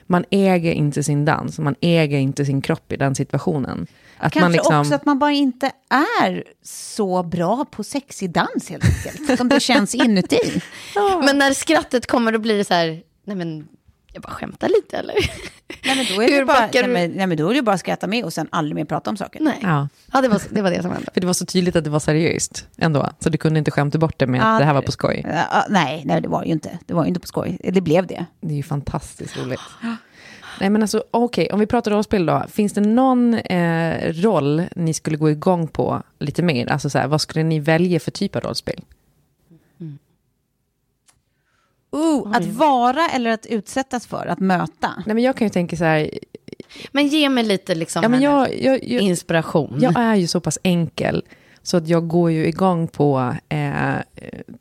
Man 0.06 0.24
äger 0.30 0.72
inte 0.72 1.02
sin 1.02 1.24
dans, 1.24 1.58
man 1.58 1.74
äger 1.80 2.18
inte 2.18 2.44
sin 2.44 2.62
kropp 2.62 2.92
i 2.92 2.96
den 2.96 3.14
situationen. 3.14 3.86
Att 4.18 4.32
Kanske 4.32 4.40
man 4.40 4.52
liksom, 4.52 4.80
också 4.80 4.94
att 4.94 5.06
man 5.06 5.18
bara 5.18 5.32
inte 5.32 5.70
är 6.20 6.44
så 6.62 7.22
bra 7.22 7.64
på 7.70 7.84
sexig 7.84 8.30
dans 8.30 8.70
helt 8.70 8.84
enkelt. 8.84 9.38
som 9.38 9.48
det 9.48 9.60
känns 9.60 9.94
inuti. 9.94 10.62
Men 11.24 11.38
när 11.38 11.52
skrattet 11.52 12.06
kommer 12.06 12.32
då 12.32 12.38
blir 12.38 12.58
det 12.58 12.64
så 12.64 12.74
här, 12.74 13.02
nej 13.24 13.36
men 13.36 13.68
jag 14.16 14.22
bara 14.22 14.32
skämtar 14.32 14.68
lite 14.68 14.96
eller? 14.96 15.14
Nej, 15.84 15.96
men 15.96 16.06
då 16.16 16.22
är 16.22 16.26
det 16.28 16.32
Hur 16.38 16.44
bara, 16.44 16.60
nej, 16.60 16.70
du? 16.72 16.86
men, 16.88 17.10
nej, 17.10 17.26
men 17.26 17.36
då 17.36 17.50
är 17.50 17.54
det 17.54 17.62
bara 17.62 17.74
att 17.74 17.80
skratta 17.80 18.06
med 18.06 18.24
och 18.24 18.32
sen 18.32 18.48
aldrig 18.50 18.74
mer 18.74 18.84
prata 18.84 19.10
om 19.10 19.16
saker. 19.16 19.40
Nej. 19.40 19.58
Ja, 19.62 19.88
Ja, 20.12 20.20
det 20.20 20.28
var, 20.28 20.42
det 20.50 20.62
var 20.62 20.70
det 20.70 20.82
som 20.82 20.90
hände. 20.90 21.10
för 21.14 21.20
det 21.20 21.26
var 21.26 21.34
så 21.34 21.46
tydligt 21.46 21.76
att 21.76 21.84
det 21.84 21.90
var 21.90 21.98
seriöst 22.00 22.66
ändå. 22.78 23.10
Så 23.20 23.28
du 23.28 23.38
kunde 23.38 23.58
inte 23.58 23.70
skämta 23.70 23.98
bort 23.98 24.18
det 24.18 24.26
med 24.26 24.40
att 24.40 24.46
Ja, 24.52 24.58
det 24.58 24.64
här 24.64 24.74
var 24.74 24.82
på 24.82 24.92
skoj. 24.92 25.24
Ja, 25.52 25.64
nej, 25.68 26.02
nej, 26.06 26.20
det 26.20 26.28
var 26.28 26.44
ju 26.44 26.50
inte. 26.52 26.78
Det 26.86 26.94
var 26.94 27.02
ju 27.04 27.08
inte 27.08 27.20
på 27.20 27.26
skoj. 27.26 27.58
Det 27.64 27.80
blev 27.80 28.06
det. 28.06 28.26
Det 28.40 28.52
är 28.52 28.56
ju 28.56 28.62
fantastiskt 28.62 29.36
roligt. 29.38 29.60
Nej 30.60 30.70
men 30.70 30.82
alltså 30.82 31.04
okej, 31.10 31.48
om 31.52 31.60
vi 31.60 31.66
pratar 31.66 31.90
rollspel 31.90 32.26
då. 32.26 32.44
Finns 32.48 32.72
det 32.72 32.80
någon 32.80 33.34
eh, 33.34 34.12
roll 34.12 34.62
ni 34.76 34.94
skulle 34.94 35.16
gå 35.16 35.30
igång 35.30 35.68
på 35.68 36.02
lite 36.18 36.42
mer? 36.42 36.72
Alltså 36.72 36.90
så 36.90 36.98
här, 36.98 37.06
vad 37.06 37.20
skulle 37.20 37.44
ni 37.44 37.60
välja 37.60 38.00
för 38.00 38.10
typ 38.10 38.36
av 38.36 38.42
rollspel? 38.42 38.80
Uh, 41.96 42.36
att 42.36 42.46
vara 42.46 43.08
eller 43.08 43.30
att 43.30 43.46
utsättas 43.46 44.06
för, 44.06 44.26
att 44.26 44.40
möta. 44.40 44.90
Nej 45.06 45.14
men 45.14 45.24
jag 45.24 45.36
kan 45.36 45.46
ju 45.46 45.50
tänka 45.50 45.76
så 45.76 45.84
här, 45.84 46.10
Men 46.92 47.06
ge 47.06 47.28
mig 47.28 47.44
lite 47.44 47.74
liksom 47.74 48.02
ja, 48.02 48.08
men 48.08 48.20
jag, 48.20 48.62
jag, 48.62 48.84
jag, 48.84 49.02
inspiration. 49.02 49.76
jag 49.80 49.96
är 49.96 50.14
ju 50.14 50.26
så 50.26 50.40
pass 50.40 50.58
enkel 50.62 51.24
så 51.62 51.76
att 51.76 51.88
jag 51.88 52.08
går 52.08 52.30
ju 52.30 52.46
igång 52.46 52.88
på 52.88 53.34
eh, 53.48 53.94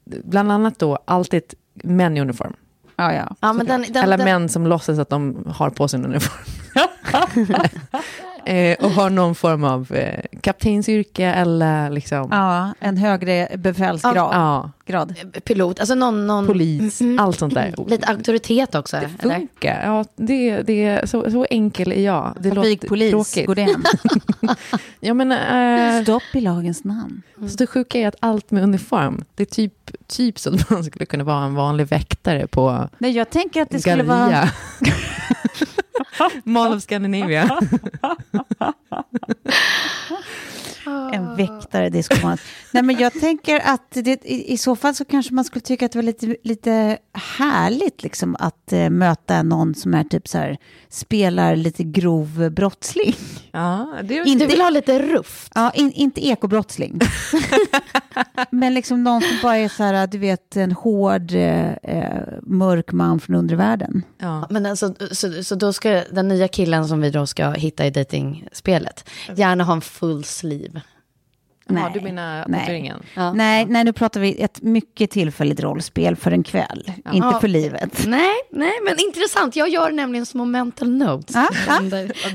bland 0.05 0.51
annat 0.51 0.79
då 0.79 0.99
alltid 1.05 1.43
män 1.73 2.17
i 2.17 2.21
uniform. 2.21 2.53
Ja, 2.95 3.13
ja. 3.13 3.35
ja, 3.39 3.53
men 3.53 3.65
den, 3.65 3.85
den, 3.89 4.03
Eller 4.03 4.17
den, 4.17 4.25
män 4.25 4.49
som 4.49 4.67
låtsas 4.67 4.99
att 4.99 5.09
de 5.09 5.45
har 5.55 5.69
på 5.69 5.87
sig 5.87 5.99
en 5.99 6.05
uniform. 6.05 6.45
eh, 8.45 8.77
och 8.86 8.91
har 8.91 9.10
någon 9.10 9.36
form 9.36 9.63
av 9.63 9.91
eh, 9.91 10.19
kaptensyrke 10.41 11.25
eller 11.25 11.89
liksom... 11.89 12.27
ja, 12.31 12.73
en 12.79 12.97
högre 12.97 13.47
befälsgrad. 13.58 14.15
Ja, 14.17 14.71
Grad. 14.86 15.15
pilot, 15.43 15.79
alltså 15.79 15.95
någon, 15.95 16.27
någon 16.27 16.47
polis, 16.47 17.01
allt 17.19 17.39
sånt 17.39 17.53
där. 17.53 17.75
lite 17.88 18.08
auktoritet 18.08 18.75
också. 18.75 18.97
Det 18.97 19.05
eller? 19.23 19.36
funkar. 19.36 19.81
Ja, 19.86 20.05
det, 20.15 20.62
det 20.62 20.84
är 20.86 21.05
så, 21.05 21.31
så 21.31 21.45
enkel 21.49 21.91
är 21.91 22.01
jag. 22.01 22.36
Det 22.39 22.49
låter 22.49 22.62
Trafikpolis, 22.62 23.12
tråkigt. 23.12 23.47
går 23.47 23.55
det 23.55 23.62
hem? 23.62 23.84
Ja, 24.99 25.13
men, 25.13 25.31
eh, 25.31 26.03
Stopp 26.03 26.23
i 26.34 26.41
lagens 26.41 26.84
namn. 26.84 27.21
så 27.36 27.55
det 27.58 27.67
sjuka 27.67 27.99
är 27.99 28.08
att 28.08 28.15
allt 28.19 28.51
med 28.51 28.63
uniform, 28.63 29.23
det 29.36 29.43
är 29.43 29.47
typ, 29.47 29.73
typ 30.08 30.39
så 30.39 30.55
att 30.55 30.69
man 30.69 30.84
skulle 30.84 31.05
kunna 31.05 31.23
vara 31.23 31.45
en 31.45 31.55
vanlig 31.55 31.88
väktare 31.88 32.47
på 32.47 32.89
Nej, 32.97 33.12
jag 33.12 33.29
tänker 33.29 33.62
att 33.62 33.69
det 33.69 33.79
skulle 33.79 34.03
Gallia. 34.03 34.27
vara... 34.29 34.49
Mall 36.43 36.73
of 36.73 36.84
Scandinavia. 36.84 37.60
En 41.13 41.36
väktare, 41.36 41.89
det 41.89 42.04
skulle 42.04 42.21
vara... 42.21 42.38
Nej, 42.75 42.83
men 42.83 42.97
jag 42.97 43.13
tänker 43.13 43.59
att 43.59 43.91
det, 43.91 44.25
i, 44.25 44.53
i 44.53 44.57
så 44.57 44.75
fall 44.75 44.95
så 44.95 45.05
kanske 45.05 45.33
man 45.33 45.45
skulle 45.45 45.61
tycka 45.61 45.85
att 45.85 45.91
det 45.91 45.97
var 45.97 46.03
lite, 46.03 46.35
lite 46.43 46.97
härligt 47.13 48.03
liksom, 48.03 48.35
att 48.39 48.73
eh, 48.73 48.89
möta 48.89 49.43
någon 49.43 49.75
som 49.75 49.93
är 49.93 50.03
typ 50.03 50.27
så 50.27 50.38
här, 50.38 50.57
spelar 50.89 51.55
lite 51.55 51.83
grov 51.83 52.49
brottsling. 52.51 53.15
Ja, 53.51 53.93
det 54.03 54.17
är, 54.17 54.39
Du 54.39 54.45
vill 54.45 54.61
ha 54.61 54.69
lite 54.69 54.99
ruff. 54.99 55.49
Ja, 55.55 55.71
in, 55.71 55.91
inte 55.91 56.27
ekobrottsling. 56.27 56.99
men 58.49 58.73
liksom 58.73 59.03
någon 59.03 59.21
som 59.21 59.38
bara 59.43 59.57
är 59.57 59.69
så 59.69 59.83
här, 59.83 60.07
du 60.07 60.17
vet, 60.17 60.57
en 60.57 60.71
hård, 60.71 61.31
eh, 61.31 61.73
eh, 61.73 62.23
mörk 62.41 62.91
man 62.91 63.19
från 63.19 63.35
undervärlden. 63.35 64.03
ja. 64.17 64.47
Men 64.49 64.65
alltså, 64.65 64.95
så, 65.11 65.43
så 65.43 65.55
då 65.55 65.73
ska 65.73 66.03
den 66.11 66.27
nya 66.27 66.47
killen 66.47 66.88
som 66.88 67.01
vi 67.01 67.09
då 67.09 67.27
ska 67.27 67.51
hitta 67.51 67.85
i 67.85 67.89
datingspelet 67.89 69.09
gärna 69.35 69.63
ha 69.63 69.73
en 69.73 69.81
full 69.81 70.23
sleeve. 70.23 70.81
Ja, 71.69 71.91
du 71.93 72.01
menar 72.01 72.45
nej. 72.47 72.93
Ja. 73.15 73.34
Nej, 73.34 73.65
nej, 73.65 73.84
nu 73.84 73.93
pratar 73.93 74.19
vi 74.21 74.41
ett 74.41 74.62
mycket 74.62 75.12
tillfälligt 75.12 75.60
rollspel 75.60 76.15
för 76.15 76.32
en 76.32 76.43
kväll, 76.43 76.84
inte 76.95 77.17
Ja. 77.17 77.39
för 77.39 77.47
livet. 77.47 78.04
Nej, 78.08 78.34
nej, 78.51 78.71
men 78.86 78.99
intressant. 78.99 79.56
Jag 79.56 79.69
gör 79.69 79.91
nämligen 79.91 80.25
små 80.25 80.45
mental 80.45 80.89
notes. 80.89 81.36
Ja, 81.36 81.47
ja. 81.67 81.80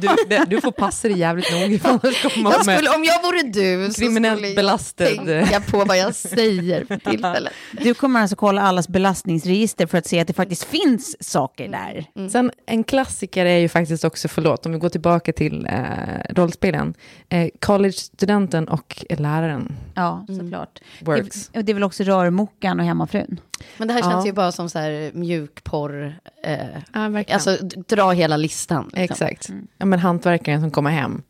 Ja, 0.00 0.14
du, 0.28 0.44
du 0.56 0.60
får 0.60 0.72
passa 0.72 1.08
dig 1.08 1.18
jävligt 1.18 1.50
komma 1.82 2.50
Jag 2.50 2.62
skulle, 2.62 2.90
om 2.90 3.04
jag 3.04 3.22
vore 3.22 3.42
du 3.42 3.92
så 3.92 4.00
kriminellt 4.00 4.36
skulle 4.38 4.48
jag 4.48 4.56
belastad. 4.56 5.04
tänka 5.04 5.60
på 5.60 5.84
vad 5.84 5.98
jag 5.98 6.14
säger 6.14 6.84
för 6.84 6.96
tillfället. 6.96 7.52
Du 7.82 7.94
kommer 7.94 8.20
alltså 8.20 8.36
kolla 8.36 8.62
allas 8.62 8.88
belastningsregister 8.88 9.86
för 9.86 9.98
att 9.98 10.06
se 10.06 10.20
att 10.20 10.26
det 10.26 10.32
faktiskt 10.32 10.64
finns 10.64 11.16
saker 11.32 11.68
där. 11.68 12.28
Sen 12.30 12.50
en 12.66 12.84
klassiker 12.84 13.46
är 13.46 13.58
ju 13.58 13.68
faktiskt 13.68 14.04
också, 14.04 14.28
förlåt, 14.28 14.66
om 14.66 14.72
vi 14.72 14.78
går 14.78 14.88
tillbaka 14.88 15.32
till 15.32 15.66
eh, 15.66 15.82
rollspelen, 16.30 16.94
eh, 17.28 17.48
college-studenten 17.60 18.68
och 18.68 19.04
läraren 19.22 19.72
Ja, 19.94 20.24
såklart. 20.28 20.78
works. 21.00 21.48
Det, 21.48 21.58
och 21.58 21.64
det 21.64 21.72
är 21.72 21.74
väl 21.74 21.84
också 21.84 22.04
rörmokaren 22.04 22.80
och 22.80 22.86
hemmafrun. 22.86 23.40
Men 23.78 23.88
det 23.88 23.94
här 23.94 24.00
känns 24.02 24.24
Ja. 24.24 24.26
ju 24.26 24.32
bara 24.32 24.52
som 24.52 24.68
så 24.70 24.78
här 24.78 25.10
mjukporr. 25.14 26.14
Eh, 26.42 26.58
Ja, 26.92 27.24
alltså 27.34 27.56
dra 27.88 28.10
hela 28.10 28.36
listan. 28.36 28.84
liksom. 28.94 29.02
Exakt. 29.02 29.50
Ja, 29.78 29.86
men 29.86 29.98
hantverkaren 29.98 30.60
som 30.60 30.70
kommer 30.70 30.90
hem. 30.90 31.22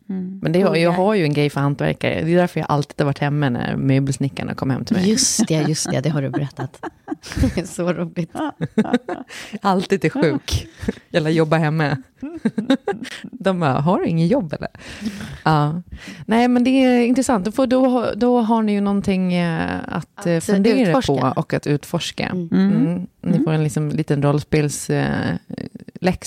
Men 0.43 0.53
det, 0.53 0.61
har- 0.63 0.77
jag 0.77 0.91
har 0.91 1.15
ju 1.15 1.25
en 1.25 1.33
grej 1.33 1.51
för 1.51 1.61
hantverkare. 1.61 2.23
Det 2.25 2.33
är 2.33 2.37
därför 2.37 2.61
jag 2.61 2.67
alltid 2.71 3.01
har 3.01 3.05
varit 3.07 3.19
hemma 3.19 3.49
när 3.49 3.77
möbelsnickarna 3.77 4.55
kom 4.55 4.71
hem 4.71 4.85
till 4.85 4.97
mig. 4.97 5.11
Just 5.11 5.47
det, 5.49 5.55
just 5.69 5.91
det, 5.91 6.01
det 6.01 6.09
har 6.11 6.23
du 6.23 6.29
berättat. 6.31 6.81
Det 7.55 7.61
är 7.61 7.65
så 7.65 7.93
roligt. 7.93 8.31
Alltid 9.63 10.05
är 10.05 10.11
sjuk. 10.11 10.69
Lär 11.11 11.31
jobba 11.31 11.57
hemma. 11.57 11.97
De 13.23 13.61
bara, 13.61 13.73
har 13.81 13.99
du 13.99 14.07
ingen 14.07 14.27
jobb 14.27 14.53
eller? 14.53 14.69
Ja. 15.45 15.83
Nej, 16.27 16.49
men 16.49 16.65
det 16.65 16.71
är 16.71 17.07
intressant. 17.07 17.55
För 17.57 17.67
då, 17.67 18.13
då 18.17 18.41
har 18.41 18.63
ni 18.63 18.73
ju 18.73 18.81
någonting 18.81 19.35
eh, 19.35 19.79
att 19.89 20.27
eh, 20.27 20.37
Att 20.37 20.45
fundera 20.45 20.89
utforska. 20.89 21.13
på 21.13 21.33
och 21.41 21.53
att 21.55 21.67
utforska. 21.67 22.27
Mm. 22.27 23.07
Mm. 23.23 23.39
Ni 23.39 23.45
får 23.45 23.53
en 23.53 23.65
liksom, 23.65 23.89
liten 23.89 24.23
rollspels... 24.23 24.91
Eh, 24.91 25.35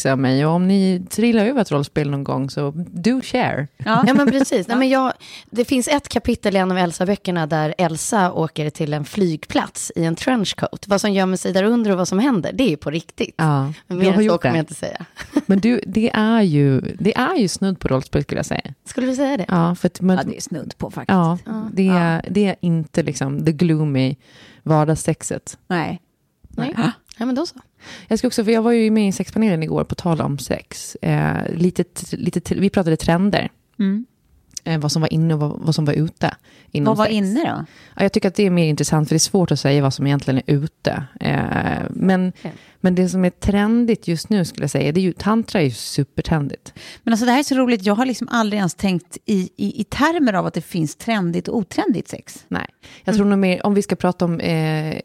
av 0.05 0.19
mig. 0.19 0.45
Och 0.45 0.51
om 0.51 0.67
ni 0.67 1.05
trillar 1.09 1.45
över 1.45 1.61
ett 1.61 1.71
rollspel 1.71 2.09
någon 2.09 2.23
gång 2.23 2.49
så 2.49 2.71
do 2.75 3.21
share. 3.21 3.67
Ja, 3.77 4.03
men 4.15 4.31
precis. 4.31 4.67
Nej, 4.67 4.77
men 4.77 4.89
jag, 4.89 5.13
det 5.49 5.65
finns 5.65 5.87
ett 5.87 6.07
kapitel 6.09 6.55
i 6.55 6.59
en 6.59 6.71
av 6.71 6.77
Elsa-böckerna 6.77 7.47
där 7.47 7.75
Elsa 7.77 8.31
åker 8.31 8.69
till 8.69 8.93
en 8.93 9.05
flygplats 9.05 9.91
i 9.95 10.03
en 10.03 10.15
trenchcoat. 10.15 10.85
Vad 10.87 11.01
som 11.01 11.13
gömmer 11.13 11.37
sig 11.37 11.53
där 11.53 11.63
under 11.63 11.91
och 11.91 11.97
vad 11.97 12.07
som 12.07 12.19
händer, 12.19 12.51
det 12.53 12.63
är 12.63 12.69
ju 12.69 12.77
på 12.77 12.89
riktigt. 12.89 13.35
Ja, 13.37 13.73
Men 13.87 13.97
mer 13.97 14.05
har 14.05 14.11
än 14.11 14.17
så 14.17 14.21
gjort 14.21 14.41
kommer 14.41 14.53
det. 14.53 14.57
jag 14.57 14.63
inte 14.63 14.73
säga. 14.73 15.05
Men 15.45 15.59
du, 15.59 15.81
det 15.87 16.11
är 16.13 16.41
ju, 16.41 16.81
det 16.81 17.15
är 17.17 17.35
ju 17.35 17.47
snudd 17.47 17.79
på 17.79 17.87
rollspel 17.87 18.23
skulle 18.23 18.39
jag 18.39 18.45
säga. 18.45 18.73
Skulle 18.85 19.07
du 19.07 19.15
säga 19.15 19.37
det? 19.37 19.45
Ja, 19.47 19.75
för 19.75 19.87
att, 19.87 20.01
men, 20.01 20.17
Ja, 20.17 20.23
det 20.23 20.37
är 20.37 20.41
snudd 20.41 20.77
på 20.77 20.91
faktiskt. 20.91 21.15
ja, 21.15 21.37
det, 21.73 21.87
är, 21.87 22.25
det 22.29 22.45
är 22.45 22.55
inte 22.61 23.03
liksom 23.03 23.45
the 23.45 23.51
gloomy 23.51 24.15
vardagssexet. 24.63 25.57
Nej. 25.67 26.01
Nej. 26.55 26.73
Ja, 27.17 27.25
men 27.25 27.35
då 27.35 27.45
så. 27.45 27.55
Jag 28.07 28.19
ska 28.19 28.27
också, 28.27 28.43
för 28.43 28.51
jag 28.51 28.61
var 28.61 28.71
ju 28.71 28.91
med 28.91 29.07
i 29.07 29.11
sexpanelen 29.11 29.63
igår 29.63 29.83
på 29.83 29.95
tal 29.95 30.21
om 30.21 30.37
sex. 30.37 30.95
Eh, 30.95 31.55
lite, 31.55 31.83
lite, 32.11 32.55
vi 32.55 32.69
pratade 32.69 32.97
trender. 32.97 33.51
Mm. 33.79 34.05
Eh, 34.63 34.79
vad 34.79 34.91
som 34.91 35.01
var 35.01 35.13
inne 35.13 35.33
och 35.33 35.39
vad, 35.39 35.59
vad 35.59 35.75
som 35.75 35.85
var 35.85 35.93
ute. 35.93 36.35
Vad 36.71 36.97
var 36.97 37.05
sex. 37.05 37.15
inne 37.15 37.39
då? 37.39 37.65
Ja, 37.95 38.03
jag 38.03 38.13
tycker 38.13 38.27
att 38.27 38.35
det 38.35 38.45
är 38.45 38.49
mer 38.49 38.65
intressant, 38.65 39.07
för 39.07 39.15
det 39.15 39.17
är 39.17 39.19
svårt 39.19 39.51
att 39.51 39.59
säga 39.59 39.81
vad 39.81 39.93
som 39.93 40.07
egentligen 40.07 40.41
är 40.45 40.53
ute. 40.53 41.03
Eh, 41.19 41.81
men, 41.89 42.33
Okej. 42.39 42.53
Men 42.83 42.95
det 42.95 43.09
som 43.09 43.25
är 43.25 43.29
trendigt 43.29 44.07
just 44.07 44.29
nu, 44.29 44.45
skulle 44.45 44.63
jag 44.63 44.69
säga, 44.71 44.91
det 44.91 44.99
är 44.99 45.01
ju, 45.03 45.13
tantra 45.13 45.59
är 45.61 45.65
ju 45.65 45.71
supertrendigt. 45.71 46.73
Men 47.03 47.13
alltså 47.13 47.25
det 47.25 47.31
här 47.31 47.39
är 47.39 47.43
så 47.43 47.55
roligt, 47.55 47.85
jag 47.85 47.95
har 47.95 48.05
liksom 48.05 48.27
aldrig 48.31 48.57
ens 48.57 48.75
tänkt 48.75 49.17
i, 49.25 49.49
i, 49.55 49.81
i 49.81 49.83
termer 49.83 50.33
av 50.33 50.45
att 50.45 50.53
det 50.53 50.61
finns 50.61 50.95
trendigt 50.95 51.47
och 51.47 51.57
otrendigt 51.57 52.07
sex. 52.09 52.45
Nej, 52.47 52.65
jag 53.03 53.15
tror 53.15 53.25
nog 53.25 53.39
mer, 53.39 53.65
om 53.65 53.73
vi 53.73 53.81
ska 53.81 53.95
prata 53.95 54.25
om, 54.25 54.39
eh, 54.39 54.49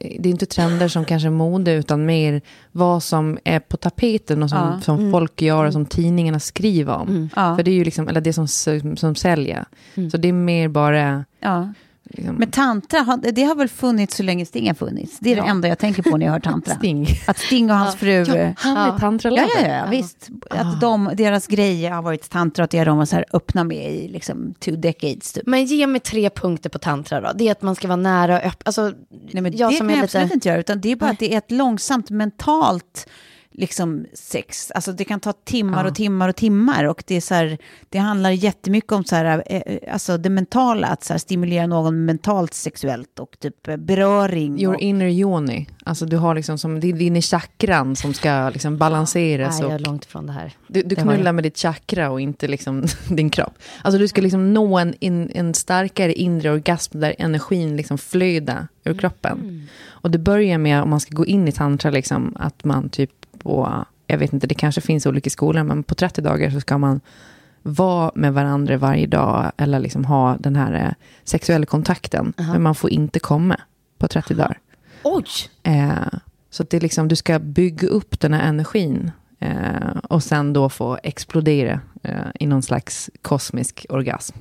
det 0.00 0.22
är 0.24 0.26
inte 0.26 0.46
trender 0.46 0.88
som 0.88 1.04
kanske 1.04 1.30
mode, 1.30 1.72
utan 1.72 2.06
mer 2.06 2.42
vad 2.72 3.02
som 3.02 3.38
är 3.44 3.60
på 3.60 3.76
tapeten 3.76 4.42
och 4.42 4.50
som, 4.50 4.58
Ja. 4.58 4.80
som 4.80 5.12
folk 5.12 5.42
gör 5.42 5.64
och 5.64 5.72
som 5.72 5.86
tidningarna 5.86 6.40
skriver 6.40 6.94
om. 6.94 7.28
Ja. 7.36 7.56
För 7.56 7.62
det 7.62 7.70
är 7.70 7.74
ju 7.74 7.84
liksom, 7.84 8.08
eller 8.08 8.20
det 8.20 8.32
som, 8.32 8.48
som 8.96 9.14
säljer. 9.14 9.64
Så 10.10 10.16
det 10.16 10.28
är 10.28 10.32
mer 10.32 10.68
bara... 10.68 11.24
Ja. 11.40 11.72
Liksom, 12.10 12.34
Men 12.34 12.50
tantra, 12.50 13.16
det 13.32 13.42
har 13.44 13.54
väl 13.54 13.68
funnits 13.68 14.16
så 14.16 14.22
länge 14.22 14.46
Sting 14.46 14.66
har 14.66 14.74
funnits? 14.74 15.18
Det 15.18 15.32
är 15.32 15.36
det 15.36 15.42
enda 15.42 15.68
jag 15.68 15.78
tänker 15.78 16.02
på 16.02 16.16
när 16.16 16.26
jag 16.26 16.32
hör 16.32 16.40
tantra. 16.40 16.74
Sting. 16.78 17.06
Att 17.26 17.38
Sting 17.38 17.70
och 17.70 17.76
hans 17.76 17.96
fru... 17.96 18.10
Ja, 18.10 18.52
han 18.56 18.76
är 18.76 18.86
Ja, 18.86 18.98
tantralover. 18.98 19.48
ja, 19.62 19.68
ja, 19.68 19.86
visst. 19.90 20.28
Att 20.50 20.80
de, 20.80 21.10
deras 21.14 21.46
grejer 21.46 21.90
har 21.90 22.02
varit 22.02 22.30
tantra 22.30 22.64
att 22.64 22.70
det 22.70 22.78
har 22.78 22.86
de 22.86 22.98
var 22.98 23.04
så 23.04 23.16
här 23.16 23.24
öppna 23.32 23.64
med 23.64 23.94
i 23.94 24.08
liksom 24.08 24.54
two 24.60 24.70
decades. 24.76 25.32
Typ. 25.32 25.46
Men 25.46 25.64
ge 25.64 25.86
mig 25.86 26.00
tre 26.00 26.30
punkter 26.30 26.70
på 26.70 26.78
tantra 26.78 27.20
då. 27.20 27.32
Det 27.34 27.48
är 27.48 27.52
att 27.52 27.62
man 27.62 27.74
ska 27.74 27.88
vara 27.88 27.96
nära 27.96 28.36
och 28.38 28.44
öppen. 28.44 28.62
Alltså, 28.64 28.92
Nej, 29.30 29.42
men 29.42 29.52
det 29.52 29.58
kan 29.58 29.68
är 29.70 29.72
jag 29.78 29.86
lite... 29.88 30.02
absolut 30.02 30.32
inte 30.34 30.48
göra, 30.48 30.58
utan 30.60 30.80
det 30.80 30.92
är 30.92 30.96
bara 30.96 31.10
att 31.10 31.18
det 31.18 31.34
är 31.34 31.38
ett 31.38 31.50
långsamt 31.50 32.10
mentalt 32.10 33.08
liksom 33.58 34.06
sex. 34.12 34.70
Alltså 34.70 34.92
det 34.92 35.04
kan 35.04 35.20
ta 35.20 35.32
timmar 35.32 35.84
Ja. 35.84 35.90
och 35.90 35.94
timmar 35.96 36.28
och 36.28 36.36
timmar 36.36 36.84
och 36.84 37.04
det 37.06 37.14
är 37.14 37.20
så 37.20 37.34
här, 37.34 37.58
det 37.88 37.98
handlar 37.98 38.30
jättemycket 38.30 38.92
om 38.92 39.04
så 39.04 39.16
här, 39.16 39.42
eh, 39.46 39.62
eh, 39.66 39.92
alltså 39.92 40.18
det 40.18 40.30
mentala, 40.30 40.86
att 40.86 41.04
så 41.04 41.12
här, 41.12 41.18
stimulera 41.18 41.66
någon 41.66 42.04
mentalt 42.04 42.54
sexuellt 42.54 43.18
och 43.18 43.36
typ 43.38 43.68
eh, 43.68 43.76
beröring. 43.76 44.60
Your 44.60 44.74
och, 44.74 44.80
inner 44.80 45.06
yoni. 45.06 45.66
Alltså 45.84 46.06
du 46.06 46.16
har 46.16 46.34
liksom 46.34 46.58
som, 46.58 46.80
det 46.80 46.88
är 46.88 46.92
din 46.92 47.22
chakran 47.22 47.96
som 47.96 48.14
ska 48.14 48.50
liksom 48.50 48.78
balanseras. 48.78 49.60
Nej, 49.60 49.68
jag 49.68 49.80
är 49.80 49.84
långt 49.84 50.04
ifrån 50.04 50.26
det 50.26 50.32
här. 50.32 50.52
du 50.66 50.82
du 50.82 50.88
det 50.88 51.02
knullar 51.02 51.32
med 51.32 51.44
ditt 51.44 51.58
chakra 51.58 52.10
och 52.10 52.20
inte 52.20 52.48
liksom 52.48 52.84
din 53.08 53.30
kropp. 53.30 53.58
Alltså 53.82 53.98
du 53.98 54.08
ska 54.08 54.20
liksom 54.20 54.54
nå 54.54 54.78
en, 54.78 54.94
en, 55.00 55.30
en 55.34 55.54
starkare 55.54 56.12
inre 56.12 56.50
orgasm 56.50 57.00
där 57.00 57.14
energin 57.18 57.76
liksom 57.76 57.98
flödar 57.98 58.68
ur 58.84 58.94
kroppen. 58.94 59.68
Och 59.86 60.10
det 60.10 60.18
börjar 60.18 60.58
med, 60.58 60.82
om 60.82 60.90
man 60.90 61.00
ska 61.00 61.14
gå 61.14 61.26
in 61.26 61.48
i 61.48 61.52
tantra, 61.52 61.90
liksom, 61.90 62.36
att 62.38 62.64
man 62.64 62.88
typ 62.88 63.17
på, 63.38 63.84
jag 64.06 64.18
vet 64.18 64.32
inte, 64.32 64.46
det 64.46 64.54
kanske 64.54 64.80
finns 64.80 65.06
olika 65.06 65.30
skolor, 65.30 65.62
men 65.62 65.82
på 65.82 65.94
30 65.94 66.22
dagar 66.22 66.50
så 66.50 66.60
ska 66.60 66.78
man 66.78 67.00
vara 67.62 68.10
med 68.14 68.34
varandra 68.34 68.76
varje 68.76 69.06
dag 69.06 69.52
eller 69.56 69.78
liksom 69.78 70.04
ha 70.04 70.36
den 70.36 70.56
här 70.56 70.72
eh, 70.72 70.92
sexuella 71.24 71.66
kontakten. 71.66 72.32
Men 72.36 72.62
man 72.62 72.74
får 72.74 72.90
inte 72.90 73.18
komma 73.18 73.60
på 73.98 74.08
30 74.08 74.34
dagar. 74.34 74.58
Oj! 75.02 75.24
Eh, 75.62 76.18
så 76.50 76.62
det 76.62 76.76
är 76.76 76.80
liksom, 76.80 77.08
du 77.08 77.16
ska 77.16 77.38
bygga 77.38 77.88
upp 77.88 78.20
den 78.20 78.34
här 78.34 78.48
energin 78.48 79.10
eh, 79.38 79.96
och 80.02 80.22
sen 80.22 80.52
då 80.52 80.68
få 80.68 80.98
explodera 81.02 81.80
eh, 82.02 82.26
i 82.40 82.46
någon 82.46 82.62
slags 82.62 83.10
kosmisk 83.22 83.86
orgasm. 83.88 84.38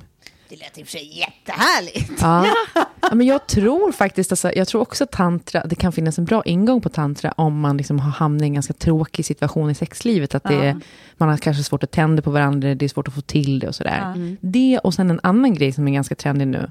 Det 0.48 0.56
lät 0.56 0.78
i 0.78 0.82
och 0.82 0.86
för 0.86 0.98
sig 0.98 1.18
jättehärligt. 1.18 2.20
Ja. 2.20 2.46
ja, 3.00 3.14
men 3.14 3.26
jag 3.26 3.46
tror 3.46 3.92
faktiskt, 3.92 4.32
alltså, 4.32 4.52
jag 4.52 4.68
tror 4.68 4.80
också 4.80 5.06
tantra, 5.06 5.64
det 5.66 5.74
kan 5.74 5.92
finnas 5.92 6.18
en 6.18 6.24
bra 6.24 6.42
ingång 6.44 6.80
på 6.80 6.88
tantra 6.88 7.32
om 7.36 7.60
man 7.60 7.76
liksom 7.76 7.98
har 7.98 8.10
hamnat 8.10 8.42
i 8.42 8.44
en 8.44 8.54
ganska 8.54 8.72
tråkig 8.72 9.24
situation 9.24 9.70
i 9.70 9.74
sexlivet. 9.74 10.34
Att 10.34 10.44
det 10.44 10.54
är, 10.54 10.80
man 11.16 11.28
har 11.28 11.36
kanske 11.36 11.62
svårt 11.62 11.82
att 11.82 11.90
tända 11.90 12.22
på 12.22 12.30
varandra, 12.30 12.74
det 12.74 12.84
är 12.84 12.88
svårt 12.88 13.08
att 13.08 13.14
få 13.14 13.20
till 13.20 13.58
det 13.58 13.68
och 13.68 13.74
sådär. 13.74 14.36
Det 14.40 14.78
och 14.78 14.94
sen 14.94 15.10
en 15.10 15.20
annan 15.22 15.54
grej 15.54 15.72
som 15.72 15.88
är 15.88 15.92
ganska 15.92 16.14
trendig 16.14 16.48
nu, 16.48 16.70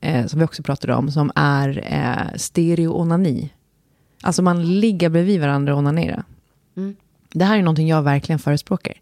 eh, 0.00 0.26
som 0.26 0.38
vi 0.38 0.44
också 0.44 0.62
pratade 0.62 0.94
om, 0.94 1.10
som 1.10 1.32
är 1.34 1.84
eh, 1.86 2.36
stereoonani. 2.36 3.50
Alltså 4.22 4.42
man 4.42 4.80
ligger 4.80 5.08
bredvid 5.08 5.40
varandra 5.40 5.72
och 5.72 5.78
onanerar. 5.78 6.24
Det 7.32 7.44
här 7.44 7.58
är 7.58 7.62
någonting 7.62 7.88
jag 7.88 8.02
verkligen 8.02 8.38
förespråkar. 8.38 8.94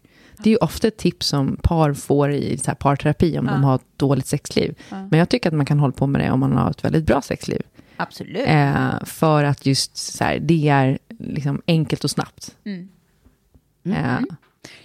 Det 0.43 0.49
är 0.49 0.51
ju 0.51 0.57
ofta 0.57 0.87
ett 0.87 0.97
tips 0.97 1.27
som 1.27 1.57
par 1.63 1.93
får 1.93 2.31
i 2.31 2.57
så 2.57 2.67
här 2.67 2.75
parterapi 2.75 3.39
om 3.39 3.45
de 3.45 3.63
har 3.63 3.75
ett 3.75 3.85
dåligt 3.97 4.27
sexliv. 4.27 4.75
Men 4.89 5.19
jag 5.19 5.29
tycker 5.29 5.49
att 5.49 5.55
man 5.55 5.65
kan 5.65 5.79
hålla 5.79 5.93
på 5.93 6.07
med 6.07 6.21
det 6.21 6.31
om 6.31 6.39
man 6.39 6.51
har 6.57 6.71
ett 6.71 6.83
väldigt 6.83 7.05
bra 7.05 7.21
sexliv. 7.21 7.61
Absolut. 7.97 8.47
Eh, 8.47 9.03
för 9.05 9.43
att 9.43 9.65
just 9.65 9.97
så 9.97 10.23
här, 10.23 10.39
det 10.39 10.69
är 10.69 10.97
liksom 11.19 11.61
enkelt 11.67 12.03
och 12.03 12.11
snabbt. 12.11 12.55
Eh, 12.65 14.19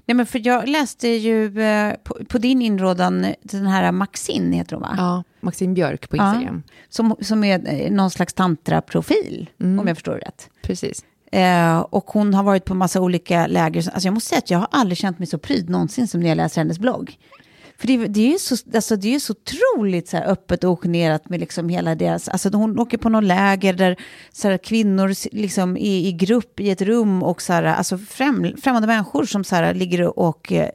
Nej, 0.07 0.15
men 0.15 0.27
för 0.27 0.47
jag 0.47 0.69
läste 0.69 1.09
ju 1.09 1.61
eh, 1.63 1.95
på, 2.05 2.19
på 2.29 2.39
din 2.39 2.63
inrådan, 2.63 3.27
den 3.43 3.67
här 3.67 3.93
Maxine 3.93 4.57
heter 4.57 4.77
hon 4.77 4.83
va? 4.83 4.95
ja, 4.97 5.23
Maxine 5.41 5.75
Björk 5.75 6.09
på 6.09 6.17
Ja. 6.17 6.33
Instagram. 6.35 6.63
Som, 6.89 7.17
som 7.21 7.45
är 7.45 7.75
eh, 7.83 7.91
någon 7.93 8.11
slags 8.11 8.33
tantraprofil, 8.35 9.51
Mm. 9.61 9.79
om 9.79 9.87
jag 9.87 9.97
förstår 9.97 10.15
rätt. 10.15 10.51
Precis. 10.63 11.05
Eh, 11.33 11.79
och 11.81 12.11
hon 12.11 12.35
har 12.35 12.43
varit 12.43 12.65
på 12.65 12.75
massa 12.75 13.01
olika 13.01 13.47
läger. 13.47 13.91
Alltså 13.93 14.07
jag 14.07 14.15
måste 14.15 14.29
säga 14.29 14.39
att 14.39 14.51
jag 14.51 14.59
har 14.59 14.69
aldrig 14.71 14.99
känt 14.99 15.19
mig 15.19 15.27
så 15.27 15.39
pryd 15.39 15.71
någonsin 15.71 16.09
som 16.09 16.21
när 16.21 16.29
jag 16.29 16.37
läser 16.37 16.61
hennes 16.61 16.79
blogg. 16.79 17.19
För 17.83 17.87
det, 17.87 18.07
det 18.07 18.21
är 18.21 18.33
ju 18.33 18.39
så, 18.39 18.57
alltså 18.75 18.97
det 18.97 19.09
är 19.09 19.13
ju 19.13 19.21
så 19.21 19.33
otroligt 19.33 20.09
så 20.09 20.17
här 20.17 20.27
öppet 20.27 20.65
och 20.65 20.71
ogenerat 20.71 21.29
med 21.29 21.41
liksom 21.41 21.69
hela 21.69 21.95
deras... 21.95 22.29
Alltså 22.29 22.49
hon 22.49 22.79
åker 22.79 22.99
på 22.99 23.09
någon 23.09 23.27
läger 23.27 23.73
där 23.73 23.97
så 24.33 24.49
här, 24.49 24.59
kvinnor 24.59 25.35
liksom 25.37 25.77
är 25.77 25.99
i 25.99 26.13
grupp 26.13 26.61
i 26.61 26.71
ett 26.71 26.83
rum 26.83 27.23
och 27.23 27.43
så 27.43 27.53
här, 27.53 27.63
alltså 27.63 27.99
främ, 27.99 28.57
främmande 28.63 28.89
människor 28.89 29.25
som 29.25 29.45
så 29.45 29.57
här, 29.57 29.75
ligger 29.75 30.19
och 30.19 30.53
eh, 30.53 30.69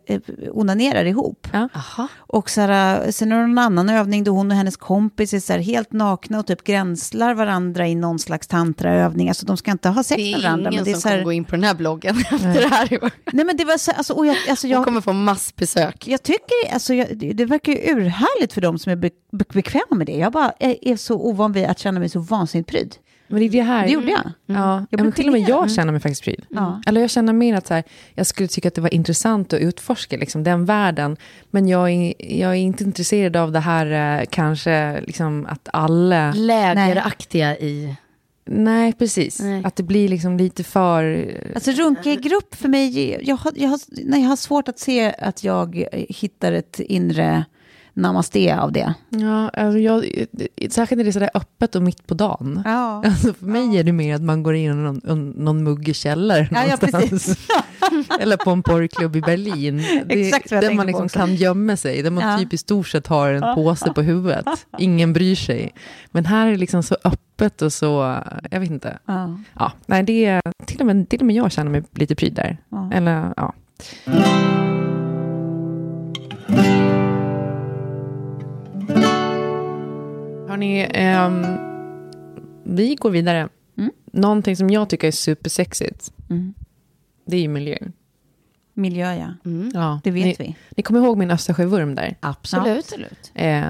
onanerar 0.51 1.05
ihop. 1.05 1.47
Ja. 1.53 1.69
Aha. 1.73 2.07
Och 2.17 2.49
så 2.49 2.61
här, 2.61 3.11
sen 3.11 3.31
är 3.31 3.35
det 3.35 3.47
någon 3.47 3.57
annan 3.57 3.89
övning 3.89 4.23
då 4.23 4.31
hon 4.31 4.51
och 4.51 4.57
hennes 4.57 4.77
kompis 4.77 5.33
är 5.33 5.39
så 5.39 5.53
här 5.53 5.59
helt 5.59 5.91
nakna 5.91 6.39
och 6.39 6.47
typ 6.47 6.63
gränslar 6.63 7.33
varandra 7.33 7.87
i 7.87 7.95
någon 7.95 8.19
slags 8.19 8.47
tantraövning. 8.47 9.29
Alltså 9.29 9.45
de 9.45 9.57
ska 9.57 9.71
inte 9.71 9.89
ha 9.89 10.03
sex 10.03 10.21
med 10.21 10.41
varandra. 10.41 10.69
ingen 10.71 10.75
Men 10.75 10.83
det 10.83 10.91
är 10.91 10.93
som 10.93 11.01
så 11.01 11.07
här, 11.09 11.15
kommer 11.15 11.25
gå 11.25 11.33
in 11.33 11.45
på 11.45 11.51
den 11.51 11.63
här 11.63 11.75
bloggen 11.75 12.17
efter 12.17 12.61
det 12.61 12.67
här. 12.67 12.99
Nej 13.33 13.45
men 13.45 13.57
det 13.57 13.65
var 13.65 13.77
så, 13.77 13.91
alltså, 13.91 14.13
och 14.13 14.25
jag, 14.25 14.37
alltså, 14.49 14.67
Jag 14.67 14.77
jag, 14.77 14.85
kommer 14.85 15.01
få 15.01 15.13
massbesök. 15.13 16.07
jag 16.07 16.23
tycker, 16.23 16.73
alltså, 16.73 16.96
jag, 16.97 17.35
det 17.35 17.45
verkar 17.45 17.71
ju 17.71 17.77
urhärligt 17.77 18.53
för 18.53 18.61
dem 18.61 18.79
som 18.79 18.91
är 18.91 18.95
be, 18.95 19.09
be, 19.31 19.45
bekväma 19.53 19.95
med 19.95 20.07
det. 20.07 20.17
Jag 20.17 20.31
bara 20.31 20.53
är, 20.59 20.75
är 20.81 20.95
så 20.95 21.15
ovan 21.15 21.51
vid 21.51 21.65
att 21.65 21.79
känna 21.79 21.99
mig 21.99 22.09
så 22.09 22.19
vansinnigt 22.19 22.69
pryd. 22.69 22.95
Men 23.27 23.39
det 23.39 23.45
är 23.45 23.49
det 23.49 23.61
här. 23.61 23.85
Det 23.85 23.91
gjorde 23.91 24.11
jag. 24.11 24.31
Ja, 24.45 24.55
Jag 24.55 24.81
ja, 24.81 24.85
blev 24.89 25.03
men 25.03 25.11
till 25.11 25.27
och 25.27 25.33
med 25.33 25.49
jag 25.49 25.71
känner 25.71 25.91
mig 25.91 26.01
faktiskt 26.01 26.23
pryd. 26.23 26.45
Ja. 26.49 26.81
Eller 26.85 27.01
jag 27.01 27.09
känner 27.09 27.33
mer 27.33 27.55
att 27.55 27.67
så 27.67 27.73
här, 27.73 27.83
jag 28.13 28.25
skulle 28.25 28.47
tycka 28.47 28.67
att 28.67 28.75
det 28.75 28.81
var 28.81 28.93
intressant 28.93 29.53
att 29.53 29.59
utforska 29.59 30.17
liksom, 30.17 30.43
den 30.43 30.65
världen. 30.65 31.17
Men 31.51 31.67
jag 31.67 31.89
är, 31.89 32.13
jag 32.39 32.51
är 32.51 32.55
inte 32.55 32.83
intresserad 32.83 33.35
av 33.35 33.51
det 33.51 33.59
här 33.59 34.19
eh, 34.19 34.25
kanske 34.29 35.01
liksom, 35.01 35.45
att 35.49 35.69
alla... 35.73 36.31
Lägeraktiga 36.31 37.57
i... 37.57 37.95
Nej, 38.47 38.93
precis. 38.93 39.39
Nej. 39.39 39.61
Att 39.65 39.75
det 39.75 39.83
blir 39.83 40.09
liksom 40.09 40.37
lite 40.37 40.63
för... 40.63 41.31
Alltså 41.55 41.71
runka 41.71 42.11
i 42.11 42.15
grupp 42.15 42.55
för 42.55 42.69
mig, 42.69 43.19
jag 43.23 43.35
har, 43.35 43.51
jag, 43.55 43.69
har, 43.69 43.79
nej, 43.89 44.21
jag 44.21 44.29
har 44.29 44.35
svårt 44.35 44.67
att 44.67 44.79
se 44.79 45.15
att 45.19 45.43
jag 45.43 45.87
hittar 46.09 46.51
ett 46.51 46.79
inre 46.79 47.45
namaste 47.97 48.59
av 48.59 48.71
det. 48.71 48.93
Ja, 49.09 49.49
alltså 49.49 49.79
jag, 49.79 50.03
särskilt 50.69 50.97
när 50.97 51.03
det 51.03 51.09
är 51.09 51.11
sådär 51.11 51.29
öppet 51.33 51.75
och 51.75 51.81
mitt 51.83 52.07
på 52.07 52.13
dagen. 52.13 52.61
Ja, 52.65 53.03
Alltså 53.05 53.33
för 53.33 53.45
mig 53.45 53.77
är 53.77 53.83
det 53.83 53.91
mer 53.91 54.15
att 54.15 54.21
man 54.21 54.43
går 54.43 54.55
in 54.55 54.71
i 54.71 54.73
någon, 54.73 55.01
någon, 55.03 55.29
någon 55.29 55.63
muggig 55.63 55.95
källare 55.95 56.47
Ja, 56.51 56.63
ja, 56.67 56.77
någonstans. 56.81 57.37
Eller 58.19 58.37
på 58.37 58.51
en 58.51 58.63
porrklubb 58.63 59.15
i 59.15 59.21
Berlin. 59.21 59.77
Det, 60.05 60.27
Exakt 60.27 60.51
vad 60.51 60.63
jag 60.63 60.71
där 60.71 60.75
man 60.75 60.87
liksom 60.87 61.09
kan 61.09 61.35
gömma 61.35 61.75
sig. 61.77 62.01
Där 62.01 62.11
man 62.11 62.31
Ja. 62.31 62.37
typ 62.37 62.53
i 62.53 62.57
stort 62.57 62.87
sett 62.87 63.07
har 63.07 63.29
en 63.33 63.55
påse 63.55 63.93
på 63.93 64.01
huvudet. 64.01 64.45
Ingen 64.77 65.13
bryr 65.13 65.35
sig. 65.35 65.73
Men 66.11 66.25
här 66.25 66.47
är 66.47 66.51
det 66.51 66.57
liksom 66.57 66.83
så 66.83 66.97
öppet 67.03 67.61
och 67.61 67.73
så, 67.73 68.17
jag 68.51 68.59
vet 68.59 68.69
inte. 68.71 68.97
ja. 69.05 69.37
Ja, 69.59 69.71
nej, 69.85 70.03
det 70.03 70.25
är, 70.25 70.41
till, 70.65 70.79
och 70.79 70.85
med, 70.85 71.09
till 71.09 71.19
och 71.19 71.25
med 71.25 71.35
jag 71.35 71.51
känner 71.51 71.71
mig 71.71 71.83
lite 71.93 72.15
pryd 72.15 72.33
där. 72.33 72.57
Ja. 72.69 72.91
Eller, 72.93 73.33
ja. 73.37 73.53
Hörni, 80.57 80.87
ehm, 80.93 81.45
vi 82.63 82.95
går 82.95 83.09
vidare. 83.09 83.49
Mm. 83.77 83.91
Någonting 84.11 84.55
som 84.57 84.69
jag 84.69 84.89
tycker 84.89 85.07
är 85.07 85.11
supersexigt, 85.11 86.11
Mm. 86.29 86.53
det 87.25 87.37
är 87.37 87.41
ju 87.41 87.47
miljön. 87.47 87.93
Miljö, 88.73 89.13
ja. 89.15 89.33
Mm. 89.45 89.71
Ja, 89.73 89.99
Det 90.03 90.11
vet 90.11 90.39
ni, 90.39 90.45
vi. 90.45 90.55
Ni 90.77 90.83
kommer 90.83 90.99
ihåg 90.99 91.17
min 91.17 91.31
Östersjövurm 91.31 91.95
där? 91.95 92.15
Absolut. 92.19 92.77
Absolut. 92.77 93.31
Eh, 93.33 93.63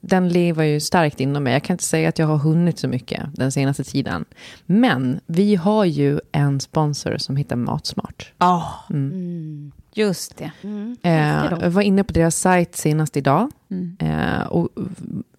den 0.00 0.28
lever 0.28 0.64
ju 0.64 0.80
starkt 0.80 1.20
inom 1.20 1.42
mig. 1.44 1.52
Jag 1.52 1.62
kan 1.62 1.74
inte 1.74 1.84
säga 1.84 2.08
att 2.08 2.18
jag 2.18 2.26
har 2.26 2.36
hunnit 2.38 2.78
så 2.78 2.88
mycket 2.88 3.22
den 3.34 3.52
senaste 3.52 3.84
tiden. 3.84 4.24
Men 4.66 5.20
vi 5.26 5.54
har 5.56 5.84
ju 5.84 6.20
en 6.32 6.60
sponsor 6.60 7.16
som 7.18 7.36
heter 7.36 7.56
Matsmart. 7.56 8.32
Ja, 8.38 8.74
Mm. 8.90 9.72
Just 9.98 10.36
det. 10.36 10.50
Mm. 10.62 10.96
Eh, 11.02 11.44
jag 11.60 11.70
var 11.70 11.82
inne 11.82 12.04
på 12.04 12.12
deras 12.12 12.36
sajt 12.36 12.76
senast 12.76 13.16
idag. 13.16 13.50
Mm. 13.70 13.96
Eh, 14.00 14.46
och 14.46 14.68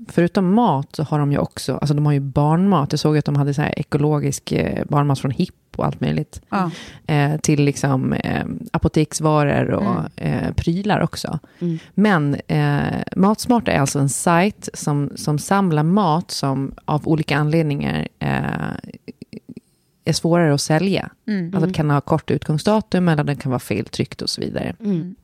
förutom 0.08 0.54
mat 0.54 0.96
så 0.96 1.04
har 1.04 1.20
de 1.20 1.32
ju 1.32 1.38
också, 1.38 1.74
alltså 1.78 1.94
de 1.94 2.06
har 2.06 2.14
ju 2.14 2.20
barnmat. 2.20 2.94
Jag 2.94 3.00
såg 3.00 3.18
att 3.18 3.26
de 3.26 3.36
hade 3.36 3.54
så 3.54 3.62
här 3.62 3.80
ekologisk 3.80 4.52
eh, 4.52 4.86
barnmat 4.90 5.20
från 5.20 5.32
Hipp 5.32 5.56
och 5.76 5.86
allt 5.86 6.02
möjligt. 6.02 6.42
Ja. 6.50 6.72
Eh, 7.08 7.38
till 7.38 7.64
liksom 7.64 8.14
eh, 8.14 8.46
apoteksvaror 8.72 9.70
och 9.72 9.84
Mm. 10.18 10.34
eh, 10.44 10.54
prylar 10.54 11.00
också. 11.00 11.40
Mm. 11.60 11.80
Men 11.94 12.36
Matsmart 13.16 13.68
är 13.68 13.80
alltså 13.80 14.00
en 14.00 14.10
sajt 14.10 14.70
som, 14.74 15.12
som 15.16 15.40
samlar 15.40 15.84
mat 15.84 16.32
som 16.32 16.72
av 16.86 17.08
olika 17.08 17.38
anledningar 17.38 18.08
är 20.10 20.14
svårare 20.14 20.54
att 20.54 20.62
sälja. 20.62 21.10
Mm. 21.28 21.46
Alltså 21.56 21.68
det 21.68 21.74
kan 21.74 21.90
ha 21.90 22.02
kort 22.02 22.32
utgångsdatum 22.32 23.08
eller 23.08 23.24
den 23.24 23.36
kan 23.36 23.50
vara 23.50 23.60
feltryckt 23.60 24.22
och 24.22 24.30
så 24.30 24.42
vidare. 24.42 24.76
Mm. 24.80 25.16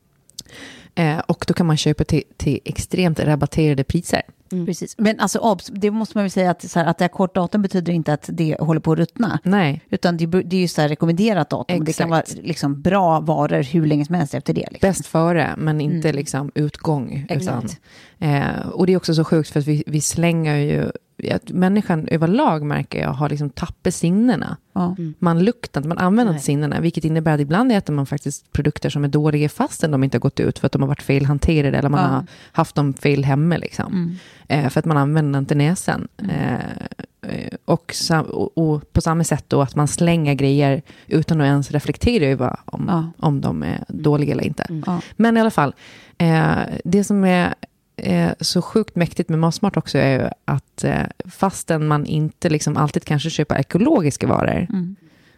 Eh, 0.96 1.20
och 1.20 1.46
då 1.48 1.54
kan 1.54 1.66
man 1.66 1.78
köpa 1.78 2.04
till, 2.04 2.24
till 2.38 2.60
extremt 2.66 3.20
rabatterade 3.20 3.84
priser. 3.84 4.22
Precis. 4.66 4.96
Men 4.98 5.20
alltså, 5.20 5.40
obs, 5.40 5.66
det 5.74 5.92
måste 5.92 6.18
man 6.18 6.24
väl 6.24 6.32
säga 6.32 6.52
att, 6.52 6.70
så 6.72 6.80
här, 6.80 6.86
att 6.86 6.98
det 6.98 7.04
här 7.04 7.10
kort 7.10 7.36
datum 7.36 7.62
betyder 7.62 7.94
inte 7.94 8.14
att 8.14 8.30
det 8.34 8.56
håller 8.60 8.80
på 8.80 8.92
att 8.92 8.98
ruttna. 8.98 9.40
Nej, 9.44 9.82
Utan 9.90 10.18
det, 10.18 10.26
det 10.26 10.56
är 10.56 10.62
ju 10.62 10.68
så 10.68 10.82
här 10.82 10.90
rekommenderat 10.90 11.50
datum. 11.50 11.86
Det 11.86 11.94
kan 11.94 12.10
vara 12.10 12.20
Exakt. 12.22 12.42
liksom 12.44 12.82
bra 12.82 13.20
varor 13.20 13.64
hur 13.64 13.86
länge 13.86 14.06
som 14.06 14.16
helst 14.16 14.34
efter 14.34 14.54
det. 14.54 14.68
Liksom. 14.72 14.90
bäst 14.90 15.06
före 15.06 15.54
men 15.58 15.82
inte 15.82 16.08
Mm. 16.10 16.16
liksom 16.16 16.52
utgång. 16.56 17.26
Exakt. 17.30 17.80
Utan, 18.20 18.36
eh, 18.36 18.68
och 18.68 18.88
det 18.88 18.94
är 18.94 18.98
också 18.98 19.14
så 19.14 19.24
sjukt 19.24 19.50
för 19.50 19.60
att 19.60 19.68
vi, 19.68 19.84
vi 19.88 20.02
slänger 20.02 20.56
ju, 20.56 20.92
att 21.32 21.50
människan 21.52 22.08
överlag 22.08 22.64
märker 22.66 23.02
jag 23.02 23.10
har 23.10 23.30
liksom 23.30 23.50
tappat 23.50 23.94
sinnena. 23.94 24.58
Ja. 24.74 24.96
Man 25.20 25.44
luktar 25.44 25.80
inte, 25.82 25.88
man 25.88 25.98
använder 25.98 26.32
Nej. 26.34 26.38
inte 26.38 26.46
sinnena, 26.46 26.80
vilket 26.80 27.06
innebär 27.06 27.34
att 27.36 27.40
ibland 27.42 27.72
äter 27.72 27.94
man 27.94 28.06
faktiskt 28.06 28.52
produkter 28.52 28.90
som 28.90 29.04
är 29.04 29.08
dåliga 29.08 29.50
fastän 29.50 29.92
de 29.92 30.04
inte 30.04 30.16
har 30.18 30.20
gått 30.22 30.40
ut 30.40 30.60
för 30.60 30.66
att 30.66 30.72
de 30.72 30.82
har 30.82 30.90
varit 30.90 31.02
felhanterade 31.02 31.78
eller 31.78 31.90
man 31.90 32.00
Ja. 32.04 32.08
har 32.08 32.26
haft 32.52 32.76
dem 32.76 32.94
fel 32.94 33.24
hemma. 33.24 33.58
Liksom. 33.58 33.94
Mm. 33.94 34.16
Eh, 34.66 34.70
för 34.70 34.80
att 34.80 34.86
man 34.86 34.98
använder 34.98 35.40
inte 35.40 35.56
näsan. 35.56 36.08
Eh, 36.18 36.54
eh, 37.22 37.54
och, 37.66 37.94
och, 38.32 38.58
och 38.58 38.94
på 38.94 39.02
samma 39.02 39.24
sätt 39.24 39.46
då 39.48 39.62
att 39.62 39.76
man 39.76 39.88
slänger 39.88 40.34
grejer 40.34 40.82
utan 41.08 41.42
att 41.42 41.46
ens 41.46 41.72
reflektera 41.72 42.26
över 42.26 42.56
om, 42.66 42.86
Ja. 42.88 43.12
om 43.28 43.42
de 43.42 43.64
är 43.64 43.84
dåliga 43.88 44.32
eller 44.32 44.44
inte. 44.44 44.64
Mm. 44.64 44.84
Ja. 44.88 45.02
Men 45.16 45.38
i 45.38 45.40
alla 45.40 45.52
fall, 45.52 45.74
eh, 46.18 46.56
det 46.84 47.04
som 47.04 47.24
är 47.24 47.56
eh, 47.98 48.32
så 48.40 48.62
sjukt 48.62 48.96
mäktigt 48.96 49.30
med 49.30 49.40
Matsmart 49.40 49.78
också 49.78 49.98
är 49.98 50.20
ju 50.24 50.30
att 50.46 50.84
eh, 50.84 51.02
fastän 51.26 51.88
man 51.88 52.06
inte 52.06 52.50
liksom 52.50 52.78
alltid 52.78 53.06
kanske 53.06 53.30
köper 53.30 53.56
ekologiska 53.60 54.28
varor 54.28 54.68
Mm. 54.70 54.96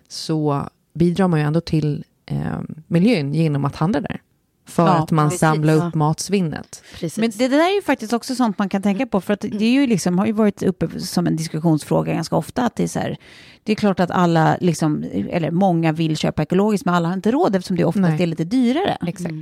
så 0.08 0.68
bidrar 0.94 1.28
man 1.28 1.40
ju 1.40 1.46
ändå 1.46 1.62
till 1.62 2.04
eh, 2.26 2.60
miljön 2.88 3.34
genom 3.34 3.66
att 3.66 3.76
handla 3.76 4.02
där. 4.02 4.22
För 4.68 4.86
Ja, 4.88 4.94
att 4.94 5.12
man 5.12 5.26
precis. 5.28 5.40
samlar 5.40 5.74
upp 5.74 5.84
Ja. 5.84 5.92
matsvinnet. 5.94 6.84
Precis. 6.94 7.18
Men 7.18 7.30
det, 7.30 7.38
det 7.48 7.58
där 7.58 7.70
är 7.72 7.76
ju 7.76 7.82
faktiskt 7.82 8.14
också 8.14 8.36
sånt 8.36 8.58
man 8.60 8.70
kan 8.70 8.82
tänka 8.82 9.06
på, 9.06 9.22
för 9.22 9.34
att 9.34 9.42
det 9.42 9.66
är 9.66 9.72
ju 9.72 9.88
liksom, 9.88 10.20
har 10.20 10.26
ju 10.26 10.32
varit 10.32 10.64
uppe 10.64 11.00
som 11.00 11.28
en 11.28 11.36
diskussionsfråga 11.36 12.14
ganska 12.14 12.36
ofta, 12.36 12.66
att 12.66 12.76
det 12.76 12.84
är 12.84 12.88
så 12.88 13.00
här, 13.00 13.18
det 13.64 13.72
är 13.72 13.76
klart 13.76 14.00
att 14.00 14.12
alla, 14.12 14.58
liksom, 14.62 15.04
eller 15.30 15.52
många 15.52 15.92
vill 15.92 16.18
köpa 16.18 16.42
ekologiskt, 16.44 16.86
men 16.86 16.94
alla 16.96 17.08
har 17.08 17.14
inte 17.14 17.32
råd 17.32 17.56
eftersom 17.56 17.78
det 17.78 17.86
oftast 17.86 18.10
Nej. 18.10 18.22
är 18.24 18.28
lite 18.28 18.44
dyrare. 18.44 18.98
Exakt. 19.08 19.36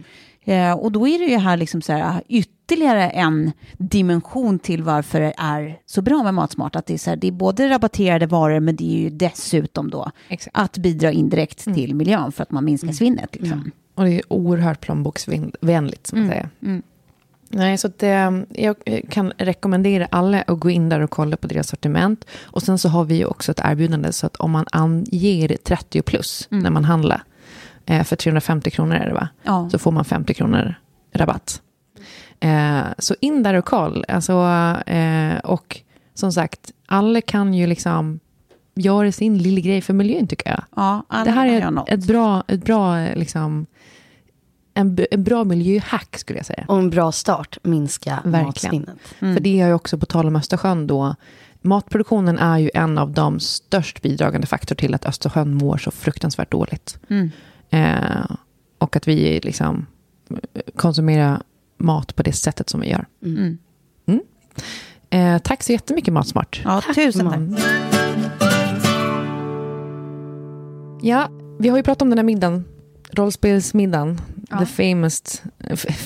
Eh, 0.46 0.72
och 0.72 0.92
då 0.92 1.08
är 1.08 1.20
det 1.20 1.26
ju 1.26 1.38
här 1.38 1.58
liksom 1.58 1.82
så 1.82 1.94
här, 1.94 2.22
ytterligare 2.28 3.10
en 3.10 3.52
dimension 3.78 4.60
till 4.60 4.84
varför 4.84 5.20
det 5.20 5.34
är 5.38 5.78
så 5.86 6.02
bra 6.02 6.24
med 6.24 6.34
Matsmart. 6.34 6.76
Att 6.76 6.86
det 6.86 6.94
är, 6.94 6.98
så 6.98 7.10
här, 7.10 7.18
det 7.18 7.28
är 7.28 7.32
både 7.32 7.70
rabatterade 7.70 8.26
varor, 8.28 8.60
men 8.60 8.76
det 8.76 8.96
är 8.96 9.02
ju 9.02 9.10
dessutom 9.10 9.90
då 9.90 10.12
Exakt. 10.30 10.58
att 10.58 10.78
bidra 10.78 11.12
indirekt 11.12 11.64
till 11.64 11.96
miljön 11.96 12.32
för 12.32 12.44
att 12.44 12.52
man 12.52 12.66
minskar 12.66 12.92
svinnet. 12.92 13.36
Liksom. 13.36 13.72
Och 13.96 14.04
det 14.04 14.12
är 14.12 14.22
oerhört 14.34 14.82
plånboksvänligt, 14.82 16.08
som 16.08 16.20
man 16.20 16.30
säger. 16.30 16.50
Mm. 16.62 16.82
Nej, 17.50 17.78
så 17.78 17.88
att, 17.88 18.04
eh, 18.04 18.32
jag 18.50 18.76
kan 19.10 19.34
rekommendera 19.38 20.08
alla 20.12 20.42
att 20.42 20.60
gå 20.60 20.70
in 20.70 20.90
där 20.90 21.00
och 21.00 21.10
kolla 21.10 21.38
på 21.38 21.48
deras 21.48 21.68
sortiment. 21.68 22.26
Och 22.44 22.64
sen 22.64 22.78
så 22.78 22.90
har 22.90 23.04
vi 23.06 23.16
ju 23.16 23.26
också 23.26 23.52
ett 23.52 23.62
erbjudande 23.64 24.12
så 24.12 24.26
att 24.26 24.36
om 24.36 24.52
man 24.52 24.66
anger 24.72 25.58
30 25.64 26.02
plus 26.02 26.48
Mm. 26.52 26.64
när 26.64 26.70
man 26.70 26.86
handlar, 26.86 27.24
för 27.88 28.16
350 28.16 28.72
kronor 28.72 28.96
är 28.96 29.06
det 29.08 29.14
va? 29.14 29.30
Ja. 29.44 29.70
Så 29.72 29.80
får 29.80 29.92
man 29.92 30.06
50 30.06 30.34
kronor 30.34 30.76
rabatt. 31.14 31.62
Eh, 32.40 32.84
så 32.98 33.16
in 33.22 33.44
där 33.44 33.54
och 33.54 33.66
koll. 33.66 34.06
Alltså, 34.08 34.34
eh, 34.86 35.38
och 35.38 35.82
som 36.14 36.32
sagt, 36.32 36.72
alla 36.86 37.22
kan 37.22 37.54
ju 37.54 37.68
liksom 37.68 38.20
göra 38.76 39.12
sin 39.12 39.38
lilla 39.38 39.62
grej 39.62 39.82
för 39.82 39.94
miljön 39.94 40.28
tycker 40.28 40.50
jag. 40.50 40.64
Ja, 40.76 41.06
alla 41.08 41.26
Det 41.26 41.32
här 41.32 41.48
är 41.48 41.82
ett, 41.82 41.90
ett 42.00 42.08
bra, 42.08 42.44
ett 42.48 42.66
bra 42.66 43.08
liksom, 43.16 43.66
en, 44.74 44.98
en 45.12 45.24
bra 45.24 45.44
miljöhack 45.44 46.18
skulle 46.18 46.40
jag 46.40 46.46
säga. 46.46 46.66
Och 46.68 46.78
en 46.78 46.90
bra 46.90 47.12
start, 47.12 47.58
minska 47.64 48.20
Verkligen. 48.24 48.46
matsvinnet. 48.46 48.98
För 49.20 49.40
det 49.40 49.62
är 49.62 49.68
ju 49.68 49.74
också 49.74 49.98
på 49.98 50.06
tal 50.06 50.28
om 50.28 50.36
Östersjön 50.36 50.88
då. 50.88 51.16
Matproduktionen 51.62 52.40
är 52.40 52.58
ju 52.58 52.72
en 52.74 52.98
av 52.98 53.12
de 53.12 53.40
störst 53.40 54.02
bidragande 54.02 54.48
faktor 54.48 54.76
till 54.76 54.94
att 54.94 55.06
Östersjön 55.06 55.54
mår 55.54 55.78
så 55.78 55.92
fruktansvärt 55.92 56.52
dåligt. 56.52 57.00
Mm. 57.10 57.32
Eh, 57.76 58.26
och 58.78 58.96
att 58.96 59.08
vi 59.08 59.40
liksom 59.44 59.86
konsumerar 60.76 61.44
mat 61.78 62.16
på 62.16 62.24
det 62.24 62.34
sättet 62.34 62.70
som 62.70 62.80
vi 62.80 62.90
gör. 62.90 63.06
Mm. 63.24 63.58
Eh, 65.10 65.38
tack 65.38 65.64
så 65.64 65.72
jättemycket 65.72 66.14
Matsmart. 66.14 66.62
Ja, 66.64 66.82
tusen 66.96 67.26
tack. 67.26 67.36
Mm. 67.36 67.56
Ja, 71.02 71.30
vi 71.60 71.70
har 71.70 71.78
ju 71.78 71.84
pratat 71.84 72.02
om 72.02 72.10
den 72.10 72.18
här 72.18 72.24
middagen. 72.24 72.66
Rollspelsmiddagen. 73.12 74.22
Ja. 74.50 74.60
The 74.60 74.66
famous... 74.66 75.44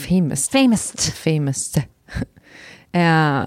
famous. 0.07 0.49
Famous. 0.49 1.11
famous. 1.11 1.77
eh, 2.91 3.43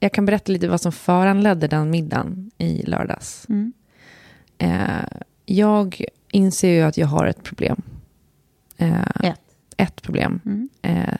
jag 0.00 0.12
kan 0.12 0.26
berätta 0.26 0.52
lite 0.52 0.68
vad 0.68 0.80
som 0.80 0.92
föranledde 0.92 1.66
den 1.66 1.90
middagen 1.90 2.50
i 2.58 2.82
lördags. 2.82 3.46
Mm. 3.48 3.72
Eh, 4.58 5.04
jag 5.46 6.04
inser 6.34 6.68
ju 6.70 6.80
att 6.82 6.96
jag 6.98 7.06
har 7.06 7.26
ett 7.26 7.42
problem. 7.42 7.82
Eh, 8.76 9.00
Ett. 9.22 9.40
ett 9.76 10.02
problem. 10.02 10.40
Mm. 10.44 10.68
Eh, 10.82 11.14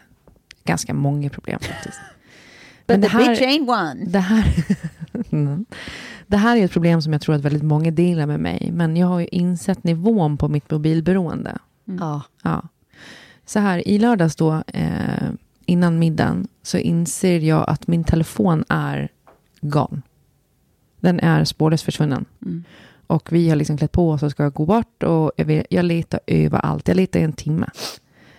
ganska 0.64 0.94
många 0.94 1.30
problem 1.30 1.58
faktiskt. 1.60 2.00
But 2.86 2.94
Men 2.94 3.00
det 3.00 3.08
the 3.08 3.12
här- 3.16 3.28
bitch 3.30 3.42
ain't 3.42 3.90
one. 3.90 4.04
Det 4.04 4.18
här, 4.18 4.54
Mm. 5.32 5.64
det 6.26 6.36
här 6.36 6.56
är 6.56 6.64
ett 6.64 6.72
problem 6.72 7.02
som 7.02 7.12
jag 7.12 7.22
tror 7.22 7.34
att 7.34 7.40
väldigt 7.40 7.62
många 7.62 7.90
delar 7.90 8.26
med 8.26 8.40
mig. 8.40 8.70
Men 8.72 8.96
jag 8.96 9.06
har 9.06 9.20
ju 9.20 9.26
insett 9.26 9.84
nivån 9.84 10.36
på 10.36 10.48
mitt 10.48 10.70
mobilberoende. 10.70 11.58
Ja. 11.84 12.22
Ja. 12.42 12.62
Så 13.46 13.58
här, 13.60 13.88
i 13.88 13.98
lördags 13.98 14.36
då, 14.36 14.62
eh, 14.66 15.28
innan 15.66 15.98
middagen, 15.98 16.48
så 16.62 16.78
inser 16.78 17.38
jag 17.40 17.70
att 17.70 17.86
min 17.86 18.04
telefon 18.04 18.64
är 18.68 19.08
gone. 19.60 20.02
Den 21.00 21.20
är 21.20 21.44
spårlöst 21.44 21.84
försvunnen. 21.84 22.24
Mm. 22.42 22.64
Och 23.14 23.32
vi 23.32 23.48
har 23.48 23.56
liksom 23.56 23.78
klätt 23.78 23.92
på 23.92 24.10
oss 24.10 24.22
och 24.22 24.30
ska 24.30 24.48
gå 24.48 24.66
bort 24.66 25.02
och 25.02 25.32
jag, 25.36 25.44
vet, 25.44 25.66
jag 25.70 25.84
letar 25.84 26.20
överallt. 26.26 26.88
Jag 26.88 26.96
letar 26.96 27.20
i 27.20 27.22
en 27.22 27.32
timme. 27.32 27.66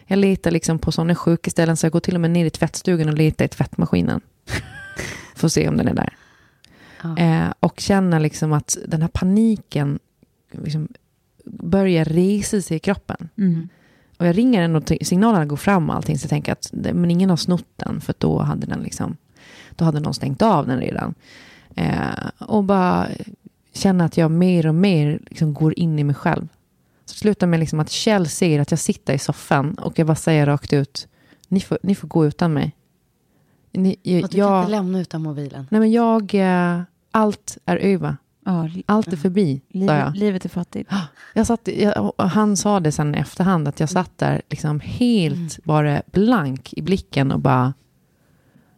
Jag 0.05 0.19
letar 0.19 0.51
liksom 0.51 0.79
på 0.79 0.91
sådana 0.91 1.15
sjuka 1.15 1.51
ställen 1.51 1.77
så 1.77 1.85
jag 1.85 1.91
går 1.91 1.99
till 1.99 2.15
och 2.15 2.21
med 2.21 2.31
ner 2.31 2.45
i 2.45 2.49
tvättstugan 2.49 3.09
och 3.09 3.13
letar 3.13 3.45
i 3.45 3.47
tvättmaskinen. 3.47 4.21
Får 5.35 5.47
se 5.47 5.69
om 5.69 5.77
den 5.77 5.87
är 5.87 5.93
där. 5.93 6.17
Ja. 7.03 7.17
Eh, 7.17 7.53
och 7.59 7.79
känner 7.79 8.19
liksom 8.19 8.53
att 8.53 8.77
den 8.87 9.01
här 9.01 9.09
paniken 9.09 9.99
liksom 10.51 10.87
börjar 11.45 12.05
resa 12.05 12.61
sig 12.61 12.77
i 12.77 12.79
kroppen. 12.79 13.29
Mm. 13.37 13.69
Och 14.17 14.27
jag 14.27 14.37
ringer 14.37 14.61
den 14.61 14.75
och 14.75 14.91
signalerna 15.01 15.45
går 15.45 15.57
fram 15.57 15.89
och 15.89 15.95
allting. 15.95 16.19
Så 16.19 16.25
jag 16.25 16.29
tänker 16.29 16.51
att 16.51 16.69
men 16.73 17.11
ingen 17.11 17.29
har 17.29 17.37
snott 17.37 17.69
den. 17.75 18.01
För 18.01 18.15
då 18.17 18.39
hade 18.39 18.67
den 18.67 18.79
liksom, 18.79 19.17
då 19.75 19.85
hade 19.85 19.99
någon 19.99 20.13
stängt 20.13 20.41
av 20.41 20.67
den 20.67 20.79
redan. 20.79 21.15
Eh, 21.75 22.29
och 22.39 22.63
bara 22.63 23.07
känner 23.75 24.05
att 24.05 24.17
jag 24.17 24.31
mer 24.31 24.67
och 24.67 24.75
mer 24.75 25.19
liksom 25.29 25.53
går 25.53 25.79
in 25.79 25.99
i 25.99 26.03
mig 26.03 26.15
själv. 26.15 26.47
Så 27.05 27.13
det 27.13 27.19
slutar 27.19 27.47
med 27.47 27.59
liksom 27.59 27.79
att 27.79 27.89
Kjell 27.89 28.27
ser 28.27 28.59
att 28.59 28.71
jag 28.71 28.79
sitter 28.79 29.13
i 29.13 29.19
soffan 29.19 29.73
och 29.73 29.99
jag 29.99 30.07
bara 30.07 30.15
säger 30.15 30.45
rakt 30.45 30.73
ut. 30.73 31.07
Ni 31.47 31.59
får, 31.59 31.77
ni 31.83 31.95
får 31.95 32.07
gå 32.07 32.25
utan 32.25 32.53
mig. 32.53 32.75
Ni, 33.71 33.95
jag, 34.03 34.23
Och 34.23 34.29
du 34.29 34.37
kan 34.37 34.39
jag, 34.47 34.61
inte 34.61 34.71
lämna 34.71 34.99
utan 34.99 35.21
mobilen. 35.21 35.67
nej 35.71 35.79
men 35.81 35.91
jag, 35.91 36.33
eh, 36.33 36.81
allt 37.11 37.57
är 37.65 37.77
över. 37.77 38.17
Ja, 38.45 38.69
Allt 38.85 39.13
är 39.13 39.17
förbi, 39.17 39.61
sa 39.73 39.97
jag. 39.97 40.15
livet, 40.15 40.45
är 40.45 40.49
fattigt. 40.49 40.91
Jag 41.33 41.47
satt, 41.47 41.67
jag, 41.67 42.13
han 42.17 42.57
sa 42.57 42.79
det 42.79 42.91
sen 42.91 43.15
i 43.15 43.17
efterhand, 43.17 43.67
att 43.67 43.79
jag 43.79 43.89
satt 43.89 44.17
där 44.17 44.41
liksom 44.49 44.79
helt 44.79 45.63
bara 45.63 46.01
blank 46.11 46.73
i 46.73 46.81
blicken 46.81 47.31
och 47.31 47.39
bara, 47.39 47.73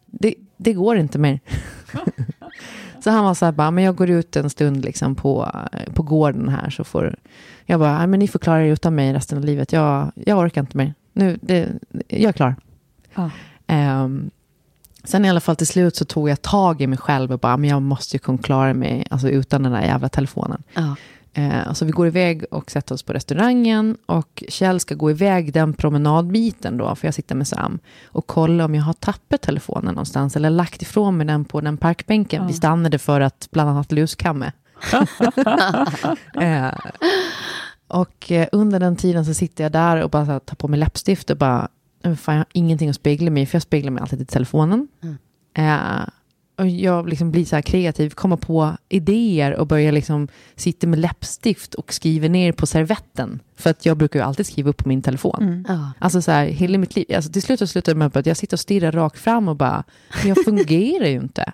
det, 0.06 0.36
det 0.58 0.74
går 0.74 0.98
inte 0.98 1.20
mer. 1.20 1.40
Så 3.04 3.10
han 3.12 3.24
var 3.24 3.34
så 3.34 3.46
här, 3.46 3.52
bara, 3.52 3.72
men 3.72 3.84
jag 3.84 3.96
går 3.96 4.10
ut 4.10 4.36
en 4.36 4.50
stund 4.50 4.86
liksom 4.86 5.16
på, 5.16 5.52
på 5.94 6.04
gården 6.04 6.50
här 6.50 6.70
så 6.70 6.84
får... 6.84 7.16
Jag 7.66 7.80
bara, 7.80 7.98
"Nej, 7.98 8.08
men 8.08 8.20
ni 8.20 8.28
får 8.28 8.40
klara 8.40 8.66
er 8.66 8.72
utan 8.72 8.96
mig 8.96 9.14
resten 9.14 9.38
av 9.38 9.44
livet. 9.46 9.74
Jag, 9.74 10.12
jag 10.16 10.40
orkar 10.40 10.62
inte 10.62 10.78
mer. 10.78 10.94
Nu, 11.14 11.40
det, 11.42 11.70
jag 12.08 12.30
är 12.30 12.32
klar. 12.34 12.56
Ja. 13.16 13.30
Ehm, 13.68 14.30
sen 15.04 15.26
i 15.26 15.30
alla 15.30 15.40
fall 15.40 15.56
till 15.56 15.68
slut 15.68 15.96
så 15.96 16.06
tog 16.06 16.30
jag 16.30 16.42
tag 16.42 16.82
i 16.82 16.88
mig 16.88 16.98
själv 16.98 17.32
och 17.32 17.40
bara, 17.40 17.58
men 17.58 17.70
jag 17.70 17.82
måste 17.82 18.16
ju 18.16 18.20
kunna 18.20 18.38
klara 18.38 18.74
mig 18.74 19.08
alltså, 19.10 19.30
utan 19.30 19.64
den 19.64 19.72
där 19.72 19.82
jävla 19.82 20.10
telefonen. 20.10 20.64
Ja. 20.74 20.96
Eh, 21.38 21.74
så 21.74 21.86
vi 21.86 21.92
går 21.92 22.08
iväg 22.08 22.46
och 22.52 22.72
sätter 22.72 22.96
oss 22.96 23.04
på 23.04 23.14
restaurangen 23.14 23.98
och 24.06 24.44
Kjell 24.50 24.80
ska 24.80 24.96
gå 24.96 25.12
iväg 25.12 25.54
den 25.54 25.74
promenadbiten 25.74 26.78
då, 26.78 26.96
för 26.96 27.08
jag 27.08 27.14
sitter 27.14 27.36
med 27.36 27.48
Sam, 27.48 27.80
och 28.06 28.28
kolla 28.28 28.66
om 28.66 28.76
jag 28.76 28.84
har 28.84 28.94
tappat 28.94 29.42
telefonen 29.42 29.94
någonstans 29.94 30.36
eller 30.36 30.50
lagt 30.50 30.82
ifrån 30.82 31.18
mig 31.18 31.28
den 31.28 31.46
på 31.46 31.62
den 31.62 31.78
parkbänken 31.78 32.48
vi 32.48 32.54
stannade 32.54 33.00
för 33.00 33.22
att 33.22 33.48
bland 33.52 33.70
annat 33.70 33.92
luskamma. 33.92 34.52
eh, 36.42 36.74
och 37.88 38.32
eh, 38.32 38.48
under 38.52 38.80
den 38.80 38.96
tiden 38.96 39.26
så 39.26 39.34
sitter 39.34 39.64
jag 39.64 39.72
där 39.72 40.04
och 40.04 40.10
bara 40.10 40.24
här, 40.24 40.40
tar 40.40 40.56
på 40.56 40.68
mig 40.68 40.80
läppstift 40.80 41.30
och 41.30 41.38
bara, 41.38 41.58
"Nej, 41.60 41.68
men 42.02 42.18
fan, 42.18 42.36
jag 42.36 42.40
har 42.40 42.48
ingenting 42.54 42.90
att 42.90 42.96
spegla 42.96 43.32
mig 43.32 43.46
för 43.46 43.56
jag 43.56 43.64
speglar 43.64 43.92
mig 43.92 44.02
alltid 44.02 44.22
i 44.22 44.26
telefonen. 44.26 44.88
Eh, 45.58 46.00
och 46.08 46.17
jag 46.66 47.10
liksom 47.10 47.32
blir 47.32 47.46
så 47.46 47.56
här 47.56 47.62
kreativ, 47.62 48.10
kommer 48.10 48.38
på 48.38 48.78
idéer 48.90 49.56
och 49.56 49.68
börjar 49.68 49.92
liksom 49.92 50.28
sitta 50.56 50.88
med 50.88 51.00
läppstift 51.00 51.74
och 51.74 51.94
skriva 51.94 52.28
ner 52.28 52.52
på 52.52 52.66
servetten. 52.66 53.40
För 53.56 53.70
att 53.70 53.86
jag 53.86 53.98
brukar 53.98 54.20
ju 54.20 54.26
alltid 54.26 54.46
skriva 54.46 54.70
upp 54.70 54.78
på 54.78 54.88
min 54.88 55.02
telefon. 55.02 55.66
Ja. 55.68 55.92
Alltså 56.00 56.22
så 56.22 56.32
här, 56.32 56.46
hela 56.46 56.78
mitt 56.78 56.96
liv. 56.96 57.06
Alltså 57.16 57.32
till 57.32 57.42
slut 57.42 57.70
slutar 57.70 57.94
det 57.94 57.98
med 58.00 58.18
att 58.18 58.26
jag 58.26 58.38
sitter 58.38 58.56
och 58.56 58.60
stirrar 58.60 58.92
rakt 58.92 59.20
fram 59.20 59.48
och 59.48 59.56
bara, 59.56 59.84
men 60.20 60.28
jag 60.28 60.46
fungerar 60.46 61.08
ju 61.08 61.16
inte. 61.16 61.52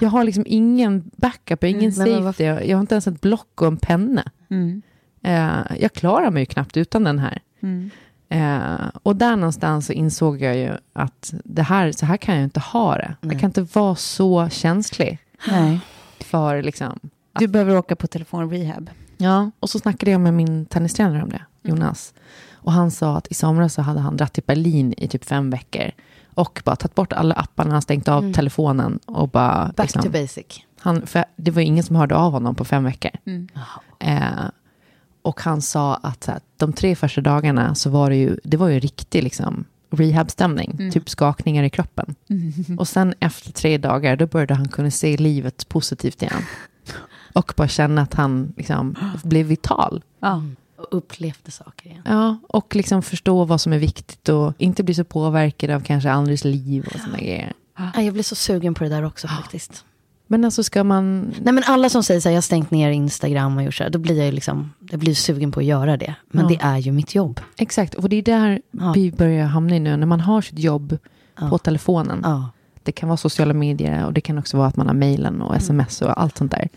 Jag 0.00 0.08
har 0.08 0.24
liksom 0.24 0.44
ingen 0.46 1.10
backup, 1.16 1.64
ingen 1.64 1.92
Mm, 1.92 2.24
safety, 2.24 2.44
jag, 2.44 2.66
jag 2.66 2.76
har 2.76 2.80
inte 2.80 2.94
ens 2.94 3.06
ett 3.06 3.20
block 3.20 3.60
och 3.62 3.66
en 3.66 3.76
penna. 3.76 4.24
Mm. 4.50 4.82
Eh, 5.22 5.78
jag 5.80 5.92
klarar 5.92 6.30
mig 6.30 6.42
ju 6.42 6.46
knappt 6.46 6.76
utan 6.76 7.04
den 7.04 7.18
här. 7.18 7.40
Mm. 7.62 7.90
Eh, 8.32 8.88
och 9.02 9.16
där 9.16 9.36
någonstans 9.36 9.86
så 9.86 9.92
insåg 9.92 10.42
jag 10.42 10.56
ju 10.56 10.72
att 10.92 11.34
det 11.44 11.62
här, 11.62 11.92
så 11.92 12.06
här 12.06 12.16
kan 12.16 12.34
jag 12.34 12.44
inte 12.44 12.60
ha 12.60 12.96
det. 12.96 13.16
Jag 13.20 13.40
kan 13.40 13.50
inte 13.50 13.62
vara 13.62 13.94
så 13.94 14.48
känslig 14.48 15.18
Nej. 15.48 15.80
för 16.20 16.62
liksom... 16.62 17.00
Du 17.38 17.48
behöver 17.48 17.76
åka 17.76 17.96
på 17.96 18.06
telefonrehab. 18.06 18.90
Ja, 19.16 19.50
och 19.60 19.70
så 19.70 19.78
snackade 19.78 20.10
jag 20.10 20.20
med 20.20 20.34
min 20.34 20.66
tennistränare 20.66 21.22
om 21.22 21.28
det, 21.28 21.42
Jonas. 21.62 22.14
Och 22.52 22.72
han 22.72 22.90
sa 22.90 23.16
att 23.16 23.26
i 23.30 23.34
somras 23.34 23.74
så 23.74 23.82
hade 23.82 24.00
han 24.00 24.16
dratt 24.16 24.32
till 24.32 24.42
Berlin 24.46 24.94
i 24.96 25.08
typ 25.08 25.24
fem 25.24 25.50
veckor. 25.50 25.90
Och 26.34 26.62
bara 26.64 26.76
tagit 26.76 26.94
bort 26.94 27.12
alla 27.12 27.34
apparna, 27.34 27.80
stängt 27.80 28.08
av 28.08 28.32
telefonen 28.32 28.98
och 29.06 29.28
bara... 29.28 29.72
Back 29.76 29.86
liksom, 29.86 30.02
to 30.02 30.10
basic. 30.10 30.46
han, 30.80 31.06
för 31.06 31.24
det 31.36 31.50
var 31.50 31.62
ingen 31.62 31.84
som 31.84 31.96
hörde 31.96 32.14
av 32.16 32.32
honom 32.32 32.54
på 32.54 32.64
fem 32.64 32.84
veckor. 32.84 33.10
Mm. 33.26 33.48
Eh, 33.98 34.44
och 35.22 35.40
han 35.40 35.62
sa 35.62 35.94
att 35.94 36.26
här, 36.26 36.40
de 36.56 36.72
tre 36.72 36.96
första 36.96 37.20
dagarna 37.20 37.74
så 37.74 37.90
var 37.90 38.10
det 38.10 38.16
ju, 38.16 38.36
det 38.44 38.56
var 38.56 38.68
ju 38.68 38.80
riktig 38.80 39.22
liksom, 39.22 39.64
rehabstämning. 39.90 40.70
Mm. 40.78 40.92
Typ 40.92 41.08
skakningar 41.08 41.64
i 41.64 41.70
kroppen. 41.70 42.14
Och 42.78 42.88
sen 42.88 43.14
efter 43.20 43.52
tre 43.52 43.78
dagar, 43.78 44.16
då 44.16 44.26
började 44.26 44.54
han 44.54 44.68
kunna 44.68 44.90
se 44.90 45.16
livet 45.16 45.68
positivt 45.68 46.22
igen. 46.22 46.42
Och 47.32 47.52
bara 47.56 47.68
känna 47.68 48.02
att 48.02 48.14
han 48.14 48.54
liksom, 48.56 48.96
blev 49.22 49.46
vital. 49.46 50.02
Ja. 50.20 50.42
Och 50.76 50.86
upplevde 50.90 51.50
saker 51.50 51.86
igen. 51.86 52.02
Ja, 52.04 52.38
och 52.48 52.76
liksom 52.76 53.02
förstå 53.02 53.44
vad 53.44 53.60
som 53.60 53.72
är 53.72 53.78
viktigt 53.78 54.28
och 54.28 54.52
inte 54.58 54.82
bli 54.82 54.94
så 54.94 55.04
påverkad 55.04 55.70
av 55.70 55.80
kanske 55.80 56.10
andras 56.10 56.44
liv 56.44 56.86
och 56.94 57.00
sådana 57.00 57.18
grejer. 57.18 57.52
Ja, 57.78 58.02
Jag 58.02 58.12
blir 58.12 58.22
så 58.22 58.34
sugen 58.34 58.74
på 58.74 58.84
det 58.84 58.90
där 58.90 59.04
också 59.04 59.28
faktiskt. 59.28 59.84
Men 60.32 60.44
alltså 60.44 60.62
ska 60.62 60.84
man... 60.84 61.34
Nej 61.42 61.52
men 61.54 61.62
alla 61.66 61.88
som 61.88 62.02
säger 62.02 62.20
så 62.20 62.28
här, 62.28 62.32
jag 62.32 62.36
har 62.36 62.42
stängt 62.42 62.70
ner 62.70 62.90
Instagram 62.90 63.56
och 63.56 63.62
gjort 63.62 63.74
så 63.74 63.82
här, 63.82 63.90
då 63.90 63.98
blir 63.98 64.16
jag 64.16 64.26
ju 64.26 64.32
liksom, 64.32 64.72
jag 64.90 65.00
blir 65.00 65.14
sugen 65.14 65.52
på 65.52 65.60
att 65.60 65.66
göra 65.66 65.96
det. 65.96 66.14
Men 66.30 66.42
Ja. 66.44 66.48
det 66.48 66.58
är 66.64 66.78
ju 66.78 66.92
mitt 66.92 67.14
jobb. 67.14 67.40
Exakt, 67.56 67.94
och 67.94 68.08
det 68.08 68.16
är 68.16 68.22
där 68.22 68.60
Ja. 68.70 68.92
vi 68.92 69.12
börjar 69.12 69.46
hamna 69.46 69.76
i 69.76 69.80
nu. 69.80 69.96
När 69.96 70.06
man 70.06 70.20
har 70.20 70.42
sitt 70.42 70.58
jobb 70.58 70.98
på 71.50 71.58
telefonen. 71.58 72.20
Ja. 72.24 72.50
Det 72.82 72.92
kan 72.92 73.08
vara 73.08 73.16
sociala 73.16 73.54
medier 73.54 74.06
och 74.06 74.12
det 74.12 74.20
kan 74.20 74.38
också 74.38 74.56
vara 74.56 74.68
att 74.68 74.76
man 74.76 74.86
har 74.86 74.94
mejlen 74.94 75.42
och 75.42 75.56
sms 75.56 76.02
och 76.02 76.20
allt 76.22 76.38
sånt 76.38 76.50
där. 76.50 76.68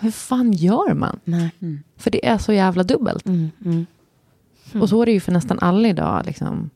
Hur 0.00 0.10
fan 0.10 0.52
gör 0.52 0.94
man? 0.94 1.18
Nej. 1.24 1.50
För 1.96 2.10
det 2.10 2.26
är 2.26 2.38
så 2.38 2.52
jävla 2.52 2.82
dubbelt. 2.82 3.26
Mm, 3.26 3.50
mm. 3.64 3.86
Och 4.82 4.88
så 4.88 5.02
är 5.02 5.06
det 5.06 5.12
ju 5.12 5.20
för 5.20 5.32
nästan 5.32 5.58
alla 5.58 5.88
idag. 5.88 6.22
Liksom. 6.26 6.70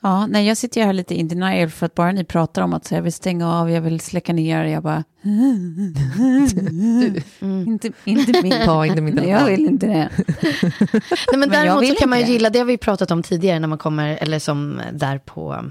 Ja, 0.00 0.26
nej, 0.26 0.46
jag 0.46 0.56
sitter 0.56 0.80
ju 0.80 0.86
här 0.86 0.92
lite 0.92 1.14
in 1.14 1.28
denial 1.28 1.70
för 1.70 1.86
att 1.86 1.94
bara 1.94 2.12
ni 2.12 2.24
pratar 2.24 2.62
om 2.62 2.74
att 2.74 2.84
så 2.84 2.94
jag 2.94 3.02
vill 3.02 3.12
stänga 3.12 3.52
av, 3.52 3.70
jag 3.70 3.80
vill 3.80 4.00
släcka 4.00 4.32
ner, 4.32 4.64
jag 4.64 4.82
bara... 4.82 5.04
inte, 7.66 7.92
inte 8.04 8.42
min. 8.42 8.52
Ta 8.64 8.86
inte 8.86 9.00
min 9.00 9.14
Nej, 9.14 9.24
telefon. 9.24 9.28
jag 9.28 9.46
vill 9.46 9.66
inte 9.66 9.86
det. 9.86 9.92
Nej, 9.92 11.00
men, 11.32 11.40
jag 11.40 11.50
däremot 11.50 11.88
så 11.88 11.94
kan 11.94 12.10
man 12.10 12.20
ju 12.20 12.26
gilla, 12.26 12.50
det 12.50 12.58
har 12.58 12.66
vi 12.66 12.78
pratat 12.78 13.10
om 13.10 13.22
tidigare 13.22 13.58
när 13.58 13.68
man 13.68 13.78
kommer, 13.78 14.18
eller 14.20 14.38
som 14.38 14.80
där 14.92 15.18
på 15.18 15.64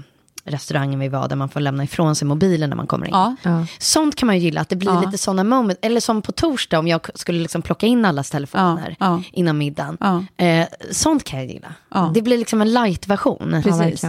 restaurangen 0.44 1.00
vi 1.00 1.08
var, 1.08 1.28
där 1.28 1.36
man 1.36 1.48
får 1.48 1.60
lämna 1.60 1.84
ifrån 1.84 2.16
sig 2.16 2.28
mobilen 2.28 2.70
när 2.70 2.76
man 2.76 2.86
kommer 2.86 3.06
in. 3.06 3.12
Ja, 3.12 3.36
Ja. 3.42 3.66
Sånt 3.78 4.16
kan 4.16 4.26
man 4.26 4.36
ju 4.38 4.42
gilla, 4.42 4.60
att 4.60 4.68
det 4.68 4.76
blir 4.76 4.90
Ja. 4.90 5.00
lite 5.06 5.18
sådana 5.18 5.44
moment. 5.44 5.78
Eller 5.82 6.00
som 6.00 6.22
på 6.22 6.32
torsdag 6.32 6.78
om 6.78 6.88
jag 6.88 7.08
skulle 7.14 7.38
liksom 7.42 7.62
plocka 7.62 7.86
in 7.86 8.04
allas 8.04 8.30
telefoner 8.30 8.96
Ja, 9.00 9.06
ja. 9.06 9.22
innan 9.32 9.58
middagen. 9.58 9.96
Ja. 10.00 10.24
Eh, 10.44 10.66
sånt 10.90 11.24
kan 11.24 11.38
jag 11.38 11.48
gilla. 11.48 11.74
Ja. 11.94 12.10
Det 12.14 12.22
blir 12.22 12.38
liksom 12.38 12.62
en 12.62 12.72
light-version. 12.72 13.60
Precis. 13.64 14.04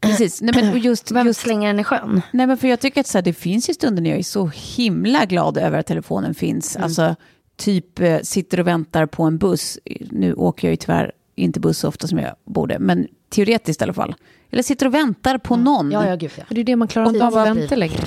precis. 0.00 0.40
Nej, 0.42 0.54
men 0.54 0.70
och 0.72 0.78
just, 0.78 1.10
Vem 1.10 1.26
just, 1.26 1.40
slänger 1.40 1.66
den 1.68 1.80
i 1.80 1.84
sjön? 1.84 2.22
nej, 2.32 2.46
men 2.46 2.58
för 2.58 2.68
jag 2.68 2.80
tycker 2.80 3.00
att 3.00 3.06
så 3.06 3.18
här, 3.18 3.22
det 3.22 3.32
finns 3.32 3.70
ju 3.70 3.74
stunder 3.74 4.02
när 4.02 4.10
jag 4.10 4.18
är 4.18 4.22
så 4.22 4.50
himla 4.54 5.24
glad 5.24 5.58
över 5.58 5.78
att 5.78 5.86
telefonen 5.86 6.34
finns. 6.34 6.76
Alltså, 6.76 7.14
typ 7.56 8.00
eh, 8.00 8.18
sitter 8.22 8.60
och 8.60 8.66
väntar 8.66 9.06
på 9.06 9.22
en 9.22 9.38
buss. 9.38 9.78
Nu 10.10 10.34
åker 10.34 10.68
jag 10.68 10.72
ju 10.72 10.76
tyvärr 10.76 11.12
inte 11.36 11.60
buss 11.60 11.78
så 11.78 11.88
ofta 11.88 12.06
som 12.08 12.18
jag 12.18 12.34
borde, 12.46 12.78
men 12.78 13.06
teoretiskt 13.30 13.80
i 13.82 13.84
alla 13.84 13.92
fall. 13.92 14.14
Eller 14.50 14.62
sitter 14.62 14.86
och 14.86 14.94
väntar 14.94 15.38
på 15.38 15.56
någon. 15.56 15.90
Ja, 15.90 16.06
ja, 16.06 16.16
gud 16.16 16.30
ja. 16.36 16.44
Det 16.48 16.60
är 16.60 16.64
det 16.64 16.76
man 16.76 16.88
klarar 16.88 17.08
inte 17.08 17.26
av 17.26 17.36
att 17.36 17.56
vänta 17.56 17.76
längre. 17.76 18.00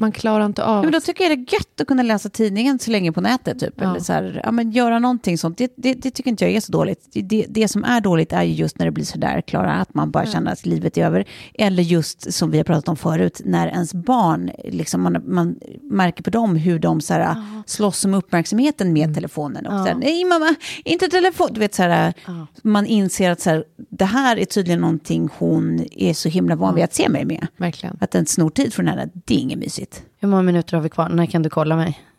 Man 0.00 0.12
klarar 0.12 0.46
inte 0.46 0.64
av... 0.64 0.76
Ja, 0.76 0.82
men 0.82 0.92
då 0.92 1.00
tycker 1.00 1.24
jag 1.24 1.38
det 1.38 1.42
är 1.42 1.54
gött 1.54 1.80
att 1.80 1.86
kunna 1.86 2.02
läsa 2.02 2.28
tidningen 2.28 2.78
så 2.78 2.90
länge 2.90 3.12
på 3.12 3.20
nätet. 3.20 3.60
Typ. 3.60 3.74
Ja. 3.76 3.90
Eller 3.90 4.00
så 4.00 4.12
här, 4.12 4.40
ja, 4.44 4.50
men 4.50 4.70
göra 4.70 4.98
någonting 4.98 5.38
sånt. 5.38 5.58
Det, 5.58 5.72
det, 5.76 5.94
det 5.94 6.10
tycker 6.10 6.30
inte 6.30 6.44
jag 6.44 6.52
är 6.54 6.60
så 6.60 6.72
dåligt. 6.72 7.08
Det, 7.12 7.22
det, 7.22 7.46
det 7.48 7.68
som 7.68 7.84
är 7.84 8.00
dåligt 8.00 8.32
är 8.32 8.42
ju 8.42 8.52
just 8.52 8.78
när 8.78 8.86
det 8.86 8.92
blir 8.92 9.04
så 9.04 9.18
där, 9.18 9.40
Klara, 9.40 9.72
att 9.72 9.94
man 9.94 10.10
bara 10.10 10.26
känner 10.26 10.52
att 10.52 10.66
livet 10.66 10.98
är 10.98 11.06
över. 11.06 11.24
Eller 11.54 11.82
just 11.82 12.32
som 12.32 12.50
vi 12.50 12.56
har 12.56 12.64
pratat 12.64 12.88
om 12.88 12.96
förut, 12.96 13.40
när 13.44 13.68
ens 13.68 13.94
barn, 13.94 14.50
liksom, 14.64 15.02
man, 15.02 15.22
man 15.26 15.56
märker 15.82 16.22
på 16.22 16.30
dem 16.30 16.56
hur 16.56 16.78
de 16.78 17.00
så 17.00 17.14
här, 17.14 17.36
slåss 17.66 18.04
om 18.04 18.14
uppmärksamheten 18.14 18.92
med 18.92 19.14
telefonen. 19.14 19.66
Och 19.66 19.72
så 19.72 19.84
här, 19.86 19.94
Nej 19.94 20.24
mamma, 20.24 20.54
inte 20.84 21.08
telefon. 21.08 21.48
Du 21.52 21.60
vet, 21.60 21.74
så 21.74 21.82
här, 21.82 22.14
Man 22.62 22.86
inser 22.86 23.30
att 23.30 23.40
så 23.40 23.50
här, 23.50 23.64
det 23.90 24.04
här 24.04 24.36
är 24.36 24.44
tydligen 24.44 24.80
någonting 24.80 25.28
hon 25.38 25.83
är 25.90 26.14
så 26.14 26.28
himla 26.28 26.56
van 26.56 26.74
vid 26.74 26.84
att 26.84 26.94
se 26.94 27.08
mig 27.08 27.24
med. 27.24 27.46
Verkligen. 27.56 27.96
Att 28.00 28.10
den 28.10 28.26
snor 28.26 28.50
tid 28.50 28.74
från 28.74 28.88
henne, 28.88 29.08
det 29.14 29.34
är 29.34 29.38
inget 29.38 29.58
mysigt. 29.58 30.02
Hur 30.20 30.28
många 30.28 30.42
minuter 30.42 30.76
har 30.76 30.82
vi 30.82 30.88
kvar? 30.88 31.08
När 31.08 31.26
kan 31.26 31.42
du 31.42 31.50
kolla 31.50 31.76
mig? 31.76 32.00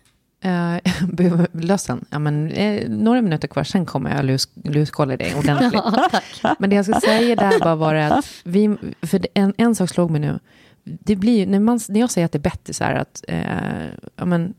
Uh, 0.45 1.45
lösen. 1.51 2.05
Ja, 2.09 2.19
men, 2.19 2.51
eh, 2.51 2.89
några 2.89 3.21
minuter 3.21 3.47
kvar, 3.47 3.63
sen 3.63 3.85
kommer 3.85 4.15
jag 4.15 4.25
lus, 4.25 4.49
luskolla 4.63 5.17
dig 5.17 5.35
ordentligt. 5.35 5.83
men 6.59 6.69
det 6.69 6.75
jag 6.75 6.85
ska 6.85 6.99
säga 7.01 7.35
där 7.35 7.59
bara 7.59 7.75
var 7.75 7.95
att 7.95 8.25
vi, 8.43 8.77
för 9.01 9.27
en, 9.33 9.53
en 9.57 9.75
sak 9.75 9.89
slog 9.89 10.11
mig 10.11 10.21
nu. 10.21 10.39
Det 10.83 11.15
blir, 11.15 11.39
ju- 11.39 11.45
när, 11.45 11.59
man, 11.59 11.79
när 11.89 11.99
jag 11.99 12.11
säger 12.11 12.25
att 12.25 12.31
det 12.31 12.37
är 12.37 12.39
bättre 12.39 12.73
så 12.73 12.83
här 12.83 12.95
att 12.95 13.23
eh, 13.27 13.87
ja, 14.15 14.25
men, 14.25 14.53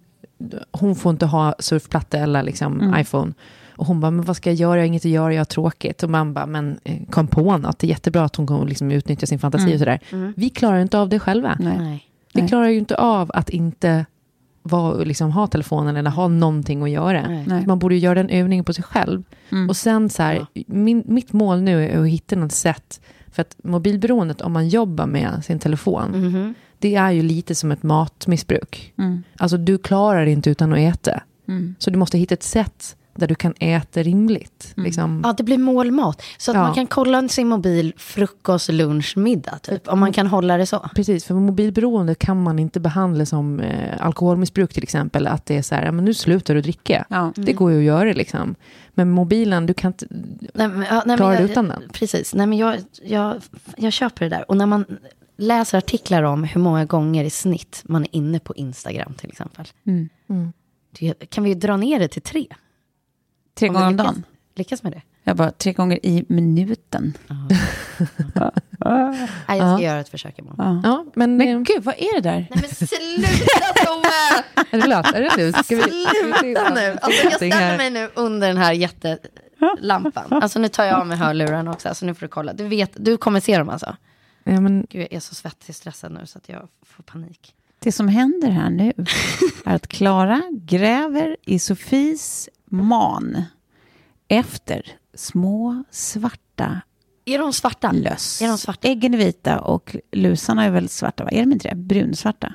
hon 0.70 0.96
får 0.96 1.10
inte 1.10 1.26
ha 1.26 1.54
surfplatta 1.58 2.18
eller 2.18 2.42
liksom 2.42 2.94
iPhone. 2.98 3.32
Och 3.76 3.86
hon 3.86 4.00
bara, 4.00 4.10
men 4.10 4.24
vad 4.24 4.36
ska 4.36 4.50
jag 4.50 4.54
göra? 4.56 4.74
Jag 4.76 4.82
har 4.82 4.86
inget 4.86 5.04
att 5.04 5.10
göra, 5.10 5.32
jag 5.34 5.40
har 5.40 5.44
tråkigt. 5.44 6.02
Och 6.02 6.10
man 6.10 6.34
bara, 6.34 6.46
men 6.46 6.78
eh, 6.84 6.96
kom 7.10 7.26
på 7.28 7.56
något. 7.58 7.78
Det 7.78 7.86
är 7.86 7.88
jättebra 7.88 8.24
att 8.24 8.36
hon 8.36 8.46
kommer 8.46 8.66
liksom 8.66 8.90
utnyttja 8.90 9.26
sin 9.26 9.38
fantasi 9.38 9.74
och 9.74 9.78
sådär. 9.78 10.00
Vi 10.36 10.50
klarar 10.50 10.78
inte 10.80 10.98
av 10.98 11.08
det 11.08 11.18
själva. 11.18 11.56
Nej. 11.60 12.08
Vi 12.32 12.40
Nej. 12.40 12.48
klarar 12.48 12.68
ju 12.68 12.78
inte 12.78 12.96
av 12.96 13.30
att 13.34 13.50
inte 13.50 14.06
vara, 14.62 14.96
liksom, 15.04 15.30
ha 15.32 15.46
telefonen 15.46 15.96
eller 15.96 16.10
ha 16.10 16.28
någonting 16.28 16.82
att 16.82 16.90
göra. 16.90 17.28
Nej. 17.46 17.66
Man 17.66 17.78
borde 17.78 17.94
ju 17.94 18.00
göra 18.00 18.14
den 18.14 18.30
övningen 18.30 18.64
på 18.64 18.72
sig 18.72 18.84
själv. 18.84 19.22
Mm. 19.52 19.68
Och 19.68 19.76
sen 19.76 20.08
så 20.08 20.22
här, 20.22 20.46
min, 20.66 21.02
mitt 21.06 21.32
mål 21.32 21.62
nu 21.62 21.84
är 21.84 22.00
att 22.00 22.08
hitta 22.08 22.36
något 22.36 22.52
sätt. 22.52 23.00
För 23.32 23.40
att 23.42 23.56
mobilberoendet, 23.64 24.40
om 24.40 24.52
man 24.52 24.68
jobbar 24.68 25.06
med 25.06 25.44
sin 25.44 25.58
telefon, 25.58 26.10
Mhm. 26.10 26.54
det 26.78 26.94
är 26.94 27.10
ju 27.10 27.22
lite 27.22 27.54
som 27.54 27.72
ett 27.72 27.82
matmissbruk. 27.82 28.92
Mm. 28.98 29.22
Alltså 29.38 29.56
du 29.56 29.78
klarar 29.78 30.24
det 30.24 30.30
inte 30.30 30.50
utan 30.50 30.72
att 30.72 30.78
äta. 30.78 31.20
Mm. 31.48 31.74
Så 31.78 31.90
du 31.90 31.98
måste 31.98 32.18
hitta 32.18 32.34
ett 32.34 32.42
sätt 32.42 32.96
där 33.16 33.26
du 33.26 33.34
kan 33.34 33.54
äta 33.60 34.02
rimligt. 34.02 34.74
Mm. 34.76 34.84
Liksom. 34.84 35.20
Ja, 35.24 35.34
det 35.36 35.42
blir 35.42 35.58
målmat. 35.58 36.22
Så 36.38 36.50
att 36.50 36.54
Ja. 36.56 36.62
man 36.62 36.74
kan 36.74 36.86
kolla 36.86 37.28
sin 37.28 37.48
mobil 37.48 37.92
frukost, 37.96 38.68
lunch, 38.68 39.16
middag. 39.16 39.58
Typ, 39.58 39.88
om 39.88 40.00
man 40.00 40.12
kan 40.12 40.26
hålla 40.26 40.56
det 40.56 40.66
så. 40.66 40.88
Precis, 40.94 41.24
för 41.24 41.34
mobilberoende 41.34 42.14
kan 42.14 42.42
man 42.42 42.58
inte 42.58 42.80
behandla 42.80 43.26
som 43.26 43.60
eh, 43.60 44.06
alkoholmissbruk 44.06 44.72
till 44.74 44.82
exempel. 44.82 45.26
Att 45.26 45.46
det 45.46 45.56
är 45.56 45.62
så 45.62 45.74
här, 45.74 45.92
men 45.92 46.04
nu 46.04 46.14
slutar 46.14 46.54
du 46.54 46.60
dricka. 46.60 47.06
Ja. 47.10 47.32
Det 47.36 47.52
går 47.52 47.72
ju 47.72 47.78
att 47.78 47.84
göra 47.84 48.12
liksom. 48.12 48.54
Men 48.94 49.10
mobilen, 49.10 49.66
du 49.66 49.74
kan 49.74 49.88
inte... 49.88 50.06
Nej, 50.54 50.68
men, 50.68 50.82
ja, 50.82 50.94
nej, 50.94 51.02
men 51.06 51.16
Klarar 51.16 51.32
jag, 51.32 51.42
du 51.42 51.44
utan 51.50 51.68
den? 51.68 51.82
Precis. 51.92 52.34
Nej, 52.34 52.46
men 52.46 52.58
jag, 52.58 52.76
jag, 53.02 53.36
jag 53.76 53.92
köper 53.92 54.24
det 54.24 54.36
där. 54.36 54.50
Och 54.50 54.56
när 54.56 54.66
man 54.66 54.84
läser 55.36 55.78
artiklar 55.78 56.22
om 56.22 56.44
hur 56.44 56.60
många 56.60 56.84
gånger 56.84 57.24
i 57.24 57.30
snitt 57.30 57.82
man 57.84 58.02
är 58.02 58.08
inne 58.16 58.38
på 58.38 58.54
Instagram 58.54 59.14
till 59.14 59.30
exempel. 59.30 59.66
Mm. 59.86 60.52
Det, 60.98 61.30
kan 61.30 61.44
vi 61.44 61.54
dra 61.54 61.76
ner 61.76 61.98
det 61.98 62.08
till 62.08 62.22
tre? 62.22 62.46
Tre 63.58 63.68
gånger 63.68 63.86
om 63.86 63.96
dagen. 63.96 64.24
Lyckas 64.54 64.82
med 64.82 64.92
det? 64.92 65.02
Jag 65.22 65.36
bara, 65.36 65.50
tre 65.50 65.72
gånger 65.72 66.06
i 66.06 66.24
minuten. 66.28 67.18
Nej, 69.48 69.58
jag 69.58 69.78
ska 69.78 69.84
göra 69.84 70.00
ett 70.00 70.08
försök 70.08 70.38
imorgon. 70.38 70.80
Ja. 70.84 70.90
Ja, 70.90 71.06
men... 71.14 71.36
Men 71.36 71.48
eh, 71.48 71.58
gud, 71.58 71.84
vad 71.84 71.94
är 71.94 72.14
det 72.14 72.20
där? 72.20 72.46
Nej 72.50 72.50
men 72.50 72.70
sluta 72.70 73.28
Tove! 73.84 74.44
är 74.70 74.80
det 74.80 74.86
löst? 74.86 75.14
Är 75.14 75.20
det 75.20 75.36
nu? 75.36 75.52
Ska 75.52 75.76
vi, 75.76 75.82
ska 75.82 76.26
vi 76.26 76.32
Sluta 76.32 76.74
nu! 76.74 76.98
Alltså, 77.02 77.24
jag 77.24 77.32
ställer 77.32 77.76
mig 77.76 77.90
nu 77.90 78.10
under 78.14 78.48
den 78.48 78.56
här 78.56 78.72
jättelampan. 78.72 80.32
Alltså 80.32 80.58
nu 80.58 80.68
tar 80.68 80.84
jag 80.84 81.00
av 81.00 81.06
mig 81.06 81.16
hörlurarna 81.16 81.70
också. 81.70 81.88
Alltså 81.88 82.06
nu 82.06 82.14
får 82.14 82.20
du 82.20 82.28
kolla. 82.28 82.52
Du, 82.52 82.68
vet, 82.68 82.90
du 82.96 83.16
kommer 83.16 83.40
se 83.40 83.58
dem 83.58 83.68
alltså. 83.68 83.96
Ja, 84.44 84.60
men, 84.60 84.86
Gud, 84.90 85.02
jag 85.02 85.12
är 85.12 85.20
så 85.20 85.34
svettig 85.34 85.68
och 85.68 85.74
stressad 85.74 86.12
nu 86.12 86.26
så 86.26 86.38
att 86.38 86.48
jag 86.48 86.68
får 86.86 87.02
panik. 87.02 87.54
Det 87.78 87.92
som 87.92 88.08
händer 88.08 88.48
här 88.48 88.70
nu 88.70 88.92
är 89.64 89.74
att 89.74 89.88
Klara 89.88 90.42
gräver 90.52 91.36
i 91.44 91.58
Sofies 91.58 92.48
man 92.66 93.42
efter 94.28 94.86
små 95.14 95.84
svarta 95.90 96.80
Är 97.24 97.38
de 97.38 97.52
svarta? 97.52 97.92
löss. 97.92 98.42
Är 98.42 98.48
de 98.48 98.58
svarta? 98.58 98.88
Äggen 98.88 99.14
är 99.14 99.18
vita 99.18 99.60
och 99.60 99.96
lusarna 100.12 100.64
är 100.64 100.70
väl 100.70 100.88
svarta, 100.88 101.24
va? 101.24 101.30
Är 101.30 101.40
de 101.40 101.52
inte 101.52 101.68
det? 101.68 101.74
Brunsvarta. 101.74 102.54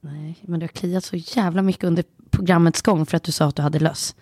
Nej, 0.00 0.38
men 0.42 0.60
du 0.60 0.64
har 0.64 0.68
kliat 0.68 1.04
så 1.04 1.16
jävla 1.16 1.62
mycket 1.62 1.84
under 1.84 2.04
programmets 2.30 2.82
gång 2.82 3.06
för 3.06 3.16
att 3.16 3.22
du 3.22 3.32
sa 3.32 3.46
att 3.46 3.56
du 3.56 3.62
hade 3.62 3.78
löss. 3.78 4.16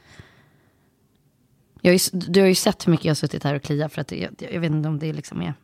Jag 1.80 1.94
ju, 1.94 1.98
du 2.12 2.40
har 2.40 2.48
ju 2.48 2.54
sett 2.54 2.86
hur 2.86 2.90
mycket 2.90 3.04
jag 3.04 3.10
har 3.10 3.14
suttit 3.14 3.44
här 3.44 3.54
och 3.54 3.62
kliat 3.62 3.92
för 3.92 4.00
att 4.00 4.12
jag, 4.12 4.30
jag 4.52 4.60
vet 4.60 4.70
inte 4.72 4.88
om 4.88 4.98
det 4.98 5.12
liksom 5.12 5.42
är... 5.42 5.54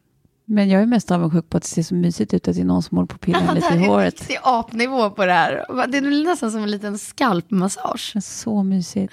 Men 0.50 0.68
jag 0.68 0.82
är 0.82 0.86
mest 0.86 1.10
avundsjuk 1.10 1.50
på 1.50 1.56
att 1.56 1.62
det 1.62 1.68
ser 1.68 1.82
så 1.82 1.94
mysigt 1.94 2.34
ut 2.34 2.48
att 2.48 2.54
det 2.54 2.60
är 2.60 2.64
någon 2.64 2.82
som 2.82 2.96
håller 2.96 3.06
på 3.06 3.14
att 3.14 3.20
pilla 3.20 3.52
lite 3.54 3.74
i 3.74 3.86
håret. 3.86 4.28
Det 4.28 4.36
är 4.36 4.40
apnivå 4.60 5.10
på 5.10 5.26
det 5.26 5.32
här. 5.32 5.86
Det 5.88 5.98
är 5.98 6.24
nästan 6.24 6.50
som 6.50 6.62
en 6.62 6.70
liten 6.70 6.98
skalpmassage. 6.98 8.14
Så 8.22 8.62
mysigt. 8.62 9.12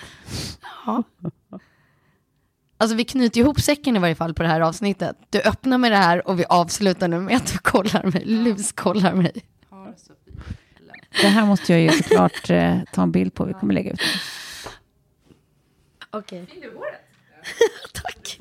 Ja. 0.85 1.03
Alltså 2.77 2.95
vi 2.95 3.05
knyter 3.05 3.41
ihop 3.41 3.61
säcken 3.61 3.95
i 3.95 3.99
varje 3.99 4.15
fall 4.15 4.33
på 4.33 4.43
det 4.43 4.49
här 4.49 4.61
avsnittet. 4.61 5.17
Du 5.29 5.41
öppnar 5.41 5.77
med 5.77 5.91
det 5.91 5.97
här 5.97 6.27
och 6.27 6.39
vi 6.39 6.45
avslutar 6.45 7.07
nu 7.07 7.19
med 7.19 7.35
att 7.35 7.53
du 7.53 7.57
kollar 7.57 8.03
mig, 8.03 8.25
luskollar 8.25 9.13
mig. 9.13 9.33
Det 11.21 11.27
här 11.27 11.45
måste 11.45 11.71
jag 11.73 11.81
ju 11.81 11.89
såklart 11.89 12.49
eh, 12.49 12.79
ta 12.93 13.03
en 13.03 13.11
bild 13.11 13.33
på. 13.33 13.45
Vi 13.45 13.53
kommer 13.53 13.73
lägga 13.73 13.91
ut 13.91 13.99
det. 13.99 14.69
Okej. 16.09 16.47
Tack. 17.93 18.37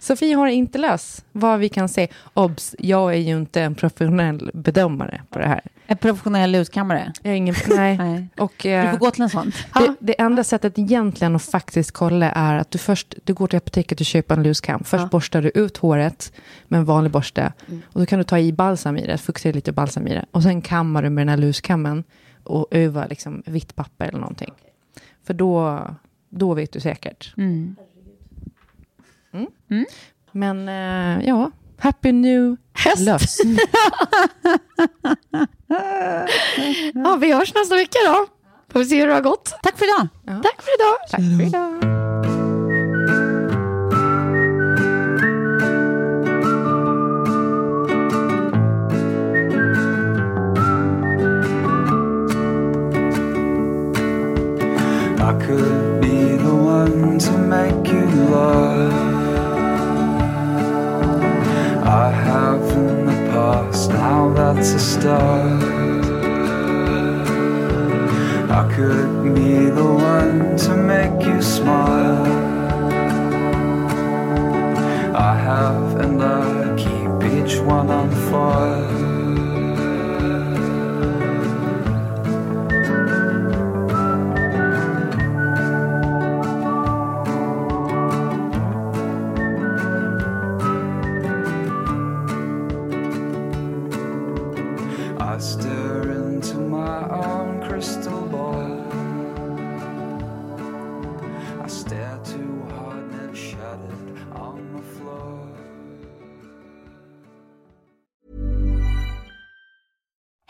Sofie 0.00 0.34
har 0.36 0.46
inte 0.46 0.78
löst 0.78 1.24
vad 1.32 1.58
vi 1.58 1.68
kan 1.68 1.88
se. 1.88 2.08
Obs, 2.34 2.74
jag 2.78 3.12
är 3.14 3.18
ju 3.18 3.36
inte 3.36 3.62
en 3.62 3.74
professionell 3.74 4.50
bedömare 4.54 5.22
på 5.30 5.38
det 5.38 5.46
här. 5.46 5.60
En 5.86 5.96
professionell 5.96 6.50
luskammare. 6.50 7.12
Jag 7.22 7.32
är 7.32 7.36
ingen, 7.36 7.54
nej. 7.68 7.98
Nej. 7.98 8.26
Och, 8.38 8.52
Du 8.62 8.70
eh, 8.70 8.90
får 8.90 8.98
gå 8.98 9.10
till 9.10 9.22
en 9.22 9.30
sån. 9.30 9.52
det, 9.74 9.94
det 10.00 10.20
enda 10.20 10.44
sättet 10.44 10.78
egentligen 10.78 11.36
att 11.36 11.42
faktiskt 11.42 11.92
kolla 11.92 12.30
är 12.30 12.58
att 12.58 12.70
du 12.70 12.78
först 12.78 13.14
du 13.24 13.34
går 13.34 13.46
till 13.46 13.56
apoteket 13.56 14.00
och 14.00 14.06
köper 14.06 14.34
en 14.36 14.42
luskam. 14.42 14.84
Först 14.84 15.02
Ja. 15.02 15.08
borstar 15.12 15.42
du 15.42 15.48
ut 15.54 15.76
håret 15.76 16.32
med 16.68 16.78
en 16.78 16.84
vanlig 16.84 17.12
borste. 17.12 17.52
Och 17.92 18.00
då 18.00 18.06
kan 18.06 18.18
du 18.18 18.24
ta 18.24 18.38
i 18.38 18.52
balsam 18.52 18.96
i 18.96 19.06
det, 19.06 19.18
fukta 19.18 19.48
i 19.48 19.52
lite 19.52 19.72
balsam 19.72 20.06
i 20.06 20.14
det. 20.14 20.24
Och 20.30 20.42
sen 20.42 20.62
kammar 20.62 21.02
du 21.02 21.10
med 21.10 21.20
den 21.22 21.28
här 21.28 21.36
luskammen 21.36 22.04
och 22.44 22.66
över 22.70 23.08
liksom 23.08 23.42
vitt 23.46 23.76
papper 23.76 24.04
eller 24.08 24.18
någonting. 24.20 24.52
För 25.26 25.34
då, 25.34 25.80
då 26.28 26.54
vet 26.54 26.72
du 26.72 26.80
säkert. 26.80 27.34
Mm. 27.36 27.76
Men 30.32 30.68
eh, 30.68 31.28
ja, 31.28 31.50
happy 31.78 32.12
new 32.12 32.56
löss. 32.98 33.38
Ja, 36.94 37.16
vi 37.20 37.32
hörs 37.32 37.54
nästa 37.54 37.74
vecka 37.74 37.98
då. 38.06 38.26
Får 38.72 38.80
vi 38.80 38.86
se 38.86 39.00
hur 39.00 39.06
det 39.06 39.14
har 39.14 39.20
gått. 39.20 39.52
Tack 39.62 39.78
för 39.78 39.84
idag. 39.84 40.08
Tack 40.42 40.62
för 40.62 40.70
idag. 40.80 40.96
Tack 41.10 41.20
för 41.20 41.46
idag. 41.46 41.88
I 55.24 55.32
could 55.46 56.00
be 56.00 56.36
the 56.36 56.54
one 56.54 57.18
to 57.18 57.32
make 57.38 57.86
you 57.88 58.06
love. 58.30 59.11
I 62.02 62.10
have 62.10 62.68
in 62.70 63.06
the 63.06 63.12
past, 63.30 63.90
now 63.90 64.34
that's 64.34 64.72
a 64.72 64.80
start. 64.80 65.62
I 68.50 68.62
could 68.74 69.32
be 69.36 69.66
the 69.66 69.84
one 69.84 70.56
to 70.64 70.76
make 70.76 71.24
you 71.24 71.40
smile. 71.40 72.26
I 75.14 75.32
have 75.48 76.00
and 76.00 76.20
I 76.20 76.74
keep 76.76 77.12
each 77.36 77.60
one 77.60 77.88
on 77.88 78.10
fire. 78.32 79.01